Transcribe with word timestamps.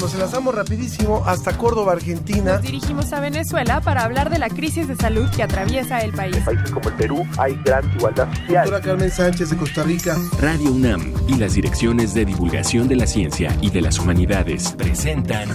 Nos 0.00 0.12
enlazamos 0.12 0.54
rapidísimo 0.54 1.22
hasta 1.26 1.56
Córdoba, 1.56 1.92
Argentina. 1.92 2.54
Nos 2.54 2.62
dirigimos 2.62 3.12
a 3.12 3.20
Venezuela 3.20 3.80
para 3.80 4.04
hablar 4.04 4.30
de 4.30 4.38
la 4.38 4.48
crisis 4.48 4.88
de 4.88 4.96
salud 4.96 5.28
que 5.30 5.42
atraviesa 5.42 6.00
el 6.00 6.12
país. 6.12 6.36
En 6.36 6.44
países 6.44 6.70
como 6.70 6.88
el 6.88 6.94
Perú 6.94 7.26
hay 7.38 7.58
gran 7.64 7.90
igualdad 7.96 8.28
social. 8.34 8.64
Doctora 8.64 8.80
Carmen 8.82 9.10
Sánchez 9.10 9.50
de 9.50 9.56
Costa 9.56 9.82
Rica. 9.82 10.16
Radio 10.40 10.72
UNAM 10.72 11.12
y 11.28 11.36
las 11.36 11.54
direcciones 11.54 12.12
de 12.14 12.24
divulgación 12.24 12.88
de 12.88 12.96
la 12.96 13.06
ciencia 13.06 13.56
y 13.60 13.70
de 13.70 13.80
las 13.80 13.98
humanidades 13.98 14.72
presentan 14.72 15.48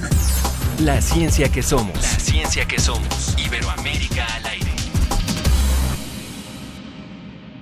La 0.80 1.02
ciencia 1.02 1.50
que 1.50 1.62
somos. 1.62 1.96
La 1.96 2.20
ciencia 2.20 2.68
que 2.68 2.80
somos. 2.80 3.36
Iberoamérica 3.38 4.26
al 4.38 4.46
aire. 4.48 4.72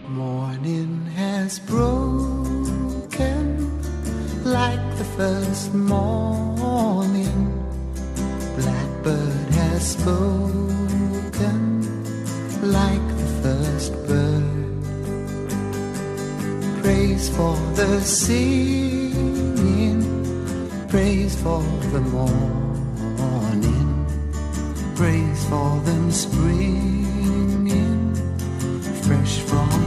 Morning 0.08 1.08
has 1.18 1.60
broken 1.60 2.49
like 4.50 4.98
the 4.98 5.06
first 5.18 5.74
morning. 5.74 7.54
Blackbird 8.58 9.50
has 9.54 9.92
spoken 9.92 11.60
like 12.62 13.08
the 13.22 13.28
first 13.44 13.94
bird. 14.08 14.44
Praise 16.82 17.30
for 17.30 17.56
the 17.76 18.02
singing, 18.02 20.02
praise 20.90 21.36
for 21.42 21.62
the 21.94 22.02
morning, 22.02 24.06
praise 24.96 25.46
for 25.50 25.80
them 25.82 26.12
springing 26.12 26.90
fresh 29.10 29.40
from 29.40 29.79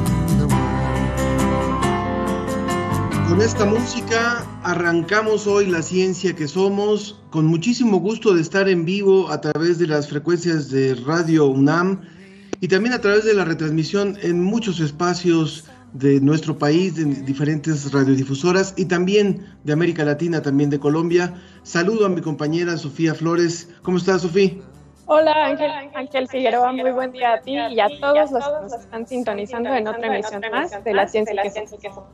Con 3.33 3.41
esta 3.41 3.65
música 3.65 4.45
arrancamos 4.63 5.47
hoy 5.47 5.65
la 5.65 5.81
ciencia 5.81 6.37
que 6.37 6.47
somos, 6.47 7.19
con 7.31 7.47
muchísimo 7.47 7.97
gusto 7.97 8.35
de 8.35 8.43
estar 8.43 8.69
en 8.69 8.85
vivo 8.85 9.31
a 9.31 9.41
través 9.41 9.79
de 9.79 9.87
las 9.87 10.07
frecuencias 10.07 10.71
de 10.71 10.95
Radio 10.97 11.47
UNAM 11.47 12.03
y 12.61 12.69
también 12.69 12.93
a 12.93 13.01
través 13.01 13.25
de 13.25 13.33
la 13.33 13.47
retransmisión 13.47 14.19
en 14.21 14.45
muchos 14.45 14.81
espacios 14.81 15.65
de 15.95 16.21
nuestro 16.21 16.59
país, 16.59 16.95
de 16.97 17.07
diferentes 17.07 17.91
radiodifusoras 17.91 18.75
y 18.77 18.85
también 18.85 19.47
de 19.65 19.73
América 19.73 20.05
Latina, 20.05 20.43
también 20.43 20.69
de 20.69 20.79
Colombia. 20.79 21.33
Saludo 21.63 22.05
a 22.05 22.11
mi 22.11 22.21
compañera 22.21 22.77
Sofía 22.77 23.15
Flores. 23.15 23.75
¿Cómo 23.81 23.97
estás, 23.97 24.21
Sofía? 24.21 24.51
Hola 25.07 25.33
Ángel, 25.47 25.71
Ángel 25.95 26.29
Figueroa, 26.29 26.71
muy 26.73 26.93
buen 26.93 27.13
día 27.13 27.33
a 27.33 27.41
ti 27.41 27.55
y 27.55 27.81
a 27.81 27.89
todos 27.99 28.31
los 28.31 28.45
que 28.45 28.63
nos 28.63 28.73
están 28.75 29.07
sintonizando 29.07 29.75
en 29.75 29.89
otra 29.89 30.07
emisión 30.07 30.43
más 30.53 30.85
de 30.85 30.93
la 30.93 31.09
ciencia 31.09 31.35
que 31.43 31.89
somos. 31.89 32.05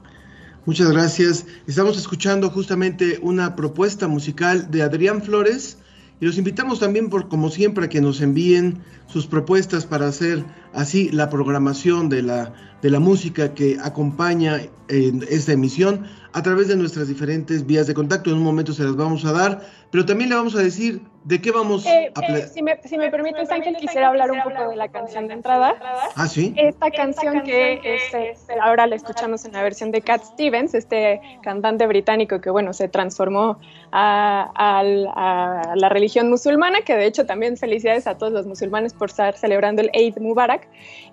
Muchas 0.68 0.92
gracias. 0.92 1.46
Estamos 1.66 1.96
escuchando 1.96 2.50
justamente 2.50 3.18
una 3.22 3.56
propuesta 3.56 4.06
musical 4.06 4.70
de 4.70 4.82
Adrián 4.82 5.22
Flores 5.22 5.78
y 6.20 6.26
los 6.26 6.36
invitamos 6.36 6.78
también, 6.78 7.08
por, 7.08 7.30
como 7.30 7.48
siempre, 7.48 7.86
a 7.86 7.88
que 7.88 8.02
nos 8.02 8.20
envíen 8.20 8.82
sus 9.06 9.26
propuestas 9.26 9.86
para 9.86 10.08
hacer 10.08 10.44
así 10.74 11.08
la 11.08 11.30
programación 11.30 12.10
de 12.10 12.20
la, 12.20 12.52
de 12.82 12.90
la 12.90 13.00
música 13.00 13.54
que 13.54 13.78
acompaña 13.82 14.60
en 14.88 15.24
esta 15.30 15.52
emisión 15.52 16.04
a 16.34 16.42
través 16.42 16.68
de 16.68 16.76
nuestras 16.76 17.08
diferentes 17.08 17.64
vías 17.64 17.86
de 17.86 17.94
contacto. 17.94 18.28
En 18.28 18.36
un 18.36 18.44
momento 18.44 18.74
se 18.74 18.84
las 18.84 18.94
vamos 18.94 19.24
a 19.24 19.32
dar, 19.32 19.66
pero 19.90 20.04
también 20.04 20.30
le 20.30 20.36
vamos 20.36 20.54
a 20.54 20.58
decir 20.62 21.00
de 21.24 21.40
qué 21.40 21.50
vamos 21.50 21.84
Eh, 21.84 22.10
a... 22.14 22.20
eh, 22.20 22.46
si, 22.52 22.62
me, 22.62 22.80
si 22.84 22.96
me 22.96 23.10
permites, 23.10 23.50
Ángel, 23.50 23.76
quisiera 23.76 24.08
hablar 24.08 24.30
un 24.30 24.40
poco 24.42 24.70
de 24.70 24.76
la 24.76 24.88
canción 24.88 25.28
de 25.28 25.34
entrada. 25.34 25.74
Ah, 26.14 26.26
sí. 26.26 26.54
Esta 26.56 26.90
canción 26.90 27.42
que 27.42 27.80
este, 27.84 28.34
ahora 28.62 28.86
la 28.86 28.96
escuchamos 28.96 29.44
en 29.44 29.52
la 29.52 29.62
versión 29.62 29.90
de 29.90 30.00
Cat 30.00 30.22
Stevens, 30.24 30.72
este 30.74 31.20
cantante 31.42 31.86
británico 31.86 32.40
que, 32.40 32.48
bueno, 32.50 32.72
se 32.72 32.88
transformó 32.88 33.58
a, 33.92 34.50
al- 34.54 35.08
a 35.14 35.74
la 35.74 35.88
religión 35.90 36.30
musulmana, 36.30 36.80
que 36.82 36.94
de 36.96 37.06
hecho 37.06 37.26
también 37.26 37.56
felicidades 37.58 38.06
a 38.06 38.16
todos 38.16 38.32
los 38.32 38.46
musulmanes 38.46 38.94
por 38.94 39.10
estar 39.10 39.36
celebrando 39.36 39.82
el 39.82 39.90
Eid 39.92 40.16
Mubarak. 40.18 40.66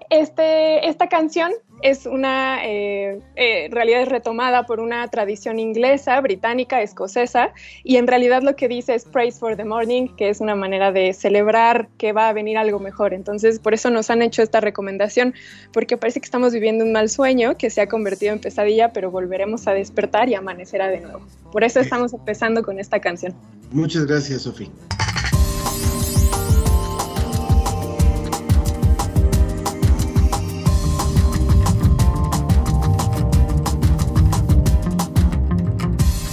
Este, 0.09 0.87
esta 0.87 1.09
canción 1.09 1.51
es 1.81 2.05
una, 2.05 2.63
eh, 2.65 3.19
eh, 3.35 3.65
en 3.65 3.71
realidad 3.71 4.01
es 4.01 4.07
retomada 4.09 4.63
por 4.65 4.79
una 4.79 5.07
tradición 5.09 5.59
inglesa, 5.59 6.21
británica, 6.21 6.81
escocesa, 6.81 7.51
y 7.83 7.97
en 7.97 8.07
realidad 8.07 8.41
lo 8.43 8.55
que 8.55 8.64
dice 8.67 8.95
es 8.95 9.05
Praise 9.05 9.39
for 9.39 9.55
the 9.55 9.65
Morning, 9.65 10.07
que 10.15 10.29
es 10.29 10.41
una 10.41 10.55
manera 10.55 10.91
de 10.91 11.13
celebrar 11.13 11.87
que 11.97 12.13
va 12.13 12.29
a 12.29 12.33
venir 12.33 12.57
algo 12.57 12.79
mejor. 12.79 13.13
Entonces, 13.13 13.59
por 13.59 13.73
eso 13.73 13.89
nos 13.89 14.09
han 14.09 14.21
hecho 14.21 14.41
esta 14.41 14.61
recomendación, 14.61 15.33
porque 15.71 15.97
parece 15.97 16.19
que 16.19 16.25
estamos 16.25 16.53
viviendo 16.53 16.83
un 16.83 16.91
mal 16.91 17.09
sueño 17.09 17.57
que 17.57 17.69
se 17.69 17.81
ha 17.81 17.87
convertido 17.87 18.33
en 18.33 18.39
pesadilla, 18.39 18.93
pero 18.93 19.11
volveremos 19.11 19.67
a 19.67 19.73
despertar 19.73 20.29
y 20.29 20.35
amanecerá 20.35 20.87
de 20.87 21.01
nuevo. 21.01 21.21
Por 21.51 21.63
eso 21.63 21.79
estamos 21.79 22.13
empezando 22.13 22.63
con 22.63 22.79
esta 22.79 22.99
canción. 22.99 23.33
Muchas 23.71 24.05
gracias, 24.05 24.43
Sofía. 24.43 24.69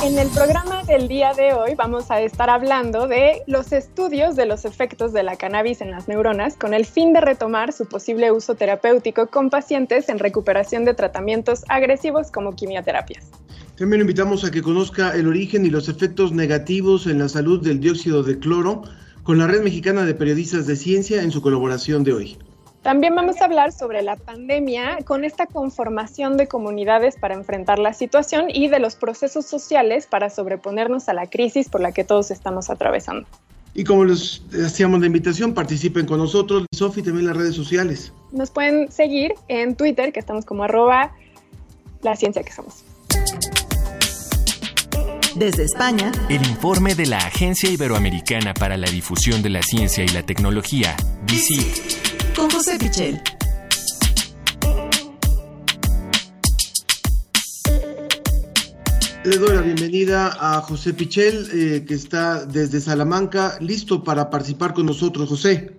En 0.04 0.19
el 0.19 0.28
programa 0.31 0.72
del 0.92 1.08
día 1.08 1.32
de 1.32 1.54
hoy 1.54 1.75
vamos 1.75 2.10
a 2.10 2.20
estar 2.20 2.50
hablando 2.50 3.08
de 3.08 3.44
los 3.47 3.72
estudios 3.72 4.36
de 4.36 4.44
los 4.44 4.66
efectos 4.66 5.14
de 5.14 5.22
la 5.22 5.36
cannabis 5.36 5.80
en 5.80 5.91
las 5.91 6.06
neuronas 6.06 6.54
con 6.54 6.75
el 6.75 6.84
fin 6.84 7.14
de 7.14 7.22
retomar 7.22 7.72
su 7.72 7.86
posible 7.86 8.30
uso 8.30 8.56
terapéutico 8.56 9.28
con 9.28 9.48
pacientes 9.48 10.10
en 10.10 10.19
recuperación 10.19 10.84
de 10.84 10.92
tratamientos 10.92 11.64
agresivos 11.70 12.30
como 12.30 12.54
quimioterapias. 12.54 13.30
También 13.78 14.03
invitamos 14.03 14.44
a 14.44 14.50
que 14.50 14.60
conozca 14.60 15.16
el 15.16 15.28
origen 15.28 15.64
y 15.64 15.70
los 15.70 15.88
efectos 15.88 16.30
negativos 16.32 17.06
en 17.06 17.20
la 17.20 17.30
salud 17.30 17.64
del 17.64 17.80
dióxido 17.80 18.22
de 18.22 18.38
cloro 18.38 18.82
con 19.22 19.38
la 19.38 19.47
Red 19.47 19.62
Mexicana 19.62 20.04
de 20.04 20.12
Periodistas 20.12 20.66
de 20.66 20.76
Ciencia 20.76 21.22
en 21.22 21.30
su 21.30 21.41
colaboración 21.41 22.04
de 22.04 22.12
hoy. 22.12 22.38
También 22.82 23.15
vamos 23.15 23.41
a 23.41 23.44
hablar 23.44 23.70
sobre 23.70 24.03
la 24.03 24.16
pandemia 24.16 24.98
con 25.04 25.25
esta 25.25 25.47
conformación 25.47 26.37
de 26.37 26.48
comunidades 26.48 27.15
para 27.16 27.34
enfrentar 27.34 27.78
la 27.78 27.94
situación 27.94 28.47
y 28.53 28.69
de 28.69 28.81
los 28.81 28.97
procesos 28.97 29.47
sociales 29.47 30.06
para 30.06 30.31
sobreponernos 30.31 31.09
a 31.09 31.15
la 31.15 31.28
crisis 31.28 31.69
por 31.69 31.81
la 31.81 31.92
que 31.92 32.03
todos 32.03 32.32
estamos 32.32 32.71
atravesando. 32.71 33.28
Y 33.75 33.84
como 33.84 34.04
les 34.04 34.42
hacíamos 34.66 35.00
la 35.00 35.06
invitación, 35.06 35.54
participen 35.54 36.06
con 36.06 36.19
nosotros, 36.19 36.66
Sofi, 36.75 37.03
también 37.03 37.21
en 37.21 37.28
las 37.28 37.37
redes 37.37 37.54
sociales. 37.54 38.12
Nos 38.32 38.50
pueden 38.50 38.91
seguir 38.91 39.32
en 39.47 39.76
Twitter, 39.76 40.12
que 40.12 40.19
estamos 40.19 40.44
como 40.44 40.65
arroba 40.65 41.12
la 42.03 42.16
ciencia 42.16 42.42
que 42.42 42.53
somos. 42.53 42.84
Desde 45.37 45.62
España, 45.62 46.12
El 46.28 46.47
informe 46.47 46.94
de 46.94 47.06
la 47.06 47.16
Agencia 47.16 47.71
Iberoamericana 47.71 48.53
para 48.53 48.76
la 48.76 48.91
Difusión 48.91 49.41
de 49.42 49.48
la 49.48 49.62
Ciencia 49.62 50.04
y 50.04 50.09
la 50.09 50.22
Tecnología, 50.25 50.94
DICIT, 51.25 52.02
con 52.34 52.50
José 52.50 52.78
Pichel. 52.78 53.20
Le 59.25 59.37
doy 59.38 59.54
la 59.54 59.60
bienvenida 59.62 60.37
a 60.41 60.60
José 60.62 60.94
Pichel, 60.94 61.48
eh, 61.53 61.84
que 61.87 61.94
está 61.94 62.44
desde 62.44 62.81
Salamanca, 62.81 63.56
listo 63.60 64.03
para 64.03 64.31
participar 64.31 64.75
con 64.75 64.87
nosotros. 64.87 65.28
José. 65.28 65.78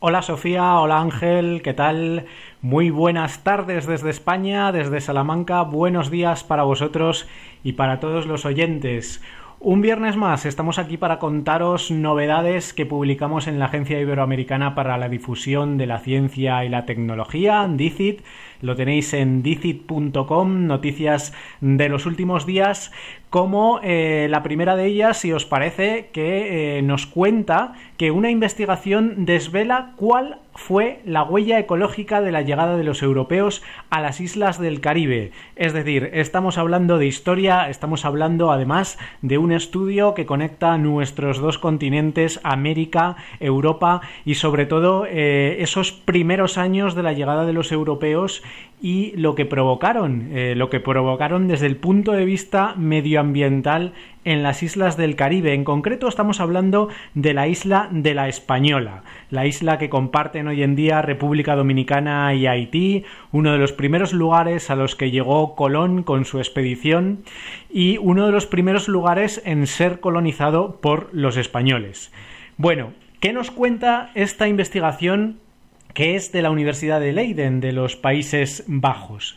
Hola 0.00 0.20
Sofía, 0.20 0.80
hola 0.80 1.00
Ángel, 1.00 1.62
¿qué 1.62 1.72
tal? 1.72 2.26
Muy 2.60 2.90
buenas 2.90 3.42
tardes 3.42 3.86
desde 3.86 4.10
España, 4.10 4.70
desde 4.70 5.00
Salamanca, 5.00 5.62
buenos 5.62 6.10
días 6.10 6.44
para 6.44 6.62
vosotros 6.62 7.26
y 7.62 7.72
para 7.72 8.00
todos 8.00 8.26
los 8.26 8.44
oyentes. 8.44 9.22
Un 9.66 9.80
viernes 9.80 10.14
más 10.14 10.44
estamos 10.44 10.78
aquí 10.78 10.98
para 10.98 11.18
contaros 11.18 11.90
novedades 11.90 12.74
que 12.74 12.84
publicamos 12.84 13.46
en 13.46 13.58
la 13.58 13.64
Agencia 13.64 13.98
Iberoamericana 13.98 14.74
para 14.74 14.98
la 14.98 15.08
Difusión 15.08 15.78
de 15.78 15.86
la 15.86 16.00
Ciencia 16.00 16.66
y 16.66 16.68
la 16.68 16.84
Tecnología, 16.84 17.66
DICIT. 17.66 18.20
Lo 18.64 18.76
tenéis 18.76 19.12
en 19.12 19.42
dicit.com, 19.42 20.66
noticias 20.66 21.34
de 21.60 21.90
los 21.90 22.06
últimos 22.06 22.46
días, 22.46 22.92
como 23.28 23.78
eh, 23.82 24.26
la 24.30 24.42
primera 24.42 24.74
de 24.74 24.86
ellas, 24.86 25.18
si 25.18 25.32
os 25.34 25.44
parece, 25.44 26.08
que 26.12 26.78
eh, 26.78 26.82
nos 26.82 27.06
cuenta 27.06 27.74
que 27.98 28.10
una 28.10 28.30
investigación 28.30 29.26
desvela 29.26 29.92
cuál 29.96 30.38
fue 30.54 31.00
la 31.04 31.24
huella 31.24 31.58
ecológica 31.58 32.20
de 32.20 32.30
la 32.30 32.42
llegada 32.42 32.76
de 32.76 32.84
los 32.84 33.02
europeos 33.02 33.62
a 33.90 34.00
las 34.00 34.20
islas 34.20 34.60
del 34.60 34.80
Caribe. 34.80 35.32
Es 35.56 35.72
decir, 35.72 36.10
estamos 36.12 36.58
hablando 36.58 36.98
de 36.98 37.06
historia, 37.06 37.68
estamos 37.68 38.04
hablando 38.04 38.52
además 38.52 38.98
de 39.20 39.38
un 39.38 39.52
estudio 39.52 40.14
que 40.14 40.26
conecta 40.26 40.78
nuestros 40.78 41.38
dos 41.38 41.58
continentes, 41.58 42.40
América, 42.44 43.16
Europa 43.40 44.00
y 44.24 44.34
sobre 44.34 44.66
todo 44.66 45.06
eh, 45.08 45.56
esos 45.58 45.90
primeros 45.90 46.56
años 46.56 46.94
de 46.94 47.02
la 47.02 47.12
llegada 47.12 47.44
de 47.44 47.52
los 47.52 47.72
europeos 47.72 48.42
y 48.84 49.12
lo 49.16 49.34
que 49.34 49.46
provocaron, 49.46 50.28
eh, 50.32 50.54
lo 50.54 50.68
que 50.68 50.78
provocaron 50.78 51.48
desde 51.48 51.66
el 51.66 51.76
punto 51.76 52.12
de 52.12 52.26
vista 52.26 52.74
medioambiental 52.76 53.94
en 54.24 54.42
las 54.42 54.62
islas 54.62 54.98
del 54.98 55.16
Caribe. 55.16 55.54
En 55.54 55.64
concreto 55.64 56.06
estamos 56.06 56.38
hablando 56.38 56.90
de 57.14 57.32
la 57.32 57.48
isla 57.48 57.88
de 57.90 58.12
la 58.12 58.28
Española, 58.28 59.02
la 59.30 59.46
isla 59.46 59.78
que 59.78 59.88
comparten 59.88 60.48
hoy 60.48 60.62
en 60.62 60.76
día 60.76 61.00
República 61.00 61.56
Dominicana 61.56 62.34
y 62.34 62.46
Haití, 62.46 63.04
uno 63.32 63.52
de 63.52 63.58
los 63.58 63.72
primeros 63.72 64.12
lugares 64.12 64.68
a 64.68 64.76
los 64.76 64.96
que 64.96 65.10
llegó 65.10 65.54
Colón 65.54 66.02
con 66.02 66.26
su 66.26 66.38
expedición 66.38 67.24
y 67.70 67.96
uno 67.96 68.26
de 68.26 68.32
los 68.32 68.44
primeros 68.44 68.88
lugares 68.88 69.40
en 69.46 69.66
ser 69.66 70.00
colonizado 70.00 70.78
por 70.82 71.08
los 71.12 71.38
españoles. 71.38 72.12
Bueno, 72.58 72.92
¿qué 73.20 73.32
nos 73.32 73.50
cuenta 73.50 74.10
esta 74.14 74.46
investigación 74.46 75.38
que 75.94 76.16
es 76.16 76.32
de 76.32 76.42
la 76.42 76.50
Universidad 76.50 77.00
de 77.00 77.12
Leiden, 77.12 77.60
de 77.60 77.72
los 77.72 77.96
Países 77.96 78.64
Bajos? 78.66 79.36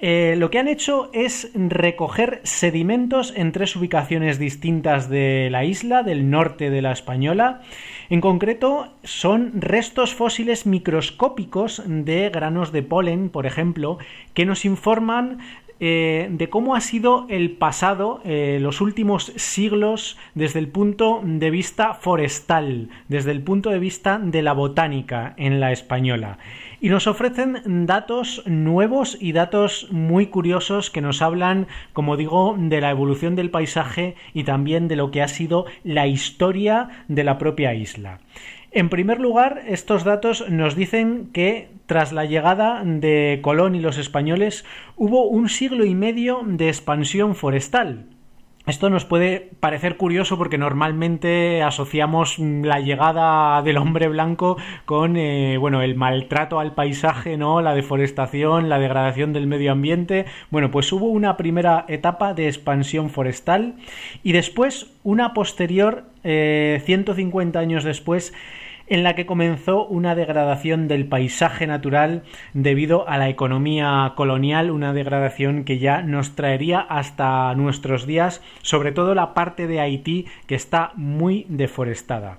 Eh, 0.00 0.36
lo 0.38 0.48
que 0.50 0.60
han 0.60 0.68
hecho 0.68 1.10
es 1.12 1.50
recoger 1.54 2.40
sedimentos 2.44 3.32
en 3.34 3.50
tres 3.50 3.74
ubicaciones 3.74 4.38
distintas 4.38 5.10
de 5.10 5.48
la 5.50 5.64
isla, 5.64 6.04
del 6.04 6.30
norte 6.30 6.70
de 6.70 6.82
la 6.82 6.92
Española. 6.92 7.62
En 8.08 8.20
concreto, 8.20 8.92
son 9.02 9.60
restos 9.60 10.14
fósiles 10.14 10.66
microscópicos 10.66 11.82
de 11.84 12.30
granos 12.30 12.70
de 12.70 12.84
polen, 12.84 13.28
por 13.28 13.44
ejemplo, 13.44 13.98
que 14.34 14.46
nos 14.46 14.64
informan 14.64 15.38
eh, 15.80 16.28
de 16.30 16.48
cómo 16.48 16.74
ha 16.74 16.80
sido 16.80 17.26
el 17.28 17.52
pasado, 17.52 18.20
eh, 18.24 18.58
los 18.60 18.80
últimos 18.80 19.32
siglos, 19.36 20.18
desde 20.34 20.58
el 20.58 20.68
punto 20.68 21.20
de 21.22 21.50
vista 21.50 21.94
forestal, 21.94 22.88
desde 23.08 23.30
el 23.30 23.42
punto 23.42 23.70
de 23.70 23.78
vista 23.78 24.18
de 24.18 24.42
la 24.42 24.52
botánica 24.52 25.34
en 25.36 25.60
la 25.60 25.72
española. 25.72 26.38
Y 26.80 26.90
nos 26.90 27.06
ofrecen 27.06 27.86
datos 27.86 28.42
nuevos 28.46 29.16
y 29.20 29.32
datos 29.32 29.88
muy 29.90 30.26
curiosos 30.26 30.90
que 30.90 31.00
nos 31.00 31.22
hablan, 31.22 31.66
como 31.92 32.16
digo, 32.16 32.56
de 32.58 32.80
la 32.80 32.90
evolución 32.90 33.34
del 33.34 33.50
paisaje 33.50 34.14
y 34.34 34.44
también 34.44 34.88
de 34.88 34.96
lo 34.96 35.10
que 35.10 35.22
ha 35.22 35.28
sido 35.28 35.66
la 35.84 36.06
historia 36.06 36.88
de 37.08 37.24
la 37.24 37.38
propia 37.38 37.74
isla. 37.74 38.20
En 38.78 38.90
primer 38.90 39.18
lugar, 39.18 39.62
estos 39.66 40.04
datos 40.04 40.48
nos 40.48 40.76
dicen 40.76 41.30
que 41.32 41.68
tras 41.86 42.12
la 42.12 42.26
llegada 42.26 42.80
de 42.84 43.40
Colón 43.42 43.74
y 43.74 43.80
los 43.80 43.98
españoles 43.98 44.64
hubo 44.94 45.24
un 45.26 45.48
siglo 45.48 45.84
y 45.84 45.96
medio 45.96 46.42
de 46.46 46.68
expansión 46.68 47.34
forestal. 47.34 48.06
Esto 48.68 48.88
nos 48.88 49.04
puede 49.04 49.50
parecer 49.58 49.96
curioso 49.96 50.38
porque 50.38 50.58
normalmente 50.58 51.62
asociamos 51.62 52.38
la 52.38 52.78
llegada 52.78 53.62
del 53.62 53.78
hombre 53.78 54.08
blanco 54.08 54.58
con 54.84 55.16
eh, 55.16 55.56
bueno 55.58 55.82
el 55.82 55.96
maltrato 55.96 56.60
al 56.60 56.74
paisaje, 56.74 57.36
¿no? 57.36 57.62
la 57.62 57.74
deforestación, 57.74 58.68
la 58.68 58.78
degradación 58.78 59.32
del 59.32 59.48
medio 59.48 59.72
ambiente. 59.72 60.26
Bueno, 60.50 60.70
pues 60.70 60.92
hubo 60.92 61.06
una 61.06 61.36
primera 61.36 61.84
etapa 61.88 62.32
de 62.32 62.46
expansión 62.46 63.10
forestal 63.10 63.74
y 64.22 64.32
después 64.32 64.92
una 65.02 65.32
posterior, 65.32 66.04
150 66.22 67.58
eh, 67.58 67.62
años 67.62 67.82
después, 67.84 68.34
en 68.88 69.02
la 69.02 69.14
que 69.14 69.26
comenzó 69.26 69.86
una 69.86 70.14
degradación 70.14 70.88
del 70.88 71.06
paisaje 71.06 71.66
natural 71.66 72.22
debido 72.54 73.08
a 73.08 73.18
la 73.18 73.28
economía 73.28 74.12
colonial, 74.16 74.70
una 74.70 74.92
degradación 74.92 75.64
que 75.64 75.78
ya 75.78 76.02
nos 76.02 76.34
traería 76.34 76.80
hasta 76.80 77.54
nuestros 77.54 78.06
días, 78.06 78.42
sobre 78.62 78.92
todo 78.92 79.14
la 79.14 79.34
parte 79.34 79.66
de 79.66 79.80
Haití 79.80 80.26
que 80.46 80.54
está 80.54 80.92
muy 80.96 81.46
deforestada. 81.48 82.38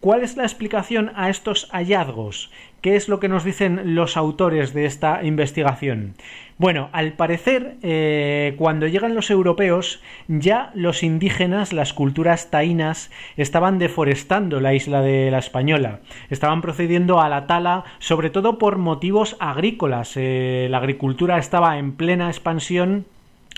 ¿Cuál 0.00 0.22
es 0.22 0.36
la 0.36 0.44
explicación 0.44 1.10
a 1.16 1.30
estos 1.30 1.68
hallazgos? 1.72 2.50
¿Qué 2.86 2.94
es 2.94 3.08
lo 3.08 3.18
que 3.18 3.28
nos 3.28 3.42
dicen 3.42 3.96
los 3.96 4.16
autores 4.16 4.72
de 4.72 4.86
esta 4.86 5.24
investigación? 5.24 6.14
Bueno, 6.56 6.88
al 6.92 7.14
parecer, 7.14 7.78
eh, 7.82 8.54
cuando 8.58 8.86
llegan 8.86 9.16
los 9.16 9.28
europeos, 9.28 10.00
ya 10.28 10.70
los 10.72 11.02
indígenas, 11.02 11.72
las 11.72 11.92
culturas 11.92 12.48
taínas, 12.48 13.10
estaban 13.36 13.80
deforestando 13.80 14.60
la 14.60 14.72
isla 14.72 15.02
de 15.02 15.32
la 15.32 15.38
Española. 15.38 15.98
Estaban 16.30 16.62
procediendo 16.62 17.20
a 17.20 17.28
la 17.28 17.48
tala, 17.48 17.82
sobre 17.98 18.30
todo 18.30 18.56
por 18.56 18.78
motivos 18.78 19.36
agrícolas. 19.40 20.12
Eh, 20.14 20.68
la 20.70 20.78
agricultura 20.78 21.38
estaba 21.38 21.78
en 21.78 21.90
plena 21.90 22.28
expansión 22.28 23.04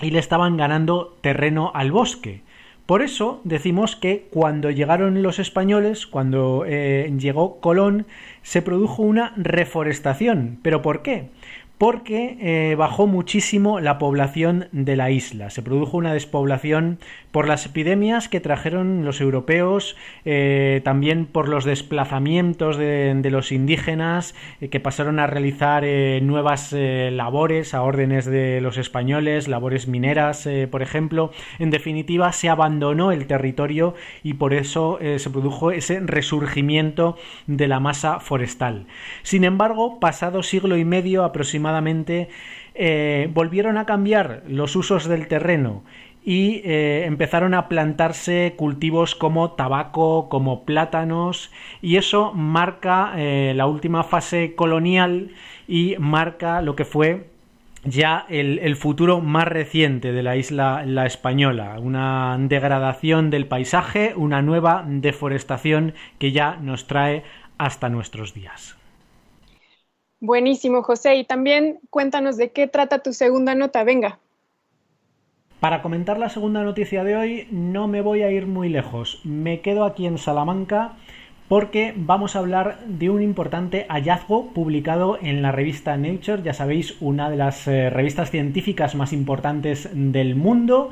y 0.01 0.09
le 0.09 0.17
estaban 0.17 0.57
ganando 0.57 1.15
terreno 1.21 1.71
al 1.75 1.91
bosque. 1.91 2.41
Por 2.89 3.03
eso 3.03 3.39
decimos 3.43 3.95
que 3.95 4.25
cuando 4.31 4.71
llegaron 4.71 5.21
los 5.21 5.37
españoles, 5.37 6.07
cuando 6.07 6.63
eh, 6.65 7.13
llegó 7.19 7.59
Colón, 7.59 8.07
se 8.41 8.63
produjo 8.63 9.03
una 9.03 9.31
reforestación. 9.37 10.57
¿Pero 10.63 10.81
por 10.81 11.03
qué? 11.03 11.29
porque 11.77 12.37
eh, 12.41 12.75
bajó 12.75 13.07
muchísimo 13.07 13.79
la 13.79 13.97
población 13.99 14.67
de 14.73 14.97
la 14.97 15.11
isla. 15.11 15.49
Se 15.49 15.61
produjo 15.61 15.95
una 15.95 16.13
despoblación 16.13 16.99
por 17.31 17.47
las 17.47 17.65
epidemias 17.65 18.29
que 18.29 18.39
trajeron 18.39 19.05
los 19.05 19.21
europeos, 19.21 19.95
eh, 20.25 20.81
también 20.83 21.25
por 21.25 21.47
los 21.47 21.65
desplazamientos 21.65 22.77
de, 22.77 23.29
los 23.29 23.51
indígenas 23.51 24.35
eh, 24.61 24.69
que 24.69 24.79
pasaron 24.79 25.19
a 25.19 25.27
realizar 25.27 25.83
nuevas 26.21 26.73
labores 26.73 27.73
a 27.73 27.83
órdenes 27.83 28.25
de 28.25 28.59
los 28.61 28.77
españoles, 28.77 29.47
labores 29.47 29.87
mineras, 29.87 30.47
por 30.71 30.81
ejemplo. 30.81 31.31
En 31.59 31.69
definitiva, 31.69 32.31
se 32.31 32.49
abandonó 32.49 33.11
el 33.11 33.27
territorio 33.27 33.93
y 34.23 34.33
por 34.33 34.53
eso 34.53 34.99
se 34.99 35.29
produjo 35.29 35.71
ese 35.71 35.99
resurgimiento 35.99 37.17
de 37.47 37.67
la 37.67 37.79
masa 37.79 38.19
forestal. 38.19 38.87
Sin 39.23 39.43
embargo, 39.43 39.99
pasado 39.99 40.43
siglo 40.43 40.77
y 40.77 40.85
medio 40.85 41.23
aproximadamente 41.23 42.29
eh, 42.81 43.29
volvieron 43.33 43.77
a 43.77 43.85
cambiar 43.85 44.43
los 44.47 44.75
usos 44.75 45.07
del 45.07 45.27
terreno 45.27 45.83
y 46.23 46.61
eh, 46.65 47.05
empezaron 47.05 47.53
a 47.53 47.69
plantarse 47.69 48.53
cultivos 48.57 49.15
como 49.15 49.51
tabaco, 49.51 50.29
como 50.29 50.65
plátanos, 50.65 51.51
y 51.81 51.97
eso 51.97 52.33
marca 52.33 53.13
eh, 53.17 53.53
la 53.55 53.67
última 53.67 54.03
fase 54.03 54.55
colonial 54.55 55.31
y 55.67 55.95
marca 55.99 56.61
lo 56.61 56.75
que 56.75 56.85
fue 56.85 57.29
ya 57.85 58.25
el, 58.29 58.59
el, 58.59 58.75
futuro 58.75 59.21
más 59.21 59.47
reciente 59.47 60.11
de 60.11 60.21
la 60.21 60.35
isla 60.35 60.83
La 60.85 61.05
Española, 61.05 61.79
una 61.79 62.37
degradación 62.39 63.29
del 63.29 63.47
paisaje, 63.47 64.13
una 64.15 64.41
nueva 64.41 64.83
deforestación 64.85 65.93
que 66.17 66.33
ya 66.33 66.57
nos 66.57 66.87
trae 66.87 67.23
hasta 67.57 67.89
nuestros 67.89 68.33
días. 68.33 68.75
Buenísimo, 70.19 70.83
José. 70.83 71.15
Y 71.15 71.23
también 71.23 71.79
cuéntanos 71.89 72.35
de 72.37 72.51
qué 72.51 72.67
trata 72.67 72.99
tu 72.99 73.13
segunda 73.13 73.55
nota. 73.55 73.83
Venga. 73.83 74.19
Para 75.59 75.81
comentar 75.81 76.17
la 76.17 76.29
segunda 76.29 76.63
noticia 76.63 77.03
de 77.03 77.17
hoy 77.17 77.47
no 77.51 77.89
me 77.89 77.99
voy 77.99 78.21
a 78.21 78.31
ir 78.31 78.47
muy 78.47 78.69
lejos. 78.69 79.19
Me 79.25 79.59
quedo 79.59 79.83
aquí 79.83 80.05
en 80.05 80.17
Salamanca 80.17 80.93
porque 81.49 81.93
vamos 81.97 82.35
a 82.35 82.39
hablar 82.39 82.79
de 82.87 83.09
un 83.09 83.21
importante 83.21 83.85
hallazgo 83.89 84.53
publicado 84.53 85.19
en 85.21 85.41
la 85.41 85.51
revista 85.51 85.97
Nature, 85.97 86.43
ya 86.43 86.53
sabéis, 86.53 86.95
una 87.01 87.29
de 87.29 87.35
las 87.35 87.67
eh, 87.67 87.89
revistas 87.89 88.31
científicas 88.31 88.95
más 88.95 89.11
importantes 89.11 89.89
del 89.91 90.35
mundo 90.35 90.91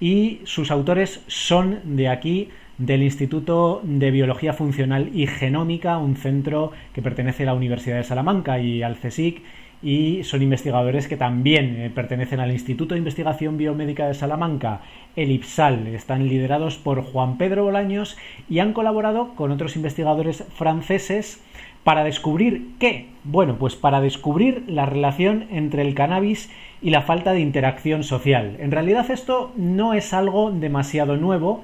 y 0.00 0.40
sus 0.44 0.70
autores 0.70 1.22
son 1.26 1.80
de 1.84 2.08
aquí 2.08 2.48
del 2.78 3.02
Instituto 3.02 3.82
de 3.84 4.10
Biología 4.10 4.54
Funcional 4.54 5.10
y 5.12 5.26
Genómica, 5.26 5.98
un 5.98 6.16
centro 6.16 6.72
que 6.94 7.02
pertenece 7.02 7.42
a 7.42 7.46
la 7.46 7.54
Universidad 7.54 7.96
de 7.96 8.04
Salamanca 8.04 8.58
y 8.60 8.82
al 8.82 8.96
CSIC, 8.96 9.42
y 9.82 10.24
son 10.24 10.42
investigadores 10.42 11.08
que 11.08 11.16
también 11.16 11.76
eh, 11.76 11.90
pertenecen 11.90 12.40
al 12.40 12.52
Instituto 12.52 12.94
de 12.94 12.98
Investigación 12.98 13.56
Biomédica 13.56 14.06
de 14.06 14.14
Salamanca, 14.14 14.80
el 15.16 15.30
IPSAL. 15.30 15.86
Están 15.88 16.28
liderados 16.28 16.76
por 16.76 17.02
Juan 17.02 17.38
Pedro 17.38 17.64
Bolaños 17.64 18.16
y 18.48 18.58
han 18.60 18.72
colaborado 18.72 19.34
con 19.34 19.50
otros 19.50 19.76
investigadores 19.76 20.44
franceses 20.54 21.42
para 21.84 22.02
descubrir 22.02 22.70
qué? 22.80 23.06
Bueno, 23.22 23.58
pues 23.58 23.76
para 23.76 24.00
descubrir 24.00 24.64
la 24.66 24.86
relación 24.86 25.46
entre 25.52 25.82
el 25.82 25.94
cannabis 25.94 26.50
y 26.82 26.90
la 26.90 27.02
falta 27.02 27.32
de 27.32 27.38
interacción 27.40 28.02
social. 28.02 28.56
En 28.58 28.72
realidad 28.72 29.08
esto 29.10 29.52
no 29.56 29.94
es 29.94 30.12
algo 30.12 30.50
demasiado 30.50 31.16
nuevo, 31.16 31.62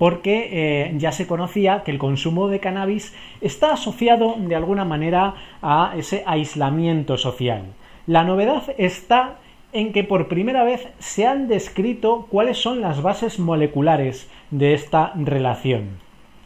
porque 0.00 0.48
eh, 0.50 0.94
ya 0.96 1.12
se 1.12 1.26
conocía 1.26 1.82
que 1.84 1.90
el 1.90 1.98
consumo 1.98 2.48
de 2.48 2.58
cannabis 2.58 3.14
está 3.42 3.74
asociado 3.74 4.34
de 4.38 4.56
alguna 4.56 4.86
manera 4.86 5.34
a 5.60 5.92
ese 5.94 6.22
aislamiento 6.24 7.18
social. 7.18 7.64
La 8.06 8.24
novedad 8.24 8.62
está 8.78 9.34
en 9.74 9.92
que 9.92 10.02
por 10.02 10.28
primera 10.28 10.64
vez 10.64 10.88
se 11.00 11.26
han 11.26 11.48
descrito 11.48 12.26
cuáles 12.30 12.56
son 12.56 12.80
las 12.80 13.02
bases 13.02 13.38
moleculares 13.38 14.30
de 14.50 14.72
esta 14.72 15.12
relación. 15.16 15.98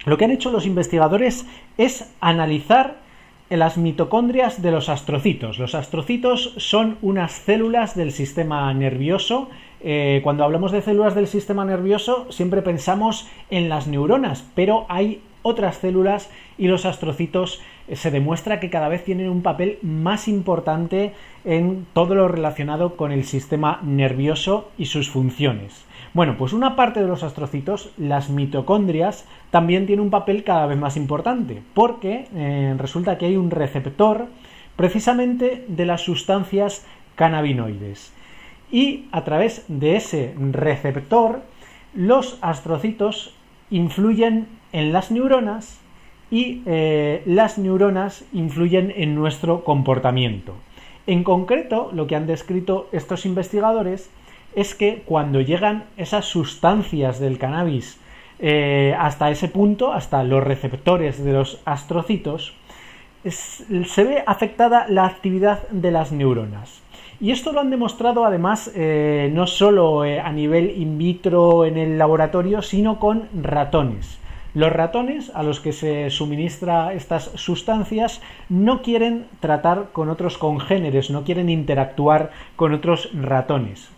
Lo 0.05 0.19
que 0.19 0.25
han 0.25 0.33
hecho 0.33 0.51
los 0.51 0.67
investigadores 0.67 1.47
es 1.79 2.13
analizar 2.21 2.97
las 3.51 3.77
mitocondrias 3.79 4.63
de 4.63 4.73
los 4.73 4.89
astrocitos. 4.89 5.61
Los 5.61 5.77
astrocitos 5.77 6.55
son 6.57 6.99
unas 7.03 7.31
células 7.31 7.95
del 7.95 8.11
sistema 8.11 8.75
nervioso. 8.75 9.49
Eh, 9.87 10.23
cuando 10.25 10.45
hablamos 10.45 10.73
de 10.73 10.81
células 10.81 11.15
del 11.15 11.27
sistema 11.27 11.63
nervioso 11.67 12.27
siempre 12.31 12.63
pensamos 12.63 13.29
en 13.51 13.69
las 13.69 13.87
neuronas, 13.87 14.43
pero 14.55 14.87
hay 14.89 15.21
otras 15.43 15.77
células 15.77 16.31
y 16.57 16.69
los 16.69 16.87
astrocitos 16.87 17.61
eh, 17.87 17.95
se 17.95 18.11
demuestra 18.11 18.61
que 18.61 18.71
cada 18.71 18.89
vez 18.89 19.05
tienen 19.05 19.29
un 19.29 19.43
papel 19.43 19.79
más 19.83 20.27
importante 20.27 21.13
en 21.45 21.87
todo 21.93 22.15
lo 22.15 22.29
relacionado 22.29 22.97
con 22.97 23.13
el 23.13 23.25
sistema 23.25 23.81
nervioso 23.83 24.71
y 24.79 24.87
sus 24.87 25.11
funciones. 25.11 25.85
Bueno, 26.15 26.37
pues 26.39 26.55
una 26.55 26.77
parte 26.77 27.03
de 27.03 27.09
los 27.09 27.23
astrocitos, 27.23 27.93
las 27.99 28.31
mitocondrias, 28.31 29.27
también 29.51 29.85
tiene 29.85 30.01
un 30.01 30.09
papel 30.09 30.45
cada 30.45 30.65
vez 30.65 30.79
más 30.79 30.97
importante, 30.97 31.61
porque 31.75 32.27
eh, 32.35 32.75
resulta 32.79 33.19
que 33.19 33.27
hay 33.27 33.37
un 33.37 33.51
receptor 33.51 34.29
precisamente 34.77 35.67
de 35.69 35.85
las 35.85 36.01
sustancias 36.01 36.87
cannabinoides. 37.17 38.14
Y 38.71 39.07
a 39.13 39.25
través 39.25 39.65
de 39.69 39.97
ese 39.97 40.35
receptor, 40.39 41.43
los 41.95 42.39
astrocitos 42.41 43.35
influyen 43.71 44.49
en 44.73 44.93
las 44.93 45.11
neuronas 45.11 45.79
y 46.31 46.63
eh, 46.67 47.23
las 47.27 47.59
neuronas 47.59 48.25
influyen 48.33 48.93
en 48.97 49.15
nuestro 49.15 49.65
comportamiento. 49.65 50.55
En 51.07 51.23
concreto, 51.23 51.91
lo 51.93 52.07
que 52.07 52.17
han 52.17 52.27
descrito 52.27 52.89
estos 52.93 53.27
investigadores 53.27 54.11
es 54.55 54.75
que 54.75 55.03
cuando 55.05 55.41
llegan 55.41 55.85
esas 55.97 56.25
sustancias 56.25 57.21
del 57.21 57.39
cannabis 57.39 57.99
eh, 58.39 58.95
hasta 58.99 59.31
ese 59.31 59.49
punto, 59.49 59.93
hasta 59.93 60.25
los 60.25 60.43
receptores 60.43 61.23
de 61.23 61.33
los 61.33 61.61
astrocitos, 61.65 62.55
se 63.31 64.05
ve 64.05 64.23
afectada 64.27 64.87
la 64.89 65.07
actividad 65.07 65.69
de 65.71 65.91
las 65.91 66.13
neuronas. 66.13 66.84
Y 67.25 67.31
esto 67.31 67.53
lo 67.53 67.61
han 67.61 67.71
demostrado 67.71 68.27
además 68.27 68.71
eh, 68.75 69.31
no 69.33 69.47
solo 69.47 70.05
eh, 70.05 70.21
a 70.21 70.31
nivel 70.31 70.75
in 70.77 70.99
vitro 70.99 71.65
en 71.65 71.79
el 71.79 71.97
laboratorio, 71.97 72.61
sino 72.61 73.01
con 73.01 73.31
ratones. 73.33 74.19
Los 74.53 74.71
ratones 74.71 75.33
a 75.35 75.43
los 75.43 75.59
que 75.59 75.73
se 75.73 76.11
suministra 76.11 76.93
estas 76.93 77.31
sustancias 77.37 78.21
no 78.51 78.83
quieren 78.83 79.25
tratar 79.41 79.89
con 79.93 80.11
otros 80.11 80.37
congéneres, 80.37 81.09
no 81.09 81.25
quieren 81.25 81.49
interactuar 81.49 82.31
con 82.57 82.75
otros 82.75 83.09
ratones. 83.15 83.89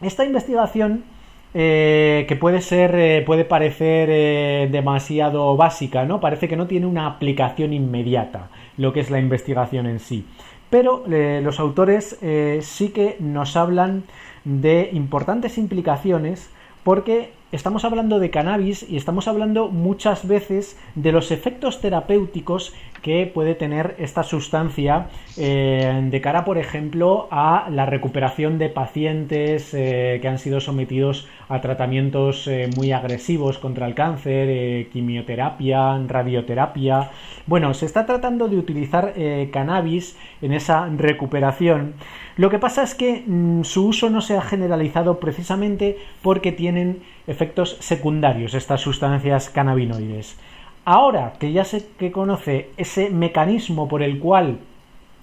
Esta 0.00 0.24
investigación 0.24 1.04
eh, 1.52 2.24
que 2.26 2.34
puede 2.34 2.62
ser, 2.62 3.26
puede 3.26 3.44
parecer 3.44 4.70
demasiado 4.70 5.54
básica, 5.58 6.06
¿no? 6.06 6.18
Parece 6.18 6.48
que 6.48 6.56
no 6.56 6.66
tiene 6.66 6.86
una 6.86 7.06
aplicación 7.06 7.74
inmediata, 7.74 8.48
lo 8.78 8.94
que 8.94 9.00
es 9.00 9.10
la 9.10 9.18
investigación 9.20 9.84
en 9.84 10.00
sí. 10.00 10.24
Pero 10.74 11.04
los 11.06 11.60
autores 11.60 12.18
sí 12.62 12.88
que 12.88 13.16
nos 13.20 13.54
hablan 13.54 14.02
de 14.44 14.90
importantes 14.92 15.56
implicaciones 15.56 16.50
porque 16.82 17.30
estamos 17.52 17.84
hablando 17.84 18.18
de 18.18 18.32
cannabis 18.32 18.84
y 18.90 18.96
estamos 18.96 19.28
hablando 19.28 19.68
muchas 19.68 20.26
veces 20.26 20.76
de 20.96 21.12
los 21.12 21.30
efectos 21.30 21.80
terapéuticos 21.80 22.74
que 23.04 23.30
puede 23.32 23.54
tener 23.54 23.96
esta 23.98 24.22
sustancia 24.22 25.08
eh, 25.36 26.08
de 26.10 26.20
cara, 26.22 26.46
por 26.46 26.56
ejemplo, 26.56 27.28
a 27.30 27.68
la 27.70 27.84
recuperación 27.84 28.58
de 28.58 28.70
pacientes 28.70 29.74
eh, 29.74 30.20
que 30.22 30.28
han 30.28 30.38
sido 30.38 30.58
sometidos 30.58 31.28
a 31.50 31.60
tratamientos 31.60 32.48
eh, 32.48 32.70
muy 32.74 32.92
agresivos 32.92 33.58
contra 33.58 33.86
el 33.86 33.94
cáncer, 33.94 34.88
quimioterapia, 34.88 36.00
radioterapia. 36.08 37.10
Bueno, 37.46 37.74
se 37.74 37.84
está 37.84 38.06
tratando 38.06 38.48
de 38.48 38.56
utilizar 38.56 39.12
cannabis 39.52 40.16
en 40.40 40.54
esa 40.54 40.88
recuperación. 40.88 41.96
Lo 42.36 42.48
que 42.48 42.58
pasa 42.58 42.82
es 42.82 42.94
que 42.94 43.22
mm, 43.26 43.64
su 43.64 43.86
uso 43.88 44.08
no 44.08 44.22
se 44.22 44.38
ha 44.38 44.40
generalizado 44.40 45.20
precisamente 45.20 45.98
porque 46.22 46.52
tienen 46.52 47.02
efectos 47.26 47.76
secundarios 47.80 48.54
estas 48.54 48.80
sustancias 48.80 49.50
cannabinoides. 49.50 50.38
Ahora 50.84 51.32
que 51.38 51.52
ya 51.52 51.64
se 51.64 51.86
que 51.98 52.12
conoce 52.12 52.70
ese 52.76 53.10
mecanismo 53.10 53.88
por 53.88 54.02
el 54.02 54.18
cual 54.18 54.58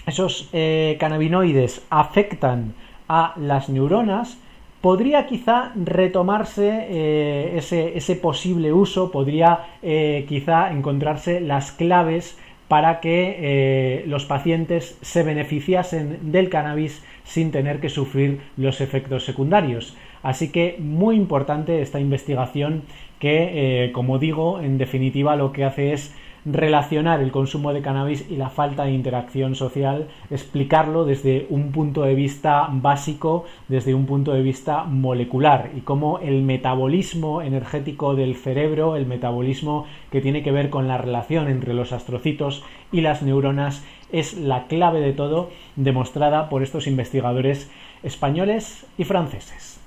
esos 0.07 0.49
eh, 0.53 0.97
cannabinoides 0.99 1.85
afectan 1.89 2.73
a 3.07 3.33
las 3.37 3.69
neuronas, 3.69 4.39
podría 4.81 5.27
quizá 5.27 5.71
retomarse 5.75 6.87
eh, 6.89 7.91
ese, 7.93 8.15
posible 8.15 8.73
uso, 8.73 9.11
podría 9.11 9.67
eh, 9.83 10.25
quizá 10.27 10.71
encontrarse 10.71 11.39
las 11.39 11.71
claves 11.71 12.39
para 12.67 13.01
que 13.01 14.03
los 14.07 14.23
pacientes 14.23 14.97
se 15.01 15.23
beneficiasen 15.23 16.31
del 16.31 16.49
cannabis 16.49 17.03
sin 17.23 17.51
tener 17.51 17.79
que 17.79 17.89
sufrir 17.89 18.41
los 18.57 18.81
efectos 18.81 19.25
secundarios. 19.25 19.95
Así 20.23 20.51
que 20.51 20.77
muy 20.79 21.15
importante 21.15 21.81
esta 21.81 21.99
investigación 21.99 22.83
que, 23.19 23.85
eh, 23.85 23.91
como 23.91 24.19
digo, 24.19 24.59
en 24.59 24.77
definitiva 24.77 25.35
lo 25.35 25.51
que 25.51 25.65
hace 25.65 25.93
es 25.93 26.15
relacionar 26.45 27.21
el 27.21 27.31
consumo 27.31 27.71
de 27.73 27.81
cannabis 27.81 28.25
y 28.29 28.35
la 28.35 28.49
falta 28.49 28.85
de 28.85 28.93
interacción 28.93 29.55
social, 29.55 30.07
explicarlo 30.29 31.05
desde 31.05 31.45
un 31.49 31.71
punto 31.71 32.01
de 32.01 32.15
vista 32.15 32.67
básico, 32.71 33.45
desde 33.67 33.93
un 33.93 34.05
punto 34.05 34.33
de 34.33 34.41
vista 34.41 34.83
molecular 34.83 35.69
y 35.75 35.81
cómo 35.81 36.19
el 36.19 36.41
metabolismo 36.41 37.41
energético 37.41 38.15
del 38.15 38.35
cerebro, 38.35 38.95
el 38.95 39.05
metabolismo 39.05 39.85
que 40.11 40.21
tiene 40.21 40.41
que 40.41 40.51
ver 40.51 40.69
con 40.69 40.87
la 40.87 40.97
relación 40.97 41.47
entre 41.47 41.73
los 41.73 41.91
astrocitos 41.91 42.63
y 42.91 43.01
las 43.01 43.21
neuronas 43.21 43.85
es 44.11 44.33
la 44.33 44.67
clave 44.67 45.01
de 45.01 45.13
todo 45.13 45.49
demostrada 45.75 46.49
por 46.49 46.63
estos 46.63 46.87
investigadores 46.87 47.69
españoles 48.03 48.85
y 48.97 49.03
franceses. 49.03 49.81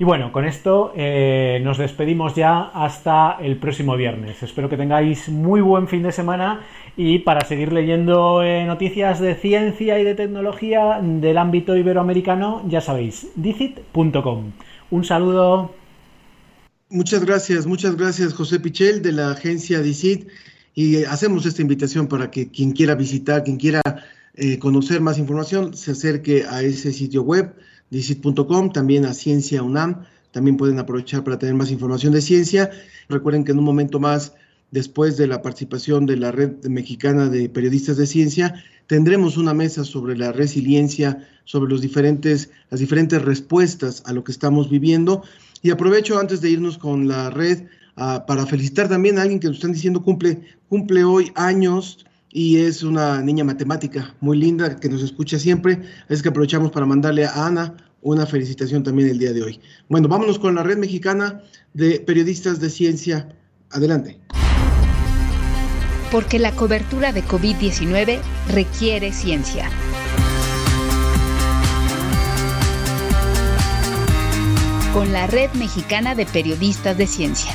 Y 0.00 0.04
bueno, 0.04 0.32
con 0.32 0.46
esto 0.46 0.94
eh, 0.96 1.60
nos 1.62 1.76
despedimos 1.76 2.34
ya 2.34 2.70
hasta 2.72 3.36
el 3.38 3.58
próximo 3.58 3.96
viernes. 3.96 4.42
Espero 4.42 4.70
que 4.70 4.78
tengáis 4.78 5.28
muy 5.28 5.60
buen 5.60 5.88
fin 5.88 6.02
de 6.02 6.10
semana 6.10 6.60
y 6.96 7.18
para 7.18 7.46
seguir 7.46 7.70
leyendo 7.70 8.42
eh, 8.42 8.64
noticias 8.64 9.20
de 9.20 9.34
ciencia 9.34 9.98
y 9.98 10.04
de 10.04 10.14
tecnología 10.14 11.00
del 11.02 11.36
ámbito 11.36 11.76
iberoamericano, 11.76 12.62
ya 12.66 12.80
sabéis, 12.80 13.28
dicit.com. 13.36 14.52
Un 14.90 15.04
saludo. 15.04 15.74
Muchas 16.88 17.22
gracias, 17.22 17.66
muchas 17.66 17.94
gracias 17.94 18.32
José 18.32 18.58
Pichel 18.58 19.02
de 19.02 19.12
la 19.12 19.32
agencia 19.32 19.80
DICIT 19.80 20.28
y 20.74 21.04
hacemos 21.04 21.46
esta 21.46 21.62
invitación 21.62 22.06
para 22.06 22.30
que 22.30 22.50
quien 22.50 22.72
quiera 22.72 22.94
visitar, 22.94 23.44
quien 23.44 23.56
quiera 23.56 23.82
eh, 24.34 24.58
conocer 24.58 25.00
más 25.00 25.18
información, 25.18 25.76
se 25.76 25.92
acerque 25.92 26.44
a 26.48 26.62
ese 26.62 26.92
sitio 26.92 27.22
web 27.22 27.54
DICIT.com, 27.90 28.72
también 28.72 29.04
a 29.04 29.14
Ciencia 29.14 29.62
UNAM, 29.62 30.04
también 30.30 30.56
pueden 30.56 30.78
aprovechar 30.78 31.24
para 31.24 31.38
tener 31.38 31.54
más 31.54 31.70
información 31.70 32.12
de 32.12 32.22
ciencia. 32.22 32.70
Recuerden 33.08 33.44
que 33.44 33.52
en 33.52 33.58
un 33.58 33.64
momento 33.64 33.98
más, 33.98 34.34
después 34.70 35.16
de 35.16 35.26
la 35.26 35.42
participación 35.42 36.06
de 36.06 36.16
la 36.16 36.30
Red 36.30 36.64
Mexicana 36.66 37.28
de 37.28 37.48
Periodistas 37.48 37.96
de 37.96 38.06
Ciencia, 38.06 38.54
tendremos 38.86 39.36
una 39.36 39.54
mesa 39.54 39.84
sobre 39.84 40.16
la 40.16 40.30
resiliencia, 40.30 41.28
sobre 41.44 41.70
los 41.70 41.80
diferentes, 41.80 42.50
las 42.70 42.78
diferentes 42.78 43.20
respuestas 43.22 44.04
a 44.06 44.12
lo 44.12 44.22
que 44.22 44.32
estamos 44.32 44.70
viviendo. 44.70 45.24
Y 45.62 45.70
aprovecho 45.70 46.18
antes 46.18 46.40
de 46.40 46.50
irnos 46.50 46.78
con 46.78 47.08
la 47.08 47.30
red 47.30 47.64
ah, 48.00 48.24
para 48.26 48.44
felicitar 48.46 48.88
también 48.88 49.18
a 49.18 49.22
alguien 49.22 49.38
que 49.38 49.46
nos 49.46 49.58
están 49.58 49.72
diciendo 49.72 50.02
cumple, 50.02 50.40
cumple 50.68 51.04
hoy 51.04 51.30
años 51.36 52.04
y 52.32 52.58
es 52.58 52.82
una 52.82 53.20
niña 53.22 53.44
matemática 53.44 54.14
muy 54.20 54.38
linda 54.38 54.76
que 54.76 54.88
nos 54.88 55.02
escucha 55.02 55.38
siempre. 55.38 55.80
Es 56.08 56.22
que 56.22 56.28
aprovechamos 56.28 56.70
para 56.70 56.86
mandarle 56.86 57.26
a 57.26 57.46
Ana 57.46 57.76
una 58.02 58.26
felicitación 58.26 58.82
también 58.82 59.08
el 59.08 59.18
día 59.18 59.32
de 59.32 59.42
hoy. 59.42 59.60
Bueno, 59.88 60.08
vámonos 60.08 60.38
con 60.38 60.54
la 60.54 60.62
red 60.62 60.78
mexicana 60.78 61.42
de 61.74 62.00
periodistas 62.00 62.60
de 62.60 62.70
ciencia. 62.70 63.28
Adelante. 63.70 64.18
Porque 66.10 66.38
la 66.38 66.52
cobertura 66.52 67.12
de 67.12 67.22
COVID-19 67.22 68.18
requiere 68.52 69.12
ciencia. 69.12 69.68
Con 74.92 75.12
la 75.12 75.28
red 75.28 75.50
mexicana 75.52 76.16
de 76.16 76.26
periodistas 76.26 76.98
de 76.98 77.06
ciencia. 77.06 77.54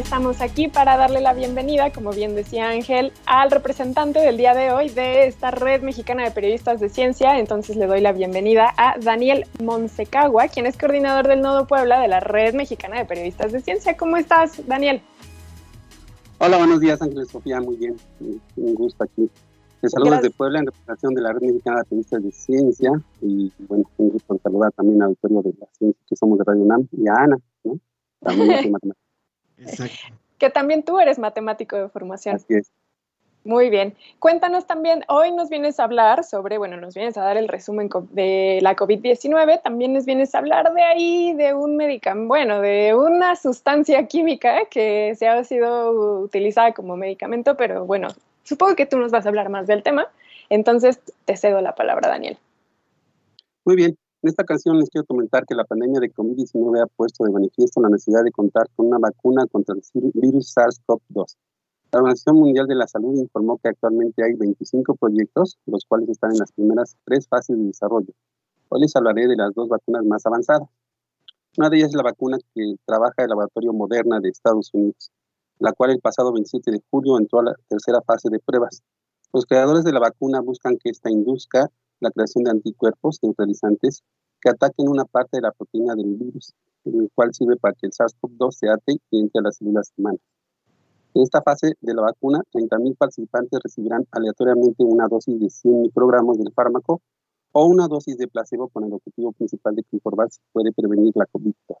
Estamos 0.00 0.40
aquí 0.40 0.66
para 0.66 0.96
darle 0.96 1.20
la 1.20 1.34
bienvenida, 1.34 1.92
como 1.92 2.10
bien 2.10 2.34
decía 2.34 2.70
Ángel, 2.70 3.12
al 3.26 3.50
representante 3.50 4.18
del 4.18 4.38
día 4.38 4.54
de 4.54 4.72
hoy 4.72 4.88
de 4.88 5.26
esta 5.26 5.50
red 5.50 5.82
mexicana 5.82 6.24
de 6.24 6.30
periodistas 6.30 6.80
de 6.80 6.88
ciencia. 6.88 7.38
Entonces 7.38 7.76
le 7.76 7.86
doy 7.86 8.00
la 8.00 8.12
bienvenida 8.12 8.72
a 8.78 8.98
Daniel 8.98 9.44
Monsecagua, 9.62 10.48
quien 10.48 10.64
es 10.64 10.78
coordinador 10.78 11.28
del 11.28 11.42
Nodo 11.42 11.66
Puebla 11.66 12.00
de 12.00 12.08
la 12.08 12.20
red 12.20 12.54
mexicana 12.54 12.98
de 12.98 13.04
periodistas 13.04 13.52
de 13.52 13.60
ciencia. 13.60 13.96
¿Cómo 13.96 14.16
estás, 14.16 14.66
Daniel? 14.66 15.02
Hora, 16.38 16.56
buenos 16.56 16.80
días, 16.80 17.00
Ángel 17.02 17.26
Sofía. 17.26 17.60
Muy 17.60 17.76
bien, 17.76 17.96
un 18.56 18.74
gusto 18.74 19.04
aquí. 19.04 19.30
Te 19.82 19.90
saludo 19.90 20.16
desde 20.16 20.30
Puebla 20.30 20.60
en 20.60 20.66
representación 20.66 21.14
de 21.14 21.20
la 21.20 21.32
Red 21.32 21.42
Mexicana 21.42 21.78
de 21.78 21.84
Periodistas 21.84 22.22
de 22.22 22.32
Ciencia 22.32 22.92
y 23.20 23.52
bueno, 23.68 23.84
un 23.98 24.10
gusto 24.10 24.38
saludar 24.42 24.72
también 24.72 25.02
al 25.02 25.08
auditorio 25.08 25.42
de 25.42 25.54
la 25.60 25.66
ciencia 25.72 26.02
que 26.08 26.16
somos 26.16 26.38
de 26.38 26.44
Radio 26.44 26.62
UNAM 26.62 26.88
y 26.92 27.06
a 27.06 27.14
Ana, 27.14 27.36
¿no? 27.64 27.78
También 28.20 28.48
Que 30.38 30.50
también 30.50 30.82
tú 30.82 31.00
eres 31.00 31.18
matemático 31.18 31.76
de 31.76 31.88
formación. 31.88 32.36
Así 32.36 32.54
es. 32.54 32.70
Muy 33.42 33.70
bien. 33.70 33.96
Cuéntanos 34.18 34.66
también, 34.66 35.02
hoy 35.08 35.32
nos 35.32 35.48
vienes 35.48 35.80
a 35.80 35.84
hablar 35.84 36.24
sobre, 36.24 36.58
bueno, 36.58 36.76
nos 36.76 36.94
vienes 36.94 37.16
a 37.16 37.22
dar 37.22 37.38
el 37.38 37.48
resumen 37.48 37.88
de 38.10 38.58
la 38.60 38.76
COVID-19, 38.76 39.62
también 39.62 39.94
nos 39.94 40.04
vienes 40.04 40.34
a 40.34 40.38
hablar 40.38 40.74
de 40.74 40.82
ahí, 40.82 41.32
de 41.32 41.54
un 41.54 41.76
medicamento, 41.76 42.28
bueno, 42.28 42.60
de 42.60 42.94
una 42.94 43.36
sustancia 43.36 44.06
química 44.06 44.66
que 44.66 45.14
se 45.16 45.26
ha 45.26 45.42
sido 45.44 46.20
utilizada 46.20 46.74
como 46.74 46.98
medicamento, 46.98 47.56
pero 47.56 47.86
bueno, 47.86 48.08
supongo 48.42 48.76
que 48.76 48.84
tú 48.84 48.98
nos 48.98 49.10
vas 49.10 49.24
a 49.24 49.30
hablar 49.30 49.48
más 49.48 49.66
del 49.66 49.82
tema, 49.82 50.08
entonces 50.50 51.00
te 51.24 51.34
cedo 51.38 51.62
la 51.62 51.74
palabra, 51.74 52.10
Daniel. 52.10 52.36
Muy 53.64 53.76
bien. 53.76 53.96
En 54.22 54.28
esta 54.28 54.42
ocasión 54.42 54.78
les 54.78 54.90
quiero 54.90 55.06
comentar 55.06 55.46
que 55.46 55.54
la 55.54 55.64
pandemia 55.64 56.00
de 56.00 56.12
COVID-19 56.12 56.82
ha 56.82 56.86
puesto 56.86 57.24
de 57.24 57.30
manifiesto 57.30 57.80
la 57.80 57.88
necesidad 57.88 58.22
de 58.22 58.32
contar 58.32 58.68
con 58.76 58.86
una 58.86 58.98
vacuna 58.98 59.46
contra 59.46 59.74
el 59.74 59.82
virus 60.14 60.54
SARS-CoV-2 60.54 61.36
la 61.92 61.98
Organización 61.98 62.36
Mundial 62.36 62.68
de 62.68 62.76
la 62.76 62.86
Salud 62.86 63.18
informó 63.18 63.58
que 63.58 63.68
actualmente 63.68 64.22
hay 64.22 64.34
25 64.34 64.94
proyectos, 64.94 65.58
los 65.66 65.84
cuales 65.84 66.08
están 66.08 66.30
en 66.30 66.38
las 66.38 66.52
primeras 66.52 66.96
tres 67.04 67.26
fases 67.26 67.58
de 67.58 67.64
desarrollo. 67.64 68.14
Hoy 68.68 68.82
les 68.82 68.94
hablaré 68.94 69.26
de 69.26 69.34
las 69.34 69.52
dos 69.54 69.68
vacunas 69.68 70.04
más 70.04 70.24
avanzadas. 70.24 70.68
Una 71.58 71.68
de 71.68 71.78
ellas 71.78 71.88
es 71.88 71.96
la 71.96 72.04
vacuna 72.04 72.38
que 72.54 72.76
trabaja 72.86 73.24
el 73.24 73.30
laboratorio 73.30 73.72
Moderna 73.72 74.20
de 74.20 74.28
Estados 74.28 74.70
Unidos, 74.72 75.10
la 75.58 75.72
cual 75.72 75.90
el 75.90 75.98
pasado 75.98 76.32
27 76.32 76.70
de 76.70 76.80
julio 76.90 77.18
entró 77.18 77.40
a 77.40 77.44
la 77.44 77.54
tercera 77.68 78.00
fase 78.02 78.30
de 78.30 78.38
pruebas. 78.38 78.84
Los 79.32 79.44
creadores 79.46 79.82
de 79.82 79.92
la 79.92 79.98
vacuna 79.98 80.40
buscan 80.40 80.78
que 80.78 80.90
esta 80.90 81.10
induzca 81.10 81.72
la 82.00 82.10
creación 82.10 82.44
de 82.44 82.50
anticuerpos 82.50 83.18
neutralizantes 83.22 84.02
que 84.40 84.50
ataquen 84.50 84.88
una 84.88 85.04
parte 85.04 85.36
de 85.36 85.42
la 85.42 85.52
proteína 85.52 85.94
del 85.94 86.16
virus, 86.16 86.54
el 86.84 87.10
cual 87.14 87.32
sirve 87.32 87.56
para 87.56 87.74
que 87.74 87.86
el 87.86 87.92
SARS-CoV-2 87.92 88.50
se 88.52 88.68
ate 88.68 88.96
y 89.10 89.20
entre 89.20 89.40
a 89.40 89.42
las 89.42 89.56
células 89.56 89.92
humanas. 89.96 90.20
En 91.12 91.22
esta 91.22 91.42
fase 91.42 91.74
de 91.80 91.94
la 91.94 92.02
vacuna, 92.02 92.40
30.000 92.52 92.96
participantes 92.96 93.60
recibirán 93.62 94.06
aleatoriamente 94.12 94.84
una 94.84 95.08
dosis 95.08 95.38
de 95.40 95.50
100 95.50 95.82
microgramos 95.82 96.38
del 96.38 96.52
fármaco 96.52 97.02
o 97.52 97.66
una 97.66 97.88
dosis 97.88 98.16
de 98.16 98.28
placebo 98.28 98.68
con 98.68 98.84
el 98.84 98.92
objetivo 98.92 99.32
principal 99.32 99.74
de 99.74 99.82
comprobar 99.84 100.30
si 100.30 100.40
puede 100.52 100.72
prevenir 100.72 101.12
la 101.16 101.26
COVID-19. 101.26 101.76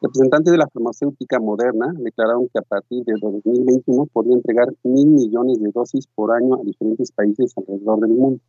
Representantes 0.00 0.52
de 0.52 0.58
la 0.58 0.68
farmacéutica 0.68 1.40
Moderna 1.40 1.92
declararon 1.98 2.48
que 2.52 2.60
a 2.60 2.62
partir 2.62 3.02
de 3.04 3.14
2021 3.20 4.06
podría 4.06 4.34
entregar 4.34 4.68
mil 4.84 5.08
millones 5.08 5.60
de 5.60 5.72
dosis 5.72 6.06
por 6.14 6.30
año 6.30 6.54
a 6.54 6.62
diferentes 6.62 7.10
países 7.10 7.52
alrededor 7.56 8.00
del 8.00 8.10
mundo. 8.10 8.40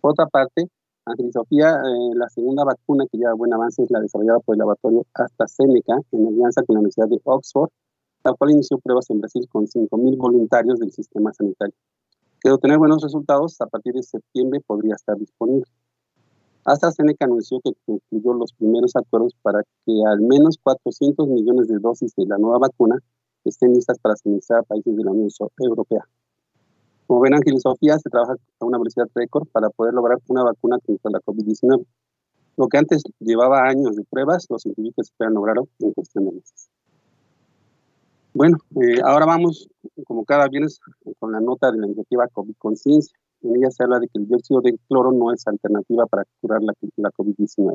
Por 0.00 0.12
otra 0.12 0.26
parte, 0.26 0.68
Ángel 1.04 1.32
Sofía, 1.32 1.70
eh, 1.70 2.14
la 2.14 2.28
segunda 2.28 2.64
vacuna 2.64 3.04
que 3.10 3.18
lleva 3.18 3.34
buen 3.34 3.52
avance 3.52 3.82
es 3.82 3.90
la 3.90 4.00
desarrollada 4.00 4.40
por 4.40 4.54
el 4.54 4.58
laboratorio 4.58 5.06
AstraZeneca 5.14 5.96
en 6.12 6.26
alianza 6.26 6.62
con 6.62 6.74
la 6.74 6.80
Universidad 6.80 7.08
de 7.08 7.20
Oxford 7.24 7.70
la 8.24 8.34
cual 8.34 8.50
inició 8.50 8.78
pruebas 8.78 9.08
en 9.10 9.20
Brasil 9.20 9.46
con 9.50 9.66
5.000 9.66 10.16
voluntarios 10.16 10.78
del 10.78 10.92
sistema 10.92 11.32
sanitario. 11.32 11.74
Que 12.40 12.50
de 12.50 12.54
obtener 12.54 12.78
buenos 12.78 13.02
resultados, 13.02 13.60
a 13.60 13.66
partir 13.66 13.94
de 13.94 14.02
septiembre 14.02 14.60
podría 14.66 14.94
estar 14.94 15.16
disponible. 15.16 15.64
AstraZeneca 16.64 17.24
anunció 17.24 17.60
que 17.60 17.72
concluyó 17.86 18.34
los 18.34 18.52
primeros 18.52 18.94
acuerdos 18.96 19.34
para 19.42 19.62
que 19.62 19.92
al 20.06 20.20
menos 20.20 20.58
400 20.62 21.26
millones 21.28 21.68
de 21.68 21.78
dosis 21.78 22.14
de 22.14 22.26
la 22.26 22.36
nueva 22.36 22.58
vacuna 22.58 22.98
estén 23.44 23.72
listas 23.72 23.98
para 23.98 24.16
suministrar 24.16 24.60
a 24.60 24.62
países 24.64 24.94
de 24.94 25.04
la 25.04 25.10
Unión 25.10 25.28
Europea. 25.58 26.06
Como 27.08 27.20
ven, 27.20 27.32
Ángel 27.32 27.54
y 27.54 27.60
Sofía, 27.60 27.98
se 27.98 28.10
trabaja 28.10 28.34
a 28.34 28.64
una 28.66 28.76
velocidad 28.76 29.06
récord 29.14 29.48
para 29.48 29.70
poder 29.70 29.94
lograr 29.94 30.18
una 30.28 30.44
vacuna 30.44 30.76
contra 30.84 31.10
la 31.10 31.20
COVID-19. 31.20 31.86
Lo 32.58 32.68
que 32.68 32.76
antes 32.76 33.02
llevaba 33.18 33.66
años 33.66 33.96
de 33.96 34.04
pruebas, 34.04 34.46
los 34.50 34.60
científicos 34.60 35.08
esperan 35.10 35.32
lograrlo 35.32 35.68
en 35.78 35.92
cuestión 35.94 36.26
de 36.26 36.32
meses. 36.32 36.68
Bueno, 38.34 38.58
eh, 38.76 39.00
ahora 39.02 39.24
vamos, 39.24 39.70
como 40.06 40.26
cada 40.26 40.48
viernes, 40.48 40.80
con 41.18 41.32
la 41.32 41.40
nota 41.40 41.72
de 41.72 41.78
la 41.78 41.86
iniciativa 41.86 42.28
COVID 42.28 42.56
Conciencia. 42.58 43.18
En 43.40 43.56
ella 43.56 43.70
se 43.70 43.84
habla 43.84 44.00
de 44.00 44.08
que 44.08 44.18
el 44.18 44.28
dióxido 44.28 44.60
de 44.60 44.78
cloro 44.86 45.10
no 45.10 45.32
es 45.32 45.46
alternativa 45.46 46.04
para 46.06 46.24
curar 46.42 46.62
la, 46.62 46.74
la 46.96 47.10
COVID-19. 47.10 47.74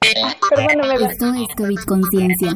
Esto 0.00 1.34
es 1.34 1.54
COVID 1.54 1.84
Conciencia. 1.86 2.54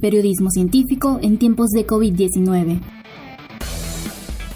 Periodismo 0.00 0.50
científico 0.50 1.20
en 1.22 1.38
tiempos 1.38 1.68
de 1.68 1.86
COVID-19. 1.86 2.80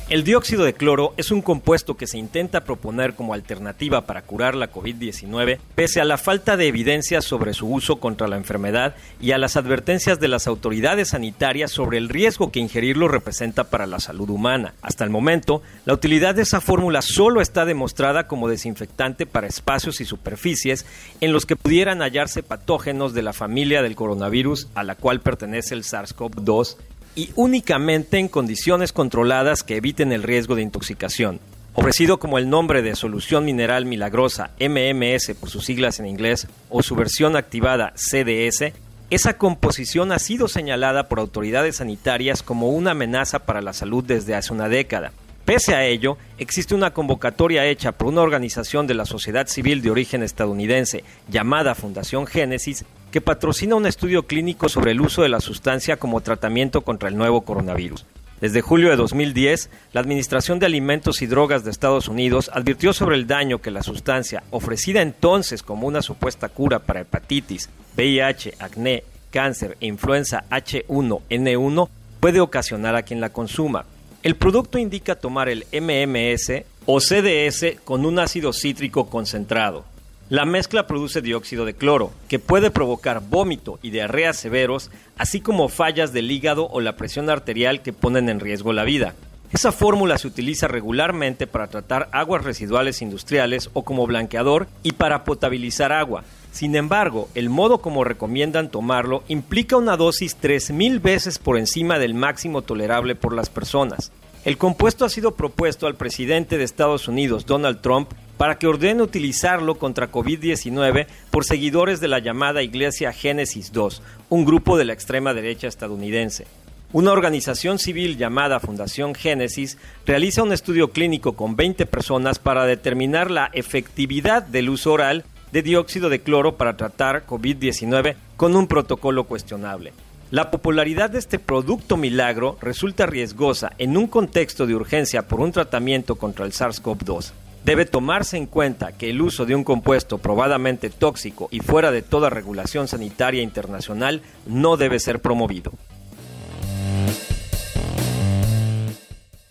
El 0.09 0.23
dióxido 0.23 0.63
de 0.63 0.73
cloro 0.73 1.15
es 1.17 1.33
un 1.33 1.43
compuesto 1.43 1.97
que 1.97 2.07
se 2.07 2.17
intenta 2.17 2.63
proponer 2.63 3.17
como 3.17 3.35
alternativa 3.35 4.07
para 4.07 4.23
curar 4.23 4.55
la 4.55 4.71
COVID-19 4.71 5.59
pese 5.75 6.01
a 6.01 6.05
la 6.05 6.17
falta 6.17 6.57
de 6.57 6.69
evidencia 6.69 7.21
sobre 7.21 7.55
su 7.55 7.67
uso 7.67 7.97
contra 7.97 8.29
la 8.29 8.37
enfermedad 8.37 8.95
y 9.21 9.33
a 9.33 9.39
las 9.39 9.57
advertencias 9.57 10.21
de 10.21 10.29
las 10.29 10.47
autoridades 10.47 11.09
sanitarias 11.09 11.73
sobre 11.73 11.99
el 11.99 12.09
riesgo 12.09 12.53
que 12.53 12.61
ingerirlo 12.61 13.09
representa 13.09 13.65
para 13.65 13.89
la 13.89 13.99
salud 13.99 14.31
humana. 14.31 14.75
Hasta 14.81 15.03
el 15.03 15.11
momento, 15.11 15.61
la 15.87 15.95
utilidad 15.95 16.37
de 16.37 16.43
esa 16.43 16.61
fórmula 16.61 17.03
solo 17.03 17.41
está 17.41 17.65
demostrada 17.65 18.29
como 18.29 18.49
desinfectante 18.49 19.27
para 19.27 19.49
espacios 19.49 20.01
y 20.01 20.05
superficies 20.05 20.87
en 21.21 21.33
los 21.33 21.47
que 21.47 21.57
pudieran 21.57 21.99
hallarse 21.99 22.45
patógenos 22.45 23.13
de 23.13 23.23
la 23.23 23.33
familia 23.33 23.83
del 23.83 23.97
coronavirus 23.97 24.69
a 24.77 24.85
la 24.85 24.95
cual 24.95 25.19
pertenece 25.19 25.75
el 25.75 25.83
SARS-CoV-2 25.83 26.77
y 27.17 27.31
únicamente 27.35 28.19
en 28.19 28.29
condiciones 28.29 28.93
controladas 28.93 29.65
que 29.65 29.77
eviten 29.77 30.13
el 30.13 30.23
riesgo 30.23 30.55
de 30.55 30.63
intoxicación. 30.63 31.41
Ofrecido 31.75 32.19
como 32.19 32.39
el 32.39 32.49
nombre 32.49 32.83
de 32.83 32.95
solución 32.95 33.45
mineral 33.45 33.85
milagrosa 33.85 34.51
MMS 34.61 35.35
por 35.39 35.51
sus 35.51 35.65
siglas 35.65 35.99
en 35.99 36.07
inglés 36.07 36.47
o 36.71 36.83
su 36.83 36.95
versión 36.95 37.37
activada 37.37 37.93
CDS, 37.97 38.73
esa 39.11 39.39
composición 39.39 40.13
ha 40.13 40.19
sido 40.19 40.49
señalada 40.49 41.09
por 41.09 41.19
autoridades 41.19 41.77
sanitarias 41.77 42.43
como 42.43 42.71
una 42.71 42.93
amenaza 42.93 43.41
para 43.41 43.63
la 43.63 43.73
salud 43.73 44.05
desde 44.05 44.35
hace 44.35 44.53
una 44.53 44.69
década. 44.69 45.13
Pese 45.45 45.77
a 45.77 45.85
ello, 45.85 46.19
existe 46.39 46.75
una 46.75 46.93
convocatoria 46.93 47.67
hecha 47.67 47.93
por 47.93 48.09
una 48.09 48.23
organización 48.23 48.89
de 48.89 48.95
la 48.95 49.05
sociedad 49.05 49.47
civil 49.47 49.81
de 49.81 49.93
origen 49.93 50.25
estadounidense 50.25 51.05
llamada 51.29 51.77
Fundación 51.77 52.27
Génesis 52.27 52.85
que 53.11 53.21
patrocina 53.21 53.75
un 53.75 53.87
estudio 53.87 54.27
clínico 54.27 54.69
sobre 54.69 54.93
el 54.93 55.01
uso 55.01 55.23
de 55.23 55.29
la 55.29 55.41
sustancia 55.41 55.97
como 55.97 56.21
tratamiento 56.21 56.83
contra 56.83 57.09
el 57.09 57.17
nuevo 57.17 57.43
coronavirus. 57.43 58.05
Desde 58.41 58.61
julio 58.61 58.91
de 58.91 58.97
2010, 58.97 59.71
la 59.95 60.03
Administración 60.03 60.59
de 60.59 60.67
Alimentos 60.67 61.23
y 61.23 61.27
Drogas 61.27 61.65
de 61.65 61.71
Estados 61.71 62.07
Unidos 62.09 62.51
advirtió 62.53 62.93
sobre 62.93 63.17
el 63.17 63.27
daño 63.27 63.63
que 63.63 63.71
la 63.71 63.83
sustancia, 63.83 64.43
ofrecida 64.51 65.01
entonces 65.01 65.63
como 65.63 65.87
una 65.87 66.03
supuesta 66.03 66.51
cura 66.51 66.81
para 66.81 67.01
hepatitis, 67.01 67.71
VIH, 67.97 68.57
acné, 68.59 69.05
cáncer 69.31 69.79
e 69.81 69.87
influenza 69.87 70.45
H1N1, 70.51 71.89
puede 72.21 72.41
ocasionar 72.41 72.95
a 72.95 73.03
quien 73.03 73.23
la 73.23 73.31
consuma. 73.31 73.87
El 74.23 74.37
producto 74.37 74.79
indica 74.79 75.15
tomar 75.15 75.49
el 75.49 75.65
MMS 75.73 76.65
o 76.85 77.01
CDS 77.01 77.81
con 77.85 78.05
un 78.05 78.19
ácido 78.19 78.53
cítrico 78.53 79.09
concentrado, 79.09 79.85
la 80.29 80.45
mezcla 80.45 80.87
produce 80.87 81.23
dióxido 81.23 81.65
de 81.65 81.75
cloro, 81.75 82.13
que 82.29 82.39
puede 82.39 82.73
provocar 82.73 83.23
vómito 83.29 83.79
y 83.81 83.91
diarrea 83.91 84.33
severos, 84.33 84.91
así 85.17 85.41
como 85.41 85.69
fallas 85.69 86.13
del 86.13 86.31
hígado 86.31 86.69
o 86.69 86.81
la 86.81 86.97
presión 86.97 87.31
arterial 87.31 87.81
que 87.83 87.93
ponen 87.93 88.29
en 88.29 88.41
riesgo 88.41 88.73
la 88.73 88.85
vida. 88.85 89.15
Esa 89.53 89.71
fórmula 89.71 90.19
se 90.19 90.27
utiliza 90.27 90.67
regularmente 90.67 91.47
para 91.47 91.69
tratar 91.69 92.09
aguas 92.11 92.43
residuales 92.43 93.01
industriales 93.01 93.71
o 93.73 93.85
como 93.85 94.07
blanqueador 94.07 94.67
y 94.83 94.93
para 94.93 95.23
potabilizar 95.23 95.93
agua. 95.93 96.25
Sin 96.51 96.75
embargo, 96.75 97.29
el 97.37 97.49
modo 97.49 97.79
como 97.79 98.03
recomiendan 98.03 98.71
tomarlo 98.71 99.23
implica 99.29 99.77
una 99.77 99.97
dosis 99.97 100.37
3.000 100.41 101.01
veces 101.01 101.39
por 101.39 101.59
encima 101.59 102.01
del 102.01 102.15
máximo 102.15 102.63
tolerable 102.63 103.15
por 103.15 103.33
las 103.33 103.49
personas. 103.49 104.11
El 104.45 104.59
compuesto 104.59 105.05
ha 105.05 105.09
sido 105.09 105.35
propuesto 105.35 105.87
al 105.87 105.95
presidente 105.97 106.59
de 106.59 106.65
Estados 106.65 107.09
Unidos, 107.09 107.47
Donald 107.47 107.81
Trump, 107.81 108.13
para 108.37 108.59
que 108.59 108.67
ordene 108.67 109.03
utilizarlo 109.03 109.77
contra 109.77 110.11
COVID-19 110.11 111.07
por 111.31 111.45
seguidores 111.45 112.01
de 112.01 112.09
la 112.09 112.19
llamada 112.19 112.63
Iglesia 112.63 113.13
Génesis 113.13 113.73
II, 113.75 113.99
un 114.29 114.45
grupo 114.45 114.77
de 114.77 114.85
la 114.85 114.93
extrema 114.93 115.35
derecha 115.35 115.69
estadounidense. 115.69 116.47
Una 116.93 117.13
organización 117.13 117.79
civil 117.79 118.17
llamada 118.17 118.61
Fundación 118.61 119.15
Génesis 119.15 119.77
realiza 120.07 120.43
un 120.43 120.53
estudio 120.53 120.93
clínico 120.93 121.33
con 121.33 121.57
20 121.57 121.85
personas 121.87 122.39
para 122.39 122.65
determinar 122.65 123.31
la 123.31 123.51
efectividad 123.53 124.43
del 124.43 124.71
uso 124.71 124.93
oral 124.93 125.25
de 125.53 125.63
dióxido 125.63 126.09
de 126.09 126.21
cloro 126.21 126.57
para 126.57 126.77
tratar 126.77 127.27
COVID-19 127.27 128.15
con 128.37 128.55
un 128.57 128.67
protocolo 128.67 129.25
cuestionable. 129.25 129.93
La 130.31 130.51
popularidad 130.51 131.11
de 131.11 131.19
este 131.19 131.39
producto 131.39 131.97
milagro 131.97 132.57
resulta 132.61 133.07
riesgosa 133.07 133.73
en 133.79 133.97
un 133.97 134.07
contexto 134.07 134.67
de 134.67 134.75
urgencia 134.75 135.27
por 135.29 135.41
un 135.41 135.53
tratamiento 135.53 136.17
contra 136.17 136.45
el 136.45 136.53
SARS-CoV-2 136.53 137.33
debe 137.67 137.85
tomarse 137.85 138.37
en 138.37 138.47
cuenta 138.47 138.93
que 138.97 139.11
el 139.11 139.21
uso 139.21 139.45
de 139.45 139.57
un 139.57 139.65
compuesto 139.65 140.19
probadamente 140.19 140.89
tóxico 140.89 141.49
y 141.51 141.59
fuera 141.59 141.91
de 141.91 142.01
toda 142.01 142.31
regulación 142.31 142.87
sanitaria 142.87 143.43
internacional 143.43 144.23
no 144.47 144.77
debe 144.77 145.01
ser 145.01 145.21
promovido. 145.21 145.73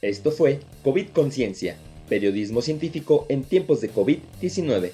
Esto 0.02 0.32
fue 0.32 0.62
COVID 0.84 1.10
Conciencia, 1.10 1.76
periodismo 2.08 2.62
científico 2.62 3.26
en 3.28 3.44
tiempos 3.44 3.82
de 3.82 3.92
COVID-19. 3.92 4.92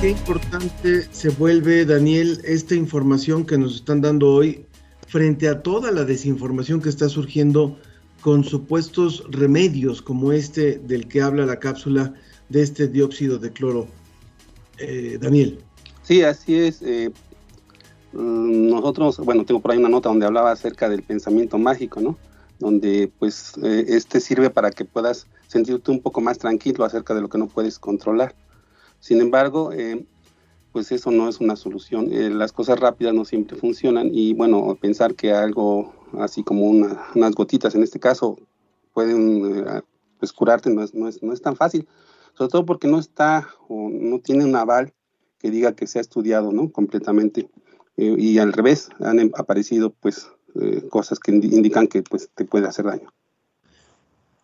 Qué, 0.00 0.10
importante 0.10 1.08
se 1.10 1.30
vuelve, 1.30 1.84
Daniel, 1.86 2.40
esta 2.44 2.74
información 2.74 3.46
que 3.46 3.56
nos 3.56 3.76
están 3.76 4.02
dando 4.02 4.30
hoy 4.30 4.66
frente 5.08 5.48
a 5.48 5.62
toda 5.62 5.90
la 5.90 6.04
desinformación 6.04 6.82
que 6.82 6.90
está 6.90 7.08
surgiendo 7.08 7.78
con 8.20 8.44
supuestos 8.44 9.24
remedios 9.30 10.02
como 10.02 10.32
este 10.32 10.78
del 10.78 11.08
que 11.08 11.22
habla 11.22 11.46
la 11.46 11.58
cápsula 11.58 12.12
de 12.48 12.62
este 12.62 12.88
dióxido 12.88 13.38
de 13.38 13.52
cloro. 13.52 13.86
Eh, 14.78 15.18
Daniel. 15.20 15.60
Sí, 16.02 16.22
así 16.22 16.56
es. 16.56 16.82
Eh, 16.82 17.10
mm, 18.12 18.68
nosotros, 18.68 19.18
bueno, 19.18 19.44
tengo 19.44 19.60
por 19.60 19.70
ahí 19.70 19.78
una 19.78 19.88
nota 19.88 20.10
donde 20.10 20.26
hablaba 20.26 20.52
acerca 20.52 20.88
del 20.88 21.02
pensamiento 21.02 21.56
mágico, 21.56 22.00
¿no? 22.00 22.18
Donde 22.58 23.10
pues 23.18 23.54
eh, 23.62 23.86
este 23.88 24.20
sirve 24.20 24.50
para 24.50 24.70
que 24.70 24.84
puedas 24.84 25.26
sentirte 25.46 25.90
un 25.90 26.00
poco 26.00 26.20
más 26.20 26.38
tranquilo 26.38 26.84
acerca 26.84 27.14
de 27.14 27.22
lo 27.22 27.28
que 27.28 27.38
no 27.38 27.46
puedes 27.46 27.78
controlar. 27.78 28.34
Sin 29.06 29.20
embargo, 29.20 29.70
eh, 29.70 30.04
pues 30.72 30.90
eso 30.90 31.12
no 31.12 31.28
es 31.28 31.38
una 31.38 31.54
solución. 31.54 32.12
Eh, 32.12 32.28
las 32.28 32.50
cosas 32.50 32.80
rápidas 32.80 33.14
no 33.14 33.24
siempre 33.24 33.56
funcionan 33.56 34.10
y 34.12 34.34
bueno, 34.34 34.76
pensar 34.80 35.14
que 35.14 35.32
algo 35.32 35.94
así 36.18 36.42
como 36.42 36.64
unas 36.64 37.34
gotitas 37.36 37.76
en 37.76 37.84
este 37.84 38.00
caso 38.00 38.36
pueden 38.92 39.64
eh, 39.64 39.82
pues 40.18 40.32
curarte 40.32 40.70
no 40.70 40.82
es, 40.82 40.92
no, 40.92 41.06
es, 41.06 41.22
no 41.22 41.32
es 41.32 41.40
tan 41.40 41.54
fácil, 41.54 41.86
sobre 42.36 42.50
todo 42.50 42.66
porque 42.66 42.88
no 42.88 42.98
está 42.98 43.48
o 43.68 43.88
no 43.88 44.18
tiene 44.18 44.44
un 44.44 44.56
aval 44.56 44.92
que 45.38 45.52
diga 45.52 45.76
que 45.76 45.86
se 45.86 46.00
ha 46.00 46.02
estudiado 46.02 46.50
¿no? 46.50 46.72
completamente. 46.72 47.48
y 47.96 48.38
al 48.38 48.52
revés, 48.52 48.88
han 48.98 49.20
aparecido 49.36 49.90
pues 49.90 50.28
cosas 50.90 51.20
que 51.20 51.30
indican 51.30 51.86
que 51.86 52.02
pues 52.02 52.28
te 52.34 52.44
puede 52.44 52.66
hacer 52.66 52.86
daño. 52.86 53.12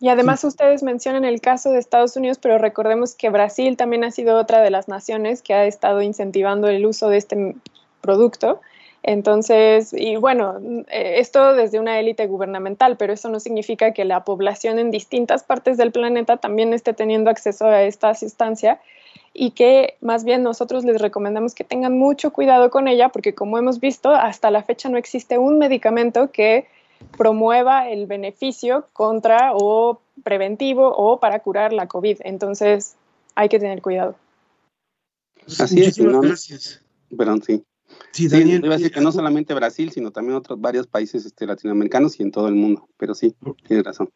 Y 0.03 0.09
además 0.09 0.43
ustedes 0.43 0.83
mencionan 0.83 1.23
el 1.23 1.39
caso 1.39 1.71
de 1.71 1.79
Estados 1.79 2.17
Unidos, 2.17 2.37
pero 2.37 2.57
recordemos 2.57 3.15
que 3.15 3.29
Brasil 3.29 3.77
también 3.77 4.03
ha 4.03 4.11
sido 4.11 4.37
otra 4.37 4.61
de 4.61 4.69
las 4.69 4.89
naciones 4.89 5.41
que 5.41 5.53
ha 5.53 5.65
estado 5.65 6.01
incentivando 6.01 6.67
el 6.67 6.85
uso 6.85 7.07
de 7.07 7.15
este 7.15 7.55
producto. 8.01 8.59
Entonces, 9.01 9.93
y 9.93 10.17
bueno, 10.17 10.59
eh, 10.89 11.13
esto 11.19 11.53
desde 11.53 11.79
una 11.79 12.01
élite 12.01 12.27
gubernamental, 12.27 12.97
pero 12.97 13.13
eso 13.13 13.29
no 13.29 13.39
significa 13.39 13.93
que 13.93 14.03
la 14.03 14.25
población 14.25 14.77
en 14.77 14.91
distintas 14.91 15.45
partes 15.45 15.77
del 15.77 15.93
planeta 15.93 16.35
también 16.35 16.73
esté 16.73 16.91
teniendo 16.91 17.29
acceso 17.29 17.67
a 17.67 17.83
esta 17.83 18.13
sustancia 18.13 18.81
y 19.33 19.51
que 19.51 19.95
más 20.01 20.25
bien 20.25 20.43
nosotros 20.43 20.83
les 20.83 21.01
recomendamos 21.01 21.55
que 21.55 21.63
tengan 21.63 21.97
mucho 21.97 22.33
cuidado 22.33 22.71
con 22.71 22.89
ella 22.89 23.07
porque 23.07 23.33
como 23.33 23.57
hemos 23.57 23.79
visto, 23.79 24.11
hasta 24.11 24.51
la 24.51 24.63
fecha 24.63 24.89
no 24.89 24.97
existe 24.97 25.37
un 25.37 25.59
medicamento 25.59 26.29
que 26.29 26.67
promueva 27.17 27.89
el 27.89 28.07
beneficio 28.07 28.87
contra 28.93 29.51
o 29.53 30.01
preventivo 30.23 30.93
o 30.95 31.19
para 31.19 31.39
curar 31.39 31.73
la 31.73 31.87
COVID. 31.87 32.17
Entonces, 32.23 32.95
hay 33.35 33.49
que 33.49 33.59
tener 33.59 33.81
cuidado. 33.81 34.15
Así 35.59 35.81
es. 35.81 35.97
gracias. 35.97 36.81
Perdón, 37.15 37.41
sí. 37.43 37.63
Sí, 38.11 38.27
Daniel. 38.27 38.61
decir 38.61 38.91
que 38.91 39.01
no 39.01 39.11
solamente 39.11 39.53
Brasil, 39.53 39.91
sino 39.91 40.11
también 40.11 40.35
otros 40.35 40.59
varios 40.59 40.87
países 40.87 41.25
este, 41.25 41.45
latinoamericanos 41.45 42.19
y 42.19 42.23
en 42.23 42.31
todo 42.31 42.47
el 42.47 42.55
mundo. 42.55 42.87
Pero 42.97 43.13
sí, 43.13 43.35
tiene 43.67 43.83
razón. 43.83 44.09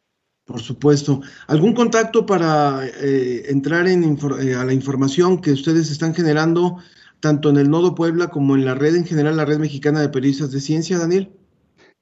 Por 0.46 0.62
supuesto. 0.62 1.22
¿Algún 1.48 1.74
contacto 1.74 2.26
para 2.26 2.88
eh, 2.88 3.46
entrar 3.50 3.88
en 3.88 4.18
eh, 4.40 4.56
a 4.56 4.64
la 4.64 4.74
información 4.74 5.42
que 5.42 5.52
ustedes 5.52 5.92
están 5.92 6.16
generando, 6.16 6.78
tanto 7.20 7.50
en 7.50 7.58
el 7.58 7.70
Nodo 7.70 7.96
Puebla 7.96 8.30
como 8.30 8.56
en 8.56 8.64
la 8.64 8.74
red 8.74 8.96
en 8.96 9.06
general, 9.06 9.36
la 9.36 9.46
Red 9.46 9.60
Mexicana 9.60 10.00
de 10.00 10.10
Periodistas 10.10 10.52
de 10.52 10.62
Ciencia, 10.62 10.98
Daniel? 10.98 11.32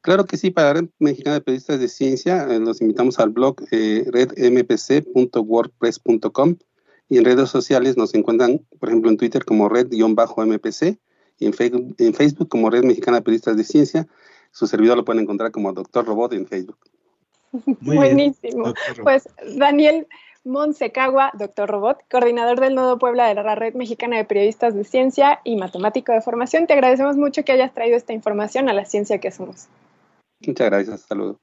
Claro 0.06 0.26
que 0.26 0.38
sí, 0.38 0.52
para 0.52 0.68
la 0.68 0.74
Red 0.82 0.90
Mexicana 1.00 1.38
de 1.38 1.42
Periodistas 1.42 1.80
de 1.80 1.88
Ciencia, 1.88 2.46
eh, 2.48 2.60
los 2.60 2.80
invitamos 2.80 3.18
al 3.18 3.32
blog 3.32 3.56
eh, 3.72 4.06
redmpc.wordpress.com 4.06 6.58
y 7.10 7.18
en 7.18 7.26
redes 7.26 7.50
sociales 7.50 7.98
nos 7.98 8.14
encuentran, 8.14 8.62
por 8.80 8.90
ejemplo, 8.90 9.10
en 9.10 9.18
Twitter 9.18 9.44
como 9.44 9.68
red-mpc 9.68 11.00
y 11.40 11.46
en 11.48 11.54
Facebook, 11.54 11.96
en 11.98 12.14
Facebook 12.14 12.50
como 12.50 12.70
Red 12.70 12.84
Mexicana 12.84 13.18
de 13.18 13.24
Periodistas 13.24 13.58
de 13.58 13.64
Ciencia. 13.64 14.08
Su 14.52 14.68
servidor 14.68 14.96
lo 14.96 15.06
pueden 15.06 15.24
encontrar 15.24 15.50
como 15.50 15.74
Doctor 15.74 16.06
Robot 16.06 16.34
en 16.34 16.46
Facebook. 16.46 16.78
Buenísimo. 17.82 18.76
pues 19.02 19.28
Daniel 19.56 20.06
Monsecagua, 20.44 21.32
Doctor 21.34 21.68
Robot, 21.68 21.98
coordinador 22.12 22.60
del 22.60 22.76
Nodo 22.76 23.00
Puebla 23.00 23.28
de 23.28 23.34
la 23.34 23.56
Red 23.56 23.74
Mexicana 23.74 24.18
de 24.18 24.26
Periodistas 24.26 24.76
de 24.76 24.84
Ciencia 24.84 25.42
y 25.44 25.56
matemático 25.56 26.12
de 26.12 26.22
formación, 26.22 26.68
te 26.68 26.74
agradecemos 26.74 27.18
mucho 27.18 27.44
que 27.44 27.54
hayas 27.54 27.74
traído 27.74 27.98
esta 27.98 28.14
información 28.14 28.70
a 28.70 28.74
la 28.74 28.86
ciencia 28.86 29.18
que 29.18 29.32
somos. 29.32 29.68
Muchas 30.48 30.70
gracias, 30.70 31.02
saludos. 31.08 31.38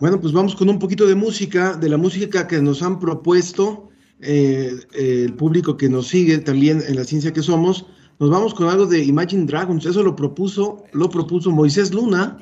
Bueno, 0.00 0.20
pues 0.20 0.32
vamos 0.32 0.54
con 0.54 0.68
un 0.68 0.78
poquito 0.78 1.06
de 1.06 1.16
música, 1.16 1.76
de 1.76 1.88
la 1.88 1.96
música 1.96 2.46
que 2.46 2.62
nos 2.62 2.82
han 2.82 3.00
propuesto 3.00 3.88
eh, 4.20 4.72
el 4.94 5.34
público 5.34 5.76
que 5.76 5.88
nos 5.88 6.06
sigue 6.08 6.38
también 6.38 6.82
en 6.86 6.96
la 6.96 7.04
ciencia 7.04 7.32
que 7.32 7.42
somos. 7.42 7.84
Nos 8.20 8.30
vamos 8.30 8.54
con 8.54 8.68
algo 8.68 8.86
de 8.86 9.02
Imagine 9.02 9.46
Dragons. 9.46 9.86
Eso 9.86 10.02
lo 10.02 10.14
propuso, 10.14 10.84
lo 10.92 11.10
propuso 11.10 11.50
Moisés 11.50 11.92
Luna, 11.92 12.38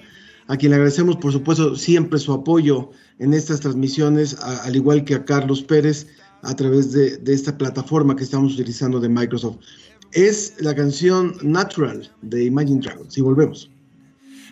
a 0.49 0.57
quien 0.57 0.71
le 0.71 0.77
agradecemos, 0.77 1.17
por 1.17 1.33
supuesto, 1.33 1.77
siempre 1.77 2.19
su 2.19 2.33
apoyo 2.33 2.91
en 3.19 3.33
estas 3.33 3.61
transmisiones, 3.61 4.39
al 4.41 4.77
igual 4.77 5.05
que 5.05 5.15
a 5.15 5.25
Carlos 5.25 5.63
Pérez 5.63 6.07
a 6.43 6.55
través 6.55 6.93
de, 6.93 7.17
de 7.17 7.33
esta 7.33 7.57
plataforma 7.57 8.15
que 8.15 8.25
estamos 8.25 8.55
utilizando 8.55 9.01
de 9.01 9.09
Microsoft. 9.09 9.57
Es 10.13 10.55
la 10.61 10.75
canción 10.75 11.35
Natural 11.43 12.11
de 12.21 12.45
Imagine 12.45 12.81
Dragons. 12.81 13.17
Y 13.17 13.23
volvemos. 13.23 13.71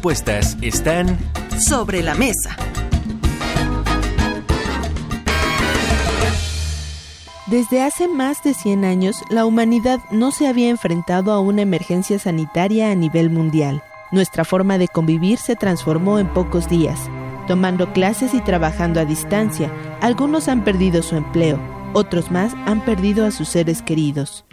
Respuestas 0.00 0.56
están 0.62 1.18
sobre 1.58 2.02
la 2.02 2.14
mesa. 2.14 2.56
Desde 7.48 7.82
hace 7.82 8.08
más 8.08 8.42
de 8.42 8.54
100 8.54 8.86
años, 8.86 9.16
la 9.28 9.44
humanidad 9.44 10.00
no 10.10 10.30
se 10.30 10.48
había 10.48 10.70
enfrentado 10.70 11.32
a 11.32 11.40
una 11.40 11.60
emergencia 11.60 12.18
sanitaria 12.18 12.90
a 12.90 12.94
nivel 12.94 13.28
mundial. 13.28 13.82
Nuestra 14.10 14.46
forma 14.46 14.78
de 14.78 14.88
convivir 14.88 15.36
se 15.36 15.54
transformó 15.54 16.18
en 16.18 16.32
pocos 16.32 16.66
días. 16.70 16.98
Tomando 17.46 17.92
clases 17.92 18.32
y 18.32 18.40
trabajando 18.40 19.00
a 19.00 19.04
distancia, 19.04 19.70
algunos 20.00 20.48
han 20.48 20.64
perdido 20.64 21.02
su 21.02 21.16
empleo, 21.16 21.60
otros 21.92 22.30
más 22.30 22.54
han 22.64 22.82
perdido 22.86 23.26
a 23.26 23.32
sus 23.32 23.50
seres 23.50 23.82
queridos. 23.82 24.46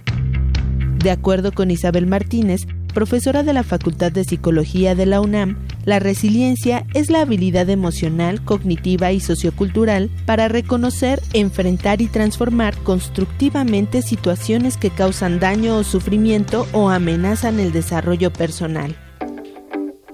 De 0.99 1.09
acuerdo 1.09 1.53
con 1.53 1.71
Isabel 1.71 2.05
Martínez, 2.05 2.67
profesora 2.87 3.43
de 3.43 3.53
la 3.53 3.63
Facultad 3.63 4.11
de 4.11 4.23
Psicología 4.23 4.95
de 4.95 5.05
la 5.05 5.21
UNAM, 5.21 5.57
la 5.85 5.99
resiliencia 5.99 6.85
es 6.93 7.09
la 7.09 7.21
habilidad 7.21 7.69
emocional, 7.69 8.43
cognitiva 8.43 9.11
y 9.11 9.19
sociocultural 9.19 10.09
para 10.25 10.47
reconocer, 10.47 11.21
enfrentar 11.33 12.01
y 12.01 12.07
transformar 12.07 12.75
constructivamente 12.77 14.01
situaciones 14.01 14.77
que 14.77 14.89
causan 14.89 15.39
daño 15.39 15.77
o 15.77 15.83
sufrimiento 15.83 16.67
o 16.73 16.89
amenazan 16.89 17.59
el 17.59 17.71
desarrollo 17.71 18.33
personal. 18.33 18.95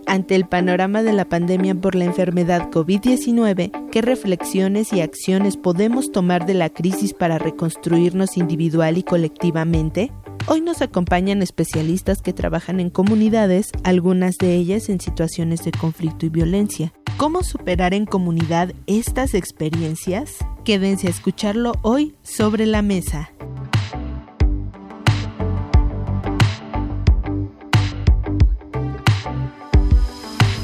Ante 0.05 0.35
el 0.35 0.45
panorama 0.45 1.01
de 1.01 1.13
la 1.13 1.25
pandemia 1.25 1.73
por 1.73 1.95
la 1.95 2.05
enfermedad 2.05 2.69
COVID-19, 2.69 3.89
¿qué 3.89 4.01
reflexiones 4.03 4.93
y 4.93 5.01
acciones 5.01 5.57
podemos 5.57 6.11
tomar 6.11 6.45
de 6.45 6.53
la 6.53 6.69
crisis 6.69 7.13
para 7.13 7.39
reconstruirnos 7.39 8.37
individual 8.37 8.97
y 8.99 9.03
colectivamente? 9.03 10.11
Hoy 10.45 10.59
nos 10.59 10.81
acompañan 10.81 11.41
especialistas 11.41 12.21
que 12.21 12.33
trabajan 12.33 12.81
en 12.81 12.89
comunidades, 12.89 13.71
algunas 13.85 14.35
de 14.37 14.55
ellas 14.55 14.89
en 14.89 14.99
situaciones 14.99 15.63
de 15.63 15.71
conflicto 15.71 16.25
y 16.25 16.29
violencia. 16.29 16.91
¿Cómo 17.15 17.43
superar 17.43 17.93
en 17.93 18.05
comunidad 18.05 18.73
estas 18.85 19.35
experiencias? 19.35 20.35
Quédense 20.65 21.07
a 21.07 21.11
escucharlo 21.11 21.71
hoy 21.81 22.15
sobre 22.23 22.65
la 22.65 22.81
mesa. 22.81 23.31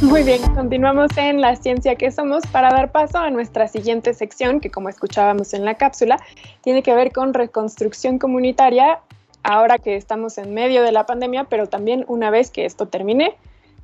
Muy 0.01 0.23
bien, 0.23 0.41
continuamos 0.55 1.15
en 1.17 1.39
la 1.39 1.55
ciencia 1.55 1.95
que 1.95 2.11
somos 2.11 2.45
para 2.47 2.69
dar 2.69 2.91
paso 2.91 3.19
a 3.19 3.29
nuestra 3.29 3.69
siguiente 3.69 4.13
sección, 4.13 4.59
que 4.59 4.71
como 4.71 4.89
escuchábamos 4.89 5.53
en 5.53 5.63
la 5.63 5.75
cápsula, 5.75 6.19
tiene 6.61 6.83
que 6.83 6.93
ver 6.93 7.13
con 7.13 7.33
reconstrucción 7.33 8.19
comunitaria 8.19 8.99
ahora 9.43 9.77
que 9.77 9.95
estamos 9.95 10.37
en 10.37 10.53
medio 10.53 10.83
de 10.83 10.91
la 10.91 11.05
pandemia, 11.05 11.45
pero 11.45 11.67
también 11.67 12.05
una 12.07 12.29
vez 12.29 12.51
que 12.51 12.65
esto 12.65 12.87
termine, 12.87 13.35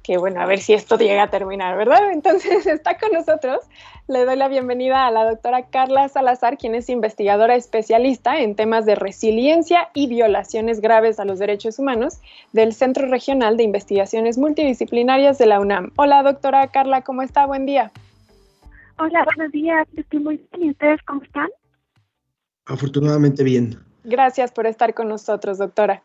que 0.03 0.17
bueno, 0.17 0.39
a 0.39 0.45
ver 0.45 0.59
si 0.59 0.73
esto 0.73 0.97
llega 0.97 1.23
a 1.23 1.29
terminar, 1.29 1.75
¿verdad? 1.77 2.11
Entonces 2.13 2.67
está 2.67 2.97
con 2.97 3.11
nosotros. 3.11 3.61
Le 4.07 4.23
doy 4.23 4.35
la 4.35 4.47
bienvenida 4.47 5.07
a 5.07 5.11
la 5.11 5.27
doctora 5.27 5.63
Carla 5.63 6.07
Salazar, 6.09 6.59
quien 6.59 6.75
es 6.75 6.89
investigadora 6.89 7.55
especialista 7.55 8.39
en 8.39 8.55
temas 8.55 8.85
de 8.85 8.93
resiliencia 8.93 9.89
y 9.95 10.07
violaciones 10.07 10.79
graves 10.79 11.19
a 11.19 11.25
los 11.25 11.39
derechos 11.39 11.79
humanos 11.79 12.19
del 12.53 12.73
Centro 12.73 13.07
Regional 13.07 13.57
de 13.57 13.63
Investigaciones 13.63 14.37
Multidisciplinarias 14.37 15.39
de 15.39 15.47
la 15.47 15.59
UNAM. 15.59 15.91
Hola, 15.95 16.21
doctora 16.21 16.67
Carla, 16.67 17.01
¿cómo 17.01 17.23
está? 17.23 17.47
Buen 17.47 17.65
día. 17.65 17.91
Hola, 18.97 19.25
buenos 19.25 19.51
días. 19.51 19.87
Estoy 19.95 20.19
muy 20.19 20.37
bien. 20.37 20.67
¿Y 20.67 20.69
ustedes 20.69 21.01
cómo 21.01 21.23
están? 21.23 21.49
Afortunadamente 22.65 23.43
bien. 23.43 23.85
Gracias 24.05 24.51
por 24.51 24.67
estar 24.67 24.93
con 24.93 25.09
nosotros, 25.09 25.57
doctora. 25.57 26.01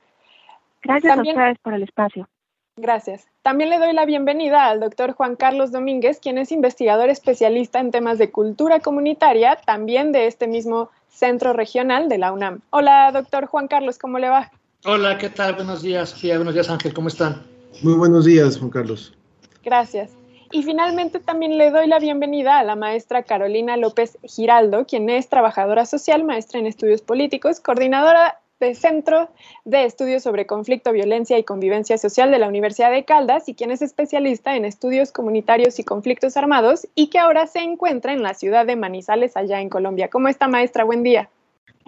Gracias 0.82 1.16
a 1.16 1.20
ustedes 1.20 1.58
por 1.58 1.74
el 1.74 1.82
espacio. 1.82 2.28
Gracias. 2.76 3.28
También 3.42 3.68
le 3.68 3.78
doy 3.78 3.92
la 3.92 4.06
bienvenida 4.06 4.66
al 4.66 4.80
doctor 4.80 5.12
Juan 5.12 5.36
Carlos 5.36 5.70
Domínguez, 5.70 6.18
quien 6.18 6.38
es 6.38 6.50
investigador 6.50 7.10
especialista 7.10 7.78
en 7.78 7.90
temas 7.90 8.16
de 8.18 8.30
cultura 8.30 8.80
comunitaria, 8.80 9.56
también 9.56 10.12
de 10.12 10.26
este 10.26 10.46
mismo 10.46 10.90
centro 11.10 11.52
regional 11.52 12.08
de 12.08 12.18
la 12.18 12.32
UNAM. 12.32 12.60
Hola, 12.70 13.10
doctor 13.12 13.46
Juan 13.46 13.68
Carlos, 13.68 13.98
¿cómo 13.98 14.18
le 14.18 14.30
va? 14.30 14.50
Hola, 14.84 15.18
¿qué 15.18 15.28
tal? 15.28 15.54
Buenos 15.56 15.82
días, 15.82 16.10
Sofía. 16.10 16.36
Buenos 16.36 16.54
días, 16.54 16.70
Ángel. 16.70 16.94
¿Cómo 16.94 17.08
están? 17.08 17.42
Muy 17.82 17.94
buenos 17.94 18.24
días, 18.24 18.56
Juan 18.58 18.70
Carlos. 18.70 19.14
Gracias. 19.62 20.19
Y 20.52 20.64
finalmente 20.64 21.20
también 21.20 21.58
le 21.58 21.70
doy 21.70 21.86
la 21.86 22.00
bienvenida 22.00 22.58
a 22.58 22.64
la 22.64 22.74
maestra 22.74 23.22
Carolina 23.22 23.76
López 23.76 24.18
Giraldo, 24.24 24.84
quien 24.84 25.08
es 25.08 25.28
trabajadora 25.28 25.86
social, 25.86 26.24
maestra 26.24 26.58
en 26.58 26.66
estudios 26.66 27.02
políticos, 27.02 27.60
coordinadora 27.60 28.40
de 28.58 28.74
Centro 28.74 29.30
de 29.64 29.84
Estudios 29.84 30.24
sobre 30.24 30.46
Conflicto, 30.46 30.90
Violencia 30.90 31.38
y 31.38 31.44
Convivencia 31.44 31.98
Social 31.98 32.32
de 32.32 32.40
la 32.40 32.48
Universidad 32.48 32.90
de 32.90 33.04
Caldas 33.04 33.48
y 33.48 33.54
quien 33.54 33.70
es 33.70 33.80
especialista 33.80 34.56
en 34.56 34.64
estudios 34.64 35.12
comunitarios 35.12 35.78
y 35.78 35.84
conflictos 35.84 36.36
armados 36.36 36.86
y 36.96 37.10
que 37.10 37.20
ahora 37.20 37.46
se 37.46 37.60
encuentra 37.60 38.12
en 38.12 38.22
la 38.22 38.34
ciudad 38.34 38.66
de 38.66 38.74
Manizales, 38.74 39.36
allá 39.36 39.60
en 39.60 39.68
Colombia. 39.68 40.10
¿Cómo 40.10 40.28
está, 40.28 40.48
maestra? 40.48 40.82
Buen 40.82 41.04
día. 41.04 41.30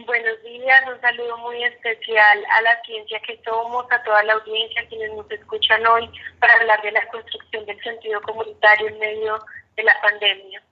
Buenos 0.07 0.43
días, 0.43 0.83
un 0.93 1.01
saludo 1.01 1.39
muy 1.39 1.63
especial 1.65 2.45
a 2.51 2.63
la 2.63 2.83
ciencia 2.85 3.21
que 3.27 3.41
somos, 3.45 3.87
a 3.91 4.03
toda 4.03 4.23
la 4.25 4.35
audiencia, 4.35 4.87
quienes 4.89 5.13
nos 5.15 5.31
escuchan 5.31 5.87
hoy 5.87 6.11
para 6.41 6.55
hablar 6.55 6.83
de 6.83 6.93
la 6.93 7.07
construcción 7.09 7.65
del 7.67 7.81
sentido 7.83 8.21
comunitario 8.23 8.89
en 8.89 8.99
medio 8.99 9.39
de 9.77 9.83
la 9.85 9.95
pandemia. 10.01 10.63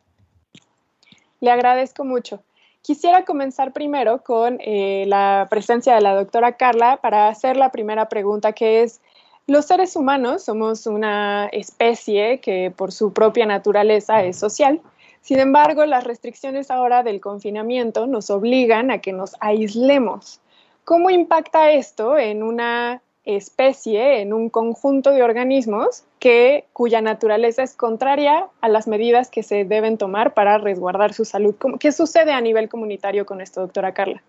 Le 1.40 1.50
agradezco 1.50 2.04
mucho. 2.04 2.42
Quisiera 2.82 3.24
comenzar 3.24 3.72
primero 3.72 4.22
con 4.22 4.58
eh, 4.60 5.04
la 5.06 5.46
presencia 5.50 5.94
de 5.94 6.00
la 6.00 6.14
doctora 6.14 6.56
Carla 6.56 6.96
para 6.96 7.28
hacer 7.28 7.56
la 7.56 7.70
primera 7.70 8.08
pregunta, 8.08 8.52
que 8.52 8.82
es, 8.82 9.00
los 9.46 9.66
seres 9.66 9.96
humanos 9.96 10.44
somos 10.44 10.86
una 10.86 11.48
especie 11.52 12.40
que 12.40 12.72
por 12.74 12.92
su 12.92 13.12
propia 13.12 13.46
naturaleza 13.46 14.22
es 14.22 14.38
social. 14.38 14.80
Sin 15.20 15.38
embargo, 15.38 15.84
las 15.86 16.04
restricciones 16.04 16.70
ahora 16.70 17.02
del 17.02 17.20
confinamiento 17.20 18.06
nos 18.06 18.30
obligan 18.30 18.90
a 18.90 18.98
que 18.98 19.12
nos 19.12 19.36
aislemos. 19.40 20.40
¿Cómo 20.84 21.10
impacta 21.10 21.70
esto 21.70 22.18
en 22.18 22.42
una 22.42 23.02
especie, 23.24 24.20
en 24.20 24.32
un 24.32 24.48
conjunto 24.48 25.10
de 25.10 25.22
organismos 25.22 26.04
que, 26.18 26.64
cuya 26.72 27.00
naturaleza 27.00 27.62
es 27.62 27.74
contraria 27.74 28.46
a 28.60 28.68
las 28.68 28.88
medidas 28.88 29.30
que 29.30 29.42
se 29.42 29.64
deben 29.64 29.98
tomar 29.98 30.34
para 30.34 30.58
resguardar 30.58 31.12
su 31.12 31.24
salud. 31.24 31.54
¿Qué 31.78 31.92
sucede 31.92 32.32
a 32.32 32.40
nivel 32.40 32.68
comunitario 32.68 33.26
con 33.26 33.40
esto, 33.40 33.60
doctora 33.60 33.92
Carla? 33.92 34.22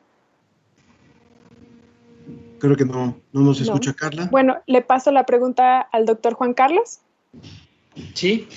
Creo 2.60 2.76
que 2.76 2.86
no, 2.86 3.18
no 3.32 3.42
nos 3.42 3.60
escucha 3.60 3.94
Carla. 3.94 4.28
Bueno, 4.30 4.58
le 4.68 4.82
paso 4.82 5.12
la 5.12 5.26
pregunta 5.26 5.80
al 5.80 6.06
doctor 6.06 6.34
Juan 6.34 6.54
Carlos. 6.54 7.00
Sí, 8.14 8.48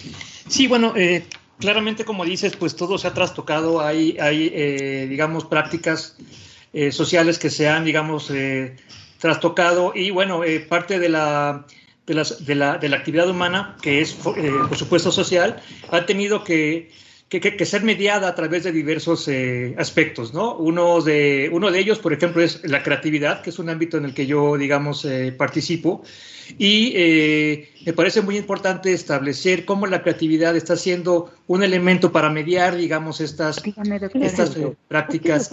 sí, 0.48 0.66
bueno, 0.66 0.92
eh, 0.94 1.26
claramente 1.64 2.04
como 2.04 2.24
dices, 2.24 2.54
pues 2.56 2.76
todo 2.76 2.98
se 2.98 3.08
ha 3.08 3.14
trastocado, 3.14 3.80
hay, 3.80 4.16
hay 4.20 4.52
eh, 4.52 5.06
digamos, 5.08 5.46
prácticas 5.46 6.16
eh, 6.74 6.92
sociales 6.92 7.38
que 7.38 7.48
se 7.48 7.68
han, 7.68 7.84
digamos, 7.84 8.30
trastocado 9.18 9.92
y 9.94 10.10
bueno, 10.10 10.42
parte 10.68 10.98
de 10.98 11.08
la 11.08 11.64
de, 12.06 12.14
las, 12.14 12.44
de, 12.44 12.54
la, 12.54 12.78
de 12.78 12.88
la 12.88 12.96
actividad 12.96 13.28
humana, 13.28 13.76
que 13.80 14.00
es, 14.00 14.12
eh, 14.36 14.52
por 14.68 14.76
supuesto, 14.76 15.10
social, 15.10 15.62
ha 15.90 16.06
tenido 16.06 16.44
que, 16.44 16.90
que, 17.40 17.56
que, 17.56 17.66
ser 17.66 17.82
mediada 17.82 18.28
a 18.28 18.34
través 18.34 18.64
de 18.64 18.72
diversos 18.72 19.28
eh, 19.28 19.74
aspectos, 19.78 20.34
¿no? 20.34 20.56
Uno 20.56 21.00
de, 21.00 21.48
uno 21.52 21.70
de 21.70 21.78
ellos, 21.78 21.98
por 21.98 22.12
ejemplo, 22.12 22.42
es 22.42 22.60
la 22.64 22.82
creatividad, 22.82 23.42
que 23.42 23.50
es 23.50 23.58
un 23.58 23.68
ámbito 23.68 23.96
en 23.96 24.04
el 24.04 24.14
que 24.14 24.26
yo, 24.26 24.56
digamos, 24.56 25.04
eh, 25.04 25.34
participo. 25.36 26.02
Y 26.58 26.92
eh, 26.94 27.70
me 27.86 27.92
parece 27.92 28.20
muy 28.20 28.36
importante 28.36 28.92
establecer 28.92 29.64
cómo 29.64 29.86
la 29.86 30.02
creatividad 30.02 30.54
está 30.56 30.76
siendo 30.76 31.32
un 31.46 31.62
elemento 31.62 32.12
para 32.12 32.28
mediar, 32.28 32.76
digamos, 32.76 33.20
estas, 33.20 33.62
estas 34.14 34.56
prácticas. 34.88 35.50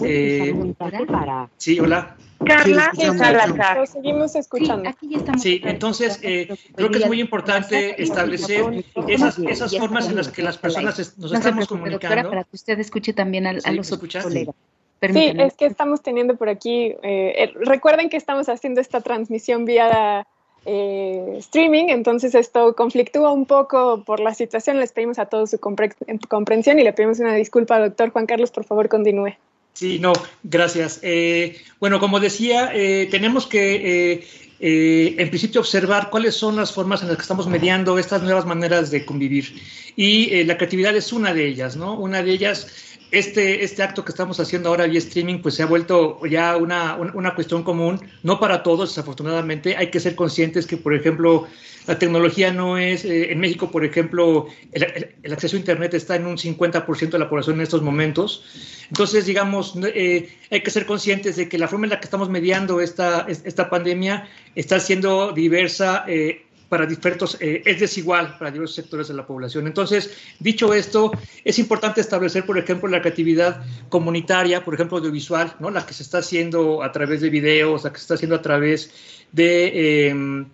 sí, 1.56 1.80
hola. 1.80 2.16
Carla, 2.44 2.90
sí, 2.94 3.92
seguimos 3.92 4.34
escuchando. 4.34 4.90
Sí, 5.38 5.60
entonces 5.64 6.18
eh, 6.22 6.48
creo 6.74 6.90
que 6.90 6.98
es 6.98 7.06
muy 7.06 7.20
importante 7.20 8.02
establecer 8.02 8.84
esas, 9.08 9.38
esas 9.38 9.76
formas 9.76 10.08
en 10.08 10.16
las 10.16 10.28
que 10.28 10.42
las 10.42 10.58
personas 10.58 11.16
nos 11.18 11.32
estamos 11.32 11.66
comunicando. 11.66 12.28
Para 12.28 12.44
que 12.44 12.56
usted 12.56 12.78
escuche 12.78 13.12
también 13.12 13.46
a, 13.46 13.72
los 13.72 13.92
otros 13.92 14.22
colegas. 14.22 14.54
Sí, 15.00 15.32
es 15.36 15.54
que 15.54 15.66
estamos 15.66 16.00
teniendo 16.02 16.36
por 16.36 16.48
aquí, 16.48 16.94
eh, 17.02 17.52
recuerden 17.56 18.08
que 18.08 18.16
estamos 18.16 18.48
haciendo 18.48 18.80
esta 18.80 19.00
transmisión 19.00 19.64
vía 19.64 20.26
eh, 20.64 21.34
streaming, 21.38 21.86
entonces 21.88 22.36
esto 22.36 22.76
conflictúa 22.76 23.32
un 23.32 23.46
poco 23.46 24.04
por 24.04 24.20
la 24.20 24.32
situación, 24.32 24.78
les 24.78 24.92
pedimos 24.92 25.18
a 25.18 25.26
todos 25.26 25.50
su 25.50 25.58
comprensión 25.58 26.78
y 26.78 26.84
le 26.84 26.92
pedimos 26.92 27.18
una 27.18 27.34
disculpa, 27.34 27.80
doctor 27.80 28.10
Juan 28.10 28.26
Carlos, 28.26 28.52
por 28.52 28.64
favor 28.64 28.88
continúe. 28.88 29.34
Sí, 29.72 29.98
no, 29.98 30.12
gracias. 30.42 31.00
Eh, 31.02 31.60
bueno, 31.80 31.98
como 31.98 32.20
decía, 32.20 32.70
eh, 32.74 33.08
tenemos 33.10 33.46
que, 33.46 34.26
eh, 34.60 35.14
en 35.18 35.28
principio, 35.30 35.60
observar 35.60 36.10
cuáles 36.10 36.34
son 36.36 36.56
las 36.56 36.72
formas 36.72 37.02
en 37.02 37.08
las 37.08 37.16
que 37.16 37.22
estamos 37.22 37.46
mediando 37.46 37.98
estas 37.98 38.22
nuevas 38.22 38.46
maneras 38.46 38.90
de 38.90 39.04
convivir. 39.04 39.60
Y 39.96 40.44
la 40.44 40.56
creatividad 40.56 40.94
es 40.96 41.12
una 41.12 41.34
de 41.34 41.46
ellas, 41.46 41.76
¿no? 41.76 41.94
Una 41.94 42.22
de 42.22 42.32
ellas 42.32 42.66
este, 43.12 43.62
este 43.62 43.82
acto 43.82 44.04
que 44.04 44.10
estamos 44.10 44.40
haciendo 44.40 44.70
ahora 44.70 44.86
vía 44.86 44.98
streaming, 44.98 45.40
pues 45.40 45.54
se 45.54 45.62
ha 45.62 45.66
vuelto 45.66 46.24
ya 46.26 46.56
una, 46.56 46.96
una, 46.96 47.34
cuestión 47.34 47.62
común, 47.62 48.00
no 48.22 48.40
para 48.40 48.62
todos, 48.62 48.88
desafortunadamente. 48.88 49.76
Hay 49.76 49.90
que 49.90 50.00
ser 50.00 50.16
conscientes 50.16 50.66
que, 50.66 50.78
por 50.78 50.94
ejemplo, 50.94 51.46
la 51.86 51.98
tecnología 51.98 52.52
no 52.52 52.78
es, 52.78 53.04
eh, 53.04 53.32
en 53.32 53.40
México, 53.40 53.70
por 53.70 53.84
ejemplo, 53.84 54.46
el, 54.72 55.32
acceso 55.32 55.56
a 55.56 55.58
Internet 55.58 55.94
está 55.94 56.16
en 56.16 56.26
un 56.26 56.36
50% 56.36 57.10
de 57.10 57.18
la 57.18 57.28
población 57.28 57.56
en 57.56 57.62
estos 57.62 57.82
momentos. 57.82 58.44
Entonces, 58.88 59.26
digamos, 59.26 59.74
eh, 59.94 60.28
hay 60.50 60.60
que 60.62 60.70
ser 60.70 60.86
conscientes 60.86 61.36
de 61.36 61.48
que 61.48 61.58
la 61.58 61.68
forma 61.68 61.86
en 61.86 61.90
la 61.90 62.00
que 62.00 62.04
estamos 62.04 62.28
mediando 62.28 62.80
esta, 62.80 63.26
esta 63.28 63.68
pandemia 63.68 64.28
está 64.54 64.78
siendo 64.78 65.32
diversa. 65.32 66.04
Eh, 66.06 66.46
para 66.72 66.86
diversos, 66.86 67.36
eh, 67.38 67.62
es 67.66 67.80
desigual 67.80 68.38
para 68.38 68.50
diversos 68.50 68.76
sectores 68.76 69.06
de 69.08 69.12
la 69.12 69.26
población. 69.26 69.66
Entonces, 69.66 70.10
dicho 70.38 70.72
esto, 70.72 71.12
es 71.44 71.58
importante 71.58 72.00
establecer, 72.00 72.46
por 72.46 72.56
ejemplo, 72.56 72.88
la 72.88 73.02
creatividad 73.02 73.62
comunitaria, 73.90 74.64
por 74.64 74.72
ejemplo, 74.72 74.96
audiovisual, 74.96 75.54
¿no? 75.60 75.68
la 75.68 75.84
que 75.84 75.92
se 75.92 76.02
está 76.02 76.18
haciendo 76.18 76.82
a 76.82 76.90
través 76.90 77.20
de 77.20 77.28
videos, 77.28 77.84
la 77.84 77.92
que 77.92 77.98
se 77.98 78.04
está 78.04 78.14
haciendo 78.14 78.36
a 78.36 78.40
través 78.40 78.90
de... 79.32 80.08
Em, 80.08 80.46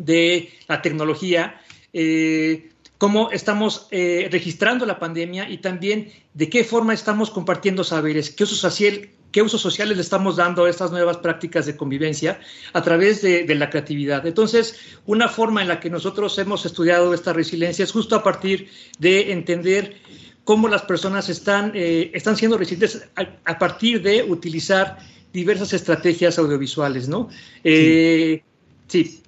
de 0.00 0.50
la 0.66 0.82
tecnología, 0.82 1.60
eh, 1.92 2.70
cómo 2.98 3.30
estamos 3.30 3.86
eh, 3.90 4.28
registrando 4.32 4.86
la 4.86 4.98
pandemia 4.98 5.48
y 5.48 5.58
también 5.58 6.10
de 6.34 6.48
qué 6.48 6.64
forma 6.64 6.94
estamos 6.94 7.30
compartiendo 7.30 7.84
saberes, 7.84 8.30
qué 8.30 8.44
usos, 8.44 8.58
social, 8.58 9.10
qué 9.30 9.42
usos 9.42 9.60
sociales 9.60 9.96
le 9.96 10.02
estamos 10.02 10.36
dando 10.36 10.64
a 10.64 10.70
estas 10.70 10.90
nuevas 10.90 11.18
prácticas 11.18 11.66
de 11.66 11.76
convivencia 11.76 12.40
a 12.72 12.82
través 12.82 13.22
de, 13.22 13.44
de, 13.44 13.54
la 13.54 13.70
creatividad. 13.70 14.26
Entonces, 14.26 14.78
una 15.06 15.28
forma 15.28 15.62
en 15.62 15.68
la 15.68 15.80
que 15.80 15.90
nosotros 15.90 16.36
hemos 16.38 16.64
estudiado 16.66 17.14
esta 17.14 17.32
resiliencia 17.32 17.84
es 17.84 17.92
justo 17.92 18.16
a 18.16 18.22
partir 18.22 18.68
de 18.98 19.32
entender 19.32 19.96
cómo 20.44 20.68
las 20.68 20.82
personas 20.82 21.28
están, 21.28 21.72
eh, 21.74 22.10
están 22.14 22.36
siendo 22.36 22.56
resilientes 22.58 23.06
a, 23.16 23.26
a, 23.44 23.58
partir 23.58 24.02
de 24.02 24.22
utilizar 24.24 24.98
diversas 25.32 25.72
estrategias 25.72 26.38
audiovisuales, 26.38 27.08
¿no? 27.08 27.28
Sí. 27.62 28.42
sí. 28.88 29.22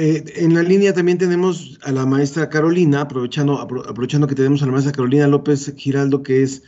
Eh, 0.00 0.22
en 0.36 0.54
la 0.54 0.62
línea 0.62 0.94
también 0.94 1.18
tenemos 1.18 1.76
a 1.82 1.90
la 1.90 2.06
maestra 2.06 2.48
Carolina, 2.48 3.00
aprovechando, 3.00 3.58
aprovechando 3.58 4.28
que 4.28 4.36
tenemos 4.36 4.62
a 4.62 4.66
la 4.66 4.70
maestra 4.70 4.92
Carolina 4.92 5.26
López 5.26 5.74
Giraldo, 5.76 6.22
que 6.22 6.44
es 6.44 6.62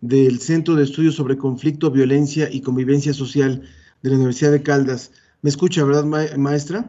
del 0.00 0.38
Centro 0.38 0.76
de 0.76 0.84
Estudios 0.84 1.16
sobre 1.16 1.36
Conflicto, 1.36 1.90
Violencia 1.90 2.48
y 2.48 2.60
Convivencia 2.60 3.12
Social 3.12 3.62
de 4.02 4.10
la 4.10 4.14
Universidad 4.14 4.52
de 4.52 4.62
Caldas. 4.62 5.10
¿Me 5.42 5.50
escucha, 5.50 5.82
verdad, 5.82 6.04
ma 6.04 6.26
maestra? 6.38 6.88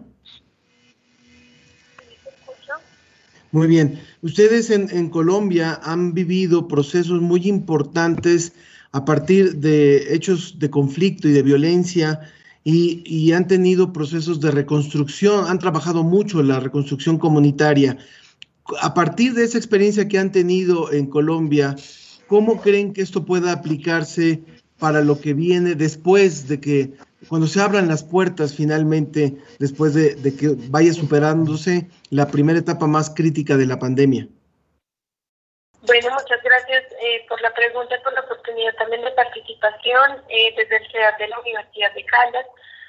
Muy 3.52 3.66
bien. 3.66 4.00
Ustedes 4.22 4.70
en, 4.70 4.92
en, 4.92 5.10
Colombia 5.10 5.80
han 5.82 6.14
vivido 6.14 6.68
procesos 6.68 7.24
muy 7.24 7.48
importantes 7.48 8.54
a 8.92 9.04
partir 9.04 9.56
de 9.56 10.14
hechos 10.14 10.60
de 10.60 10.70
conflicto 10.70 11.28
y 11.28 11.32
de 11.32 11.42
violencia 11.42 12.20
y, 12.70 13.32
han 13.32 13.48
tenido 13.48 13.94
procesos 13.94 14.42
de 14.42 14.52
reconstrucción, 14.52 15.46
han 15.48 15.58
trabajado 15.58 16.04
mucho 16.04 16.42
en 16.42 16.50
la 16.50 16.60
reconstrucción 16.60 17.18
comunitaria. 17.18 17.98
A 18.82 18.94
partir 18.94 19.34
de 19.34 19.46
esa 19.46 19.58
experiencia 19.58 20.10
que 20.10 20.20
han 20.20 20.34
tenido 20.34 20.92
en 20.92 21.06
Colombia, 21.06 21.78
¿cómo 22.28 22.60
creen 22.60 22.92
que 22.92 23.02
esto 23.02 23.24
pueda 23.24 23.54
aplicarse 23.54 24.44
para 24.80 25.02
lo 25.02 25.18
que 25.22 25.34
viene 25.34 25.76
después 25.76 26.50
de 26.50 26.60
que, 26.60 26.94
cuando 27.30 27.48
se 27.48 27.62
abran 27.62 27.88
las 27.88 28.04
puertas 28.04 28.54
finalmente, 28.54 29.38
después 29.60 29.94
de, 29.94 30.16
de 30.16 30.36
que 30.36 30.58
vaya 30.70 30.94
superándose 30.94 31.88
la 32.10 32.28
primera 32.28 32.60
etapa 32.60 32.86
más 32.86 33.10
crítica 33.10 33.56
de 33.56 33.66
la 33.66 33.80
pandemia? 33.80 34.28
Bueno, 35.88 36.12
muchas 36.12 36.44
gracias 36.44 36.84
eh, 37.02 37.26
por 37.30 37.42
la 37.42 37.54
pregunta 37.54 37.96
y 37.96 38.04
por 38.04 38.12
la 38.12 38.20
oportunidad 38.20 38.76
también 38.76 39.04
de 39.04 39.12
participación 39.12 40.22
eh, 40.28 40.54
desde 40.58 40.76
el 40.76 40.92
CEDAR 40.92 41.18
de 41.18 41.30
la 41.30 41.40
Universidad 41.40 41.94
de 41.94 42.04
Caldas. 42.04 42.46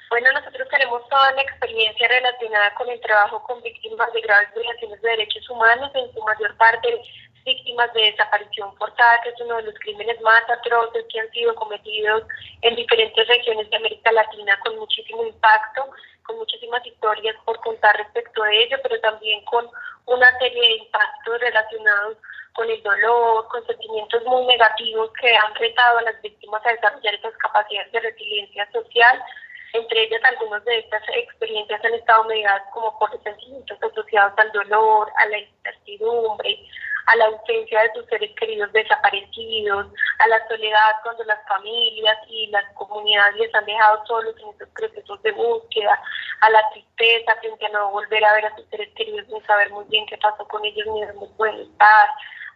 Bueno, 0.09 0.29
nosotros 0.33 0.67
tenemos 0.67 1.07
toda 1.07 1.31
la 1.31 1.41
experiencia 1.41 2.09
relacionada 2.09 2.75
con 2.75 2.89
el 2.89 2.99
trabajo 2.99 3.41
con 3.43 3.61
víctimas 3.61 4.11
de 4.11 4.19
graves 4.19 4.53
violaciones 4.53 5.01
de 5.01 5.09
derechos 5.11 5.49
humanos, 5.49 5.91
en 5.95 6.11
su 6.13 6.21
mayor 6.23 6.57
parte 6.57 7.01
víctimas 7.45 7.93
de 7.93 8.11
desaparición 8.11 8.75
forzada, 8.75 9.21
que 9.23 9.29
es 9.29 9.39
uno 9.39 9.55
de 9.55 9.63
los 9.63 9.75
crímenes 9.79 10.19
más 10.19 10.43
atroces 10.49 11.05
que 11.09 11.21
han 11.21 11.31
sido 11.31 11.55
cometidos 11.55 12.23
en 12.63 12.75
diferentes 12.75 13.25
regiones 13.29 13.69
de 13.69 13.77
América 13.77 14.11
Latina 14.11 14.59
con 14.59 14.77
muchísimo 14.77 15.23
impacto, 15.23 15.89
con 16.23 16.37
muchísimas 16.37 16.85
historias 16.85 17.35
por 17.45 17.61
contar 17.61 17.95
respecto 17.95 18.43
a 18.43 18.51
ello, 18.51 18.77
pero 18.83 18.99
también 18.99 19.43
con 19.45 19.69
una 20.05 20.37
serie 20.37 20.61
de 20.61 20.75
impactos 20.83 21.39
relacionados 21.39 22.17
con 22.59 22.69
el 22.69 22.83
dolor, 22.83 23.47
con 23.47 23.65
sentimientos 23.65 24.21
muy 24.25 24.45
negativos 24.45 25.09
que 25.21 25.33
han 25.33 25.55
retado 25.55 25.99
a 25.99 26.01
las 26.01 26.21
víctimas 26.21 26.61
a 26.65 26.71
desarrollar 26.73 27.13
esas 27.13 27.33
capacidades 27.37 27.89
de 27.93 28.01
resiliencia 28.01 28.69
social. 28.73 29.23
Entre 29.71 30.03
ellas, 30.03 30.19
algunas 30.25 30.65
de 30.65 30.79
estas 30.79 31.01
experiencias 31.07 31.85
han 31.85 31.93
estado 31.93 32.25
mediadas 32.25 32.63
como 32.73 32.99
por 32.99 33.11
sentimientos 33.23 33.81
asociados 33.81 34.33
al 34.35 34.51
dolor, 34.51 35.09
a 35.15 35.25
la 35.27 35.37
incertidumbre, 35.37 36.59
a 37.05 37.15
la 37.15 37.25
ausencia 37.25 37.81
de 37.81 37.93
sus 37.93 38.05
seres 38.07 38.31
queridos 38.39 38.71
desaparecidos, 38.73 39.87
a 40.19 40.27
la 40.27 40.47
soledad 40.47 40.95
cuando 41.03 41.23
las 41.25 41.45
familias 41.47 42.17
y 42.27 42.47
las 42.47 42.65
comunidades 42.75 43.35
les 43.35 43.55
han 43.55 43.65
dejado 43.65 44.05
solos 44.05 44.35
en 44.41 44.49
estos 44.49 44.69
procesos 44.69 45.21
de 45.23 45.31
búsqueda, 45.31 45.99
a 46.41 46.49
la 46.49 46.69
tristeza 46.71 47.35
frente 47.39 47.65
a 47.65 47.69
no 47.69 47.91
volver 47.91 48.23
a 48.23 48.33
ver 48.33 48.45
a 48.45 48.55
sus 48.55 48.65
seres 48.69 48.89
queridos 48.95 49.27
ni 49.29 49.41
saber 49.41 49.69
muy 49.71 49.85
bien 49.85 50.05
qué 50.07 50.17
pasó 50.17 50.47
con 50.47 50.63
ellos 50.65 50.87
ni 50.87 51.05
dónde 51.05 51.27
pueden 51.37 51.61
estar, 51.61 52.09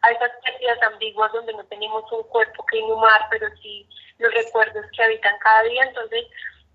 a 0.04 0.12
esas 0.12 0.32
pérdidas 0.44 0.82
ambiguas 0.84 1.32
donde 1.32 1.54
no 1.54 1.64
tenemos 1.66 2.10
un 2.12 2.24
cuerpo 2.24 2.66
que 2.66 2.78
inhumar, 2.78 3.28
pero 3.30 3.48
sí 3.62 3.88
los 4.20 4.34
recuerdos 4.34 4.86
que 4.96 5.04
habitan 5.04 5.38
cada 5.40 5.64
día. 5.64 5.84
Entonces, 5.84 6.26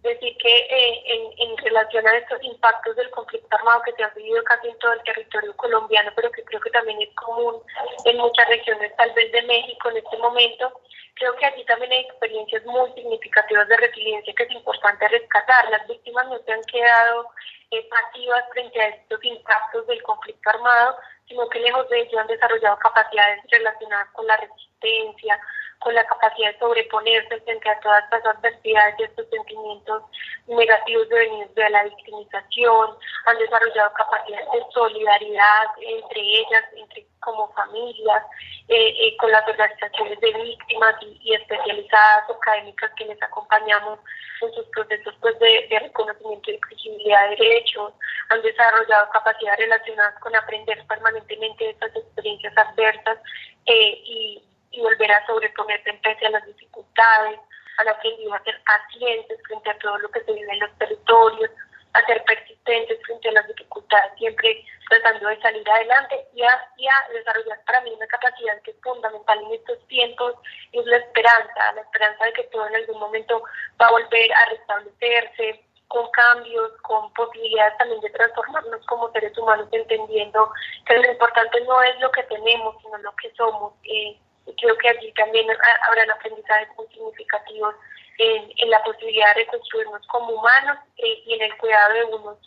decir 0.03 0.37
que 0.39 0.49
eh, 0.49 1.03
en, 1.07 1.51
en, 1.51 1.57
relación 1.59 2.07
a 2.07 2.17
estos 2.17 2.43
impactos 2.43 2.95
del 2.97 3.11
conflicto 3.11 3.57
armado 3.57 3.83
que 3.83 3.93
se 3.93 4.05
han 4.05 4.15
vivido 4.15 4.43
casi 4.45 4.69
en 4.69 4.79
todo 4.79 4.93
el 4.93 5.03
territorio 5.03 5.57
colombiano, 5.57 6.13
pero 6.15 6.31
que 6.31 6.45
creo 6.45 6.61
que 6.61 6.71
también 6.71 7.01
es 7.03 7.15
común 7.15 7.57
en 8.05 8.17
muchas 8.17 8.49
regiones, 8.49 8.95
tal 8.97 9.13
vez 9.13 9.33
de 9.33 9.43
México 9.43 9.91
en 9.91 9.97
este 9.99 10.17
momento, 10.19 10.73
creo 11.15 11.35
que 11.37 11.47
aquí 11.47 11.65
también 11.65 11.93
hay 11.93 12.01
experiencias 12.01 12.65
muy 12.65 12.93
significativas 12.93 13.69
de 13.69 13.77
resiliencia 13.77 14.35
que 14.35 14.45
es 14.45 14.51
importante 14.53 15.09
rescatar. 15.09 15.69
Las 15.71 15.87
víctimas 15.89 16.27
no 16.29 16.39
se 16.39 16.53
han 16.53 16.63
quedado 16.65 17.29
eh, 17.71 17.89
pasivas 17.91 18.45
frente 18.53 18.81
a 18.81 18.89
estos 18.89 19.23
impactos 19.25 19.87
del 19.89 20.03
conflicto 20.03 20.51
armado, 20.51 20.97
sino 21.27 21.49
que 21.49 21.61
lejos 21.61 21.89
de 21.91 22.01
ello 22.01 22.21
han 22.21 22.27
desarrollado 22.29 22.79
capacidades 22.79 23.43
relacionadas 23.51 24.09
con 24.13 24.27
la 24.27 24.37
resistencia, 24.37 25.41
con 25.81 25.95
la 25.95 26.05
capacidad 26.07 26.53
de 26.53 26.59
sobreponerse 26.59 27.41
frente 27.41 27.69
a 27.69 27.81
todas 27.81 28.05
estas 28.05 28.27
adversidades 28.27 28.95
y 28.99 29.03
estos 29.05 29.27
sentimientos 29.31 30.03
negativos 30.47 31.09
devenidos 31.09 31.55
de 31.55 31.71
la 31.71 31.85
victimización, 31.85 32.91
han 33.27 33.39
desarrollado 33.39 33.93
capacidades 33.95 34.49
de 34.53 34.65
solidaridad 34.73 35.67
entre 35.81 36.21
ellas, 36.21 36.65
entre 36.77 37.07
como 37.21 37.53
familias, 37.53 38.23
eh, 38.69 38.95
eh, 39.01 39.17
con 39.19 39.31
las 39.31 39.47
organizaciones 39.49 40.21
de 40.21 40.33
víctimas 40.33 40.95
y, 41.03 41.19
y, 41.23 41.35
especializadas 41.35 42.31
académicas 42.31 42.91
que 42.97 43.07
les 43.07 43.23
acompañamos 43.23 43.99
en 44.41 44.53
sus 44.53 44.65
procesos 44.67 45.15
pues, 45.21 45.39
de, 45.39 45.67
de 45.69 45.79
reconocimiento 45.81 46.51
y 46.51 46.55
exigibilidad 46.55 47.31
de 47.31 47.37
derechos, 47.37 47.93
han 48.31 48.43
desarrollado 48.43 49.11
capacidades 49.11 49.59
relacionadas 49.59 50.19
con 50.21 50.35
aprender 50.37 50.87
permanentemente 50.87 51.71
estas 51.71 51.95
experiencias 51.97 52.57
adversas 52.57 53.19
eh, 53.67 54.03
y 54.05 54.48
y 54.71 54.81
volver 54.81 55.13
a 55.13 55.27
sobreponerse 55.27 55.93
pese 55.95 56.27
a 56.27 56.31
las 56.31 56.47
dificultades, 56.47 57.41
han 57.79 57.89
aprendido 57.89 58.35
a 58.35 58.43
ser 58.43 58.61
pacientes 58.65 59.39
frente 59.47 59.71
a 59.71 59.79
todo 59.79 59.99
lo 59.99 60.11
que 60.11 60.25
se 60.25 60.33
vive 60.33 60.53
en 60.53 60.61
los 60.61 60.79
territorios, 60.79 61.51
a 61.95 62.07
ser 62.07 62.23
persistentes 62.25 62.99
frente 63.07 63.29
a 63.29 63.33
las 63.33 63.47
dificultades, 63.49 64.13
siempre 64.19 64.65
tratando 64.89 65.29
de 65.29 65.41
salir 65.41 65.71
adelante 65.71 66.27
y 66.35 66.43
a, 66.43 66.69
y 66.77 66.87
a 66.87 67.13
desarrollar 67.13 67.61
para 67.65 67.81
mí 67.83 67.93
una 67.93 68.07
capacidad 68.07 68.61
que 68.63 68.73
es 68.73 68.81
fundamental 68.83 69.39
en 69.43 69.53
estos 69.55 69.87
tiempos, 69.87 70.35
es 70.73 70.85
la 70.87 70.97
esperanza, 70.97 71.73
la 71.73 71.81
esperanza 71.81 72.25
de 72.25 72.33
que 72.33 72.45
todo 72.45 72.67
en 72.67 72.77
algún 72.77 72.99
momento 73.01 73.43
va 73.81 73.87
a 73.87 73.93
volver 73.93 74.33
a 74.33 74.45
restablecerse, 74.47 75.65
con 75.89 76.09
cambios, 76.11 76.71
con 76.83 77.13
posibilidades 77.15 77.77
también 77.79 78.01
de 78.01 78.11
transformarnos 78.11 78.85
como 78.87 79.11
seres 79.13 79.37
humanos, 79.39 79.69
entendiendo 79.73 80.53
que 80.87 80.99
lo 80.99 81.11
importante 81.11 81.61
no 81.63 81.83
es 81.83 81.99
lo 82.01 82.11
que 82.13 82.23
tenemos, 82.25 82.77
sino 82.83 82.99
lo 82.99 83.15
que 83.17 83.33
somos. 83.35 83.73
Eh, 83.85 84.19
y 84.49 84.55
creo 84.57 84.77
que 84.79 84.89
allí 84.89 85.13
también 85.13 85.47
habrán 85.87 86.11
aprendizajes 86.11 86.69
muy 86.77 86.87
significativos 86.89 87.75
en, 88.19 88.51
en 88.57 88.71
la 88.71 88.83
posibilidad 88.83 89.35
de 89.35 89.45
reconstruirnos 89.45 90.07
como 90.09 90.33
humanos 90.33 90.79
eh, 90.97 91.23
y 91.27 91.35
en 91.35 91.43
el 91.43 91.57
cuidado 91.59 91.95
de 91.95 92.05
unos 92.05 92.39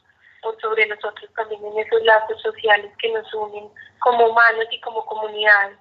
por 0.42 0.60
sobre 0.60 0.88
nosotros 0.88 1.30
también 1.36 1.64
en 1.64 1.80
esos 1.80 2.02
lazos 2.04 2.42
sociales 2.42 2.92
que 3.00 3.12
nos 3.12 3.32
unen 3.34 3.70
como 4.00 4.26
humanos 4.26 4.66
y 4.72 4.82
como 4.82 5.06
comunidades. 5.06 5.78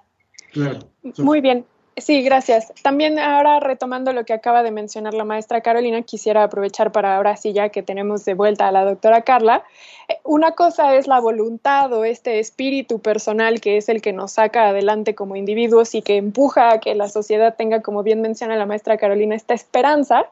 Claro. 0.52 0.80
Muy 1.16 1.40
bien. 1.40 1.66
Sí, 2.00 2.22
gracias. 2.22 2.72
También 2.82 3.18
ahora 3.18 3.60
retomando 3.60 4.12
lo 4.12 4.24
que 4.24 4.32
acaba 4.32 4.62
de 4.62 4.70
mencionar 4.70 5.12
la 5.12 5.24
maestra 5.24 5.60
Carolina, 5.60 6.02
quisiera 6.02 6.44
aprovechar 6.44 6.92
para 6.92 7.16
ahora 7.16 7.36
sí 7.36 7.52
ya 7.52 7.68
que 7.68 7.82
tenemos 7.82 8.24
de 8.24 8.34
vuelta 8.34 8.68
a 8.68 8.72
la 8.72 8.84
doctora 8.84 9.22
Carla. 9.22 9.64
Eh, 10.08 10.18
una 10.24 10.52
cosa 10.52 10.94
es 10.96 11.06
la 11.06 11.20
voluntad 11.20 11.92
o 11.92 12.04
este 12.04 12.38
espíritu 12.38 13.00
personal 13.00 13.60
que 13.60 13.76
es 13.76 13.88
el 13.88 14.00
que 14.00 14.12
nos 14.14 14.32
saca 14.32 14.68
adelante 14.68 15.14
como 15.14 15.36
individuos 15.36 15.94
y 15.94 16.00
que 16.00 16.16
empuja 16.16 16.72
a 16.72 16.80
que 16.80 16.94
la 16.94 17.08
sociedad 17.08 17.54
tenga, 17.56 17.82
como 17.82 18.02
bien 18.02 18.22
menciona 18.22 18.56
la 18.56 18.66
maestra 18.66 18.96
Carolina, 18.96 19.34
esta 19.34 19.54
esperanza, 19.54 20.24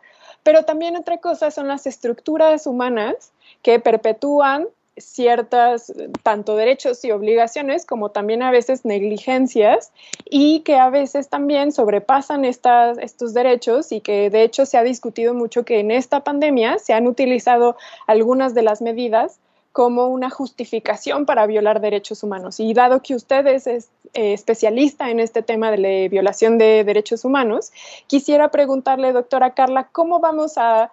pero 0.42 0.64
también 0.64 0.96
otra 0.96 1.18
cosa 1.18 1.50
son 1.50 1.68
las 1.68 1.86
estructuras 1.86 2.66
humanas 2.66 3.32
que 3.62 3.78
perpetúan 3.78 4.68
ciertas, 5.00 5.92
tanto 6.22 6.56
derechos 6.56 7.04
y 7.04 7.10
obligaciones, 7.10 7.86
como 7.86 8.10
también 8.10 8.42
a 8.42 8.50
veces 8.50 8.84
negligencias, 8.84 9.92
y 10.24 10.60
que 10.60 10.76
a 10.76 10.90
veces 10.90 11.28
también 11.28 11.72
sobrepasan 11.72 12.44
estas, 12.44 12.98
estos 12.98 13.34
derechos 13.34 13.92
y 13.92 14.00
que 14.00 14.30
de 14.30 14.42
hecho 14.42 14.66
se 14.66 14.78
ha 14.78 14.82
discutido 14.82 15.34
mucho 15.34 15.64
que 15.64 15.80
en 15.80 15.90
esta 15.90 16.24
pandemia 16.24 16.78
se 16.78 16.92
han 16.92 17.06
utilizado 17.06 17.76
algunas 18.06 18.54
de 18.54 18.62
las 18.62 18.82
medidas 18.82 19.38
como 19.72 20.08
una 20.08 20.28
justificación 20.28 21.24
para 21.24 21.46
violar 21.46 21.80
derechos 21.80 22.22
humanos. 22.22 22.58
Y 22.58 22.74
dado 22.74 23.00
que 23.00 23.14
usted 23.14 23.46
es, 23.46 23.66
eh, 23.66 23.84
especialista 24.12 25.10
en 25.10 25.20
este 25.20 25.42
tema 25.42 25.70
de 25.70 25.78
la 25.78 26.08
violación 26.08 26.58
de 26.58 26.82
derechos 26.82 27.24
humanos, 27.24 27.70
quisiera 28.06 28.50
preguntarle, 28.50 29.12
doctora 29.12 29.54
Carla, 29.54 29.88
¿cómo 29.92 30.18
vamos 30.18 30.54
a 30.56 30.90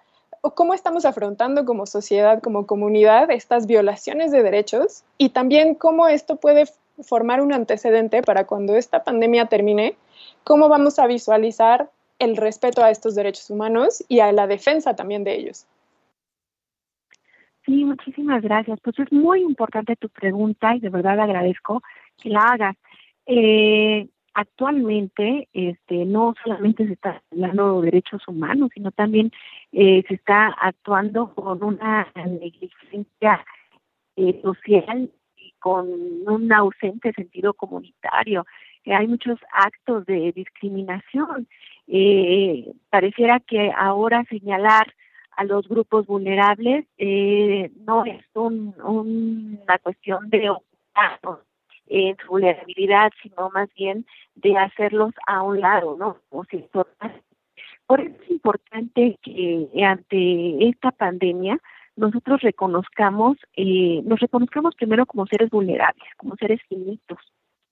cómo 0.53 0.73
estamos 0.73 1.05
afrontando 1.05 1.65
como 1.65 1.85
sociedad, 1.85 2.41
como 2.41 2.67
comunidad, 2.67 3.31
estas 3.31 3.65
violaciones 3.65 4.31
de 4.31 4.43
derechos 4.43 5.03
y 5.17 5.29
también 5.29 5.75
cómo 5.75 6.07
esto 6.07 6.35
puede 6.35 6.65
formar 7.01 7.41
un 7.41 7.53
antecedente 7.53 8.21
para 8.21 8.45
cuando 8.45 8.75
esta 8.75 9.03
pandemia 9.03 9.47
termine, 9.47 9.95
cómo 10.43 10.69
vamos 10.69 10.99
a 10.99 11.07
visualizar 11.07 11.89
el 12.19 12.37
respeto 12.37 12.83
a 12.83 12.91
estos 12.91 13.15
derechos 13.15 13.49
humanos 13.49 14.03
y 14.07 14.19
a 14.19 14.31
la 14.31 14.47
defensa 14.47 14.95
también 14.95 15.23
de 15.23 15.35
ellos. 15.35 15.65
Sí, 17.65 17.83
muchísimas 17.83 18.41
gracias. 18.43 18.79
Pues 18.81 18.97
es 18.99 19.11
muy 19.11 19.41
importante 19.41 19.95
tu 19.95 20.07
pregunta 20.09 20.75
y 20.75 20.79
de 20.79 20.89
verdad 20.89 21.19
agradezco 21.19 21.81
que 22.21 22.29
la 22.29 22.41
hagas. 22.41 22.75
Eh, 23.25 24.07
actualmente 24.35 25.47
este, 25.53 26.05
no 26.05 26.35
solamente 26.43 26.85
se 26.85 26.93
está 26.93 27.23
hablando 27.31 27.81
de 27.81 27.85
derechos 27.85 28.21
humanos, 28.27 28.69
sino 28.73 28.91
también 28.91 29.31
eh, 29.71 30.03
se 30.07 30.15
está 30.15 30.47
actuando 30.61 31.33
con 31.33 31.63
una 31.63 32.07
negligencia 32.15 33.43
eh, 34.17 34.39
social 34.43 35.09
y 35.37 35.53
con 35.59 35.87
un 36.27 36.53
ausente 36.53 37.13
sentido 37.13 37.53
comunitario. 37.53 38.45
Eh, 38.83 38.93
hay 38.93 39.07
muchos 39.07 39.39
actos 39.51 40.05
de 40.05 40.33
discriminación. 40.33 41.47
Eh, 41.87 42.71
pareciera 42.89 43.39
que 43.39 43.71
ahora 43.75 44.25
señalar 44.29 44.93
a 45.37 45.43
los 45.45 45.67
grupos 45.67 46.07
vulnerables 46.07 46.85
no 47.85 48.05
es 48.05 48.23
un, 48.33 48.73
una 48.81 49.77
cuestión 49.79 50.29
de 50.29 50.49
ocultarlos 50.49 51.44
su 51.87 52.27
vulnerabilidad, 52.27 53.11
sino 53.21 53.49
más 53.51 53.69
bien 53.75 54.05
de 54.35 54.57
hacerlos 54.57 55.13
a 55.27 55.43
un 55.43 55.59
lado, 55.59 55.95
¿no? 55.97 56.17
por 57.87 58.01
eso 58.01 58.15
es 58.23 58.31
importante 58.31 59.17
que 59.21 59.69
ante 59.83 60.69
esta 60.69 60.91
pandemia 60.91 61.59
nosotros 61.95 62.41
reconozcamos, 62.41 63.37
eh, 63.55 64.01
nos 64.03 64.19
reconozcamos 64.19 64.75
primero 64.75 65.05
como 65.05 65.25
seres 65.27 65.49
vulnerables, 65.49 66.03
como 66.17 66.35
seres 66.35 66.59
finitos, 66.67 67.19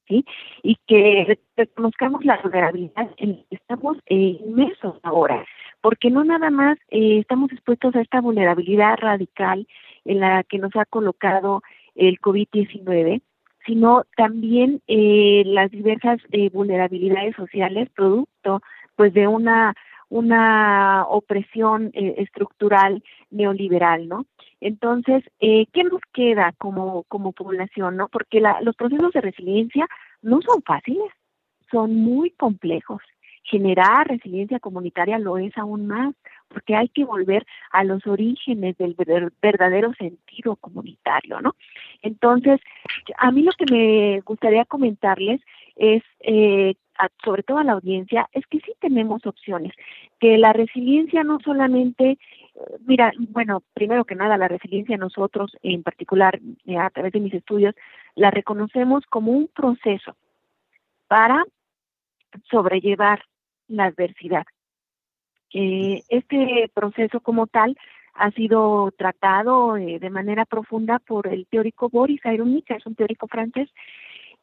¿sí? 0.08 0.26
Y 0.62 0.78
que 0.88 1.40
reconozcamos 1.58 2.24
la 2.24 2.40
vulnerabilidad 2.42 3.10
en 3.18 3.32
la 3.32 3.44
que 3.50 3.56
estamos 3.56 3.98
eh, 4.06 4.40
inmersos 4.46 5.00
ahora, 5.04 5.46
porque 5.82 6.10
no 6.10 6.24
nada 6.24 6.50
más 6.50 6.78
eh, 6.90 7.20
estamos 7.20 7.52
expuestos 7.52 7.96
a 7.96 8.02
esta 8.02 8.22
vulnerabilidad 8.22 8.98
radical 8.98 9.68
en 10.06 10.20
la 10.20 10.44
que 10.44 10.58
nos 10.58 10.76
ha 10.76 10.86
colocado 10.86 11.62
el 11.96 12.20
COVID-19, 12.20 13.22
sino 13.66 14.04
también 14.16 14.82
eh, 14.88 15.44
las 15.46 15.72
diversas 15.72 16.20
eh, 16.32 16.50
vulnerabilidades 16.50 17.36
sociales 17.36 17.90
producto 17.96 18.62
pues 18.96 19.14
de 19.14 19.28
una 19.28 19.74
una 20.14 21.06
opresión 21.10 21.90
eh, 21.94 22.14
estructural 22.20 23.04
neoliberal, 23.32 24.08
¿no? 24.08 24.28
Entonces, 24.62 25.24
eh, 25.40 25.66
¿qué 25.74 25.84
nos 25.84 26.02
queda 26.14 26.54
como, 26.60 27.02
como 27.08 27.32
población, 27.32 27.98
no? 27.98 28.10
Porque 28.10 28.40
la, 28.40 28.62
los 28.62 28.76
procesos 28.76 29.12
de 29.12 29.22
resiliencia 29.22 29.88
no 30.22 30.40
son 30.44 30.62
fáciles, 30.62 31.12
son 31.72 31.96
muy 31.96 32.30
complejos. 32.30 33.02
Generar 33.44 34.08
resiliencia 34.08 34.60
comunitaria 34.60 35.18
lo 35.18 35.40
es 35.40 35.58
aún 35.58 35.88
más, 35.88 36.14
porque 36.48 36.76
hay 36.76 36.90
que 36.90 37.06
volver 37.06 37.46
a 37.72 37.84
los 37.84 38.06
orígenes 38.06 38.78
del 38.78 38.96
verdadero 39.42 39.94
sentido 39.94 40.56
comunitario, 40.56 41.42
¿no? 41.42 41.56
Entonces, 42.02 42.60
a 43.18 43.32
mí 43.32 43.44
lo 43.44 43.52
que 43.54 43.66
me 43.72 44.22
gustaría 44.22 44.66
comentarles 44.66 45.42
es, 45.76 46.04
eh, 46.20 46.76
sobre 47.24 47.44
todo 47.44 47.58
a 47.58 47.64
la 47.64 47.74
audiencia, 47.74 48.30
es 48.34 48.46
que 48.48 48.60
sí 48.60 48.74
tenemos 48.80 49.26
opciones, 49.26 49.74
que 50.20 50.38
la 50.38 50.54
resiliencia 50.54 51.24
no 51.24 51.40
solamente, 51.44 52.18
mira, 52.86 53.12
bueno, 53.18 53.64
primero 53.74 54.06
que 54.06 54.16
nada, 54.16 54.38
la 54.38 54.48
resiliencia 54.48 54.98
nosotros, 54.98 55.58
en 55.64 55.82
particular 55.84 56.40
eh, 56.66 56.78
a 56.78 56.90
través 56.92 57.14
de 57.14 57.20
mis 57.20 57.34
estudios, 57.34 57.76
la 58.16 58.30
reconocemos 58.30 59.04
como 59.08 59.32
un 59.32 59.48
proceso 59.48 60.16
para 61.08 61.44
sobrellevar 62.50 63.24
la 63.68 63.86
adversidad. 63.86 64.46
Eh, 65.54 66.02
este 66.10 66.70
proceso 66.74 67.20
como 67.20 67.48
tal 67.48 67.78
ha 68.16 68.32
sido 68.32 68.92
tratado 68.98 69.78
eh, 69.78 70.00
de 70.00 70.10
manera 70.10 70.46
profunda 70.46 71.00
por 71.00 71.28
el 71.28 71.48
teórico 71.48 71.90
Boris 71.90 72.22
Cyrulnik, 72.22 72.70
es 72.72 72.86
un 72.86 72.96
teórico 72.96 73.28
francés, 73.28 73.70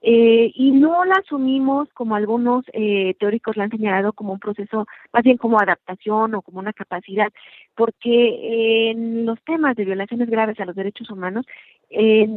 eh, 0.02 0.50
y 0.54 0.70
no 0.70 1.04
la 1.04 1.16
asumimos 1.16 1.88
como 1.92 2.14
algunos 2.14 2.64
eh, 2.72 3.14
teóricos 3.18 3.56
la 3.56 3.64
han 3.64 3.70
señalado 3.70 4.14
como 4.14 4.32
un 4.32 4.38
proceso, 4.38 4.86
más 5.12 5.22
bien 5.22 5.36
como 5.36 5.60
adaptación 5.60 6.34
o 6.34 6.42
como 6.42 6.58
una 6.58 6.72
capacidad, 6.72 7.30
porque 7.74 8.90
en 8.90 9.26
los 9.26 9.40
temas 9.42 9.76
de 9.76 9.84
violaciones 9.84 10.30
graves 10.30 10.58
a 10.58 10.64
los 10.64 10.74
derechos 10.74 11.10
humanos, 11.10 11.44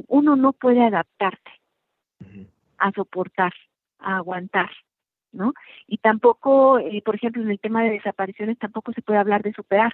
uno 0.07 0.36
no 0.36 0.51
puede 0.51 0.84
adaptarse 0.84 1.39
a 2.80 2.91
soportar, 2.91 3.53
a 3.99 4.17
aguantar. 4.17 4.69
¿No? 5.34 5.53
Y 5.88 5.97
tampoco, 5.97 6.79
eh, 6.79 7.01
por 7.03 7.15
ejemplo, 7.15 7.41
en 7.41 7.51
el 7.51 7.59
tema 7.59 7.84
de 7.84 7.91
desapariciones 7.91 8.57
tampoco 8.59 8.93
se 8.93 9.01
puede 9.01 9.19
hablar 9.19 9.41
de 9.43 9.53
superar. 9.53 9.93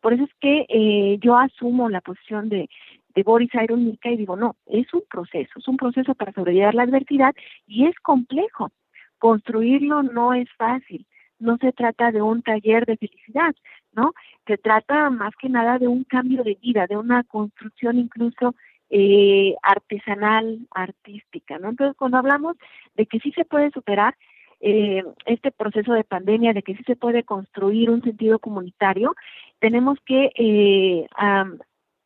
Por 0.00 0.12
eso 0.12 0.24
es 0.24 0.34
que 0.40 0.66
eh, 0.68 1.18
yo 1.20 1.36
asumo 1.36 1.88
la 1.88 2.00
posición 2.00 2.48
de, 2.48 2.68
de 3.14 3.22
Boris 3.22 3.50
Ironica 3.54 4.10
y 4.10 4.16
digo, 4.16 4.36
no, 4.36 4.56
es 4.66 4.92
un 4.94 5.02
proceso, 5.10 5.58
es 5.58 5.68
un 5.68 5.76
proceso 5.76 6.14
para 6.14 6.32
sobrellevar 6.32 6.74
la 6.74 6.84
adversidad 6.84 7.34
y 7.66 7.86
es 7.86 7.96
complejo. 8.00 8.70
Construirlo 9.18 10.04
no 10.04 10.34
es 10.34 10.48
fácil, 10.56 11.04
no 11.40 11.56
se 11.58 11.72
trata 11.72 12.12
de 12.12 12.22
un 12.22 12.42
taller 12.42 12.86
de 12.86 12.96
felicidad, 12.96 13.54
¿no? 13.92 14.12
Se 14.46 14.56
trata 14.56 15.10
más 15.10 15.34
que 15.36 15.48
nada 15.48 15.78
de 15.78 15.88
un 15.88 16.04
cambio 16.04 16.44
de 16.44 16.56
vida, 16.62 16.86
de 16.86 16.96
una 16.96 17.24
construcción 17.24 17.98
incluso 17.98 18.54
eh, 18.90 19.54
artesanal, 19.62 20.60
artística, 20.70 21.58
¿no? 21.58 21.70
Entonces, 21.70 21.96
cuando 21.96 22.18
hablamos 22.18 22.56
de 22.94 23.06
que 23.06 23.18
sí 23.18 23.32
se 23.32 23.44
puede 23.44 23.70
superar, 23.70 24.16
eh, 24.60 25.02
este 25.26 25.50
proceso 25.50 25.92
de 25.92 26.04
pandemia, 26.04 26.52
de 26.52 26.62
que 26.62 26.74
sí 26.76 26.82
se 26.84 26.96
puede 26.96 27.24
construir 27.24 27.90
un 27.90 28.02
sentido 28.02 28.38
comunitario, 28.38 29.14
tenemos 29.60 29.98
que 30.04 30.32
eh, 30.36 31.06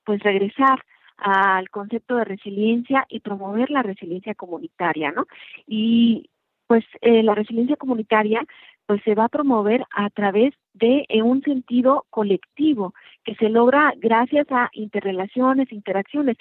pues 0.05 0.21
regresar 0.23 0.85
al 1.17 1.71
concepto 1.71 2.17
de 2.17 2.25
resiliencia 2.25 3.07
y 3.09 3.21
promover 3.21 3.71
la 3.71 3.83
resiliencia 3.83 4.35
comunitaria, 4.35 5.13
¿no? 5.13 5.27
Y 5.67 6.29
pues 6.67 6.85
eh, 7.01 7.23
la 7.23 7.35
resiliencia 7.35 7.77
comunitaria 7.77 8.45
pues 8.87 9.03
se 9.05 9.15
va 9.15 9.27
a 9.27 9.29
promover 9.29 9.85
a 9.95 10.11
través 10.11 10.55
de 10.75 11.05
eh, 11.09 11.23
un 11.23 11.43
sentido 11.43 12.07
colectivo 12.11 12.95
que 13.25 13.35
se 13.37 13.49
logra 13.49 13.93
gracias 13.99 14.47
a 14.51 14.71
interrelaciones, 14.73 15.71
interacciones. 15.71 16.37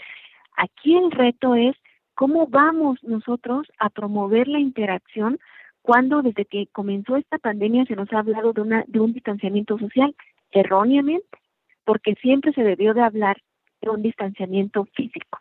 Aquí 0.58 0.96
el 0.96 1.12
reto 1.12 1.54
es 1.56 1.76
cómo 2.16 2.48
vamos 2.48 2.98
nosotros 3.04 3.68
a 3.78 3.90
promover 3.90 4.48
la 4.48 4.60
interacción 4.60 5.40
cuando 5.82 6.22
desde 6.22 6.46
que 6.46 6.68
comenzó 6.68 7.18
esta 7.18 7.38
pandemia 7.38 7.86
se 7.86 7.96
nos 7.96 8.12
ha 8.14 8.20
hablado 8.20 8.54
de, 8.54 8.62
una, 8.62 8.84
de 8.88 9.00
un 9.00 9.14
distanciamiento 9.14 9.78
social 9.78 10.16
erróneamente, 10.52 11.38
porque 11.84 12.16
siempre 12.16 12.54
se 12.54 12.64
debió 12.64 12.94
de 12.94 13.02
hablar 13.02 13.42
de 13.82 13.90
un 13.90 14.02
distanciamiento 14.02 14.86
físico. 14.94 15.40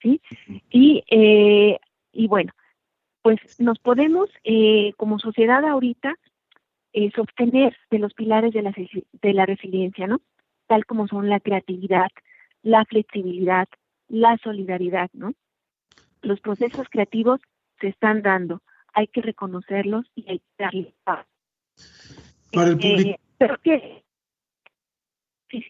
¿Sí? 0.00 0.20
Y, 0.70 1.02
eh, 1.10 1.78
y 2.12 2.26
bueno, 2.28 2.52
pues 3.22 3.38
nos 3.58 3.78
podemos, 3.78 4.28
eh, 4.44 4.92
como 4.96 5.18
sociedad 5.18 5.64
ahorita, 5.64 6.14
eh, 6.92 7.10
sostener 7.14 7.76
de 7.90 7.98
los 7.98 8.12
pilares 8.14 8.52
de 8.52 8.62
la, 8.62 8.72
de 8.72 9.32
la 9.32 9.46
resiliencia, 9.46 10.06
¿no? 10.06 10.20
Tal 10.66 10.84
como 10.84 11.08
son 11.08 11.28
la 11.28 11.40
creatividad, 11.40 12.08
la 12.62 12.84
flexibilidad, 12.84 13.66
la 14.08 14.36
solidaridad, 14.38 15.10
¿no? 15.12 15.32
Los 16.22 16.40
procesos 16.40 16.86
creativos 16.88 17.40
se 17.80 17.88
están 17.88 18.22
dando, 18.22 18.60
hay 18.94 19.08
que 19.08 19.20
reconocerlos 19.20 20.06
y 20.14 20.24
hay 20.28 20.38
que 20.38 20.64
darles 20.64 20.94
paz. 21.04 21.26
Para 22.52 22.70
el 22.70 22.78
público. 22.78 23.10
Eh, 23.10 23.20
pero 23.36 23.58
que, 23.62 24.04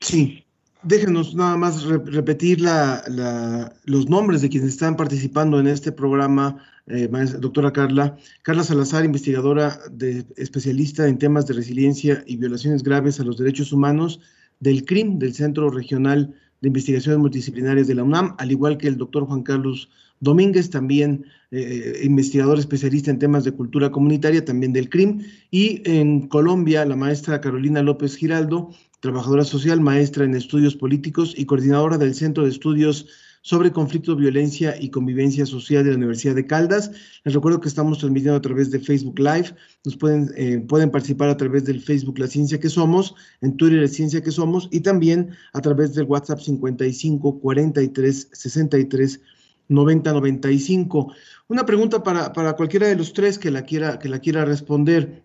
sí, 0.00 0.44
déjenos 0.82 1.34
nada 1.34 1.56
más 1.56 1.84
repetir 1.84 2.60
la, 2.60 3.02
la, 3.08 3.72
los 3.84 4.08
nombres 4.08 4.42
de 4.42 4.50
quienes 4.50 4.70
están 4.70 4.96
participando 4.96 5.58
en 5.58 5.66
este 5.66 5.92
programa, 5.92 6.62
eh, 6.86 7.08
doctora 7.38 7.72
Carla. 7.72 8.16
Carla 8.42 8.62
Salazar, 8.62 9.04
investigadora 9.04 9.78
de, 9.90 10.26
especialista 10.36 11.08
en 11.08 11.18
temas 11.18 11.46
de 11.46 11.54
resiliencia 11.54 12.22
y 12.26 12.36
violaciones 12.36 12.82
graves 12.82 13.18
a 13.18 13.24
los 13.24 13.38
derechos 13.38 13.72
humanos 13.72 14.20
del 14.60 14.84
CRIM, 14.84 15.18
del 15.18 15.34
Centro 15.34 15.70
Regional 15.70 16.34
de 16.60 16.68
Investigaciones 16.68 17.18
Multidisciplinarias 17.18 17.86
de 17.86 17.94
la 17.94 18.02
UNAM, 18.02 18.34
al 18.38 18.50
igual 18.50 18.78
que 18.78 18.88
el 18.88 18.96
doctor 18.96 19.24
Juan 19.26 19.42
Carlos 19.42 19.90
Domínguez, 20.20 20.70
también 20.70 21.26
eh, 21.50 22.00
investigador 22.02 22.58
especialista 22.58 23.10
en 23.10 23.18
temas 23.18 23.44
de 23.44 23.52
cultura 23.52 23.90
comunitaria, 23.90 24.44
también 24.44 24.72
del 24.72 24.88
CRIM, 24.88 25.22
y 25.50 25.82
en 25.84 26.28
Colombia, 26.28 26.84
la 26.84 26.96
maestra 26.96 27.40
Carolina 27.40 27.82
López 27.82 28.16
Giraldo, 28.16 28.70
trabajadora 29.00 29.44
social, 29.44 29.80
maestra 29.80 30.24
en 30.24 30.34
estudios 30.34 30.74
políticos 30.74 31.34
y 31.36 31.44
coordinadora 31.44 31.98
del 31.98 32.14
Centro 32.14 32.44
de 32.44 32.50
Estudios 32.50 33.06
sobre 33.44 33.72
conflicto, 33.72 34.16
violencia 34.16 34.74
y 34.80 34.88
convivencia 34.88 35.44
social 35.44 35.84
de 35.84 35.90
la 35.90 35.96
Universidad 35.98 36.34
de 36.34 36.46
Caldas. 36.46 36.90
Les 37.24 37.34
recuerdo 37.34 37.60
que 37.60 37.68
estamos 37.68 37.98
transmitiendo 37.98 38.38
a 38.38 38.40
través 38.40 38.70
de 38.70 38.80
Facebook 38.80 39.18
Live. 39.18 39.54
Nos 39.84 39.98
pueden, 39.98 40.30
eh, 40.34 40.64
pueden 40.66 40.90
participar 40.90 41.28
a 41.28 41.36
través 41.36 41.64
del 41.64 41.82
Facebook 41.82 42.18
La 42.18 42.26
Ciencia 42.26 42.58
que 42.58 42.70
Somos, 42.70 43.14
en 43.42 43.54
Twitter 43.58 43.82
La 43.82 43.88
Ciencia 43.88 44.22
que 44.22 44.30
Somos 44.30 44.66
y 44.72 44.80
también 44.80 45.36
a 45.52 45.60
través 45.60 45.94
del 45.94 46.06
WhatsApp 46.06 46.40
55 46.40 47.38
43 47.38 48.28
63 48.32 49.20
90 49.68 50.12
95. 50.14 51.12
Una 51.48 51.66
pregunta 51.66 52.02
para, 52.02 52.32
para 52.32 52.54
cualquiera 52.54 52.86
de 52.86 52.96
los 52.96 53.12
tres 53.12 53.38
que 53.38 53.50
la 53.50 53.66
quiera, 53.66 53.98
que 53.98 54.08
la 54.08 54.20
quiera 54.20 54.46
responder 54.46 55.22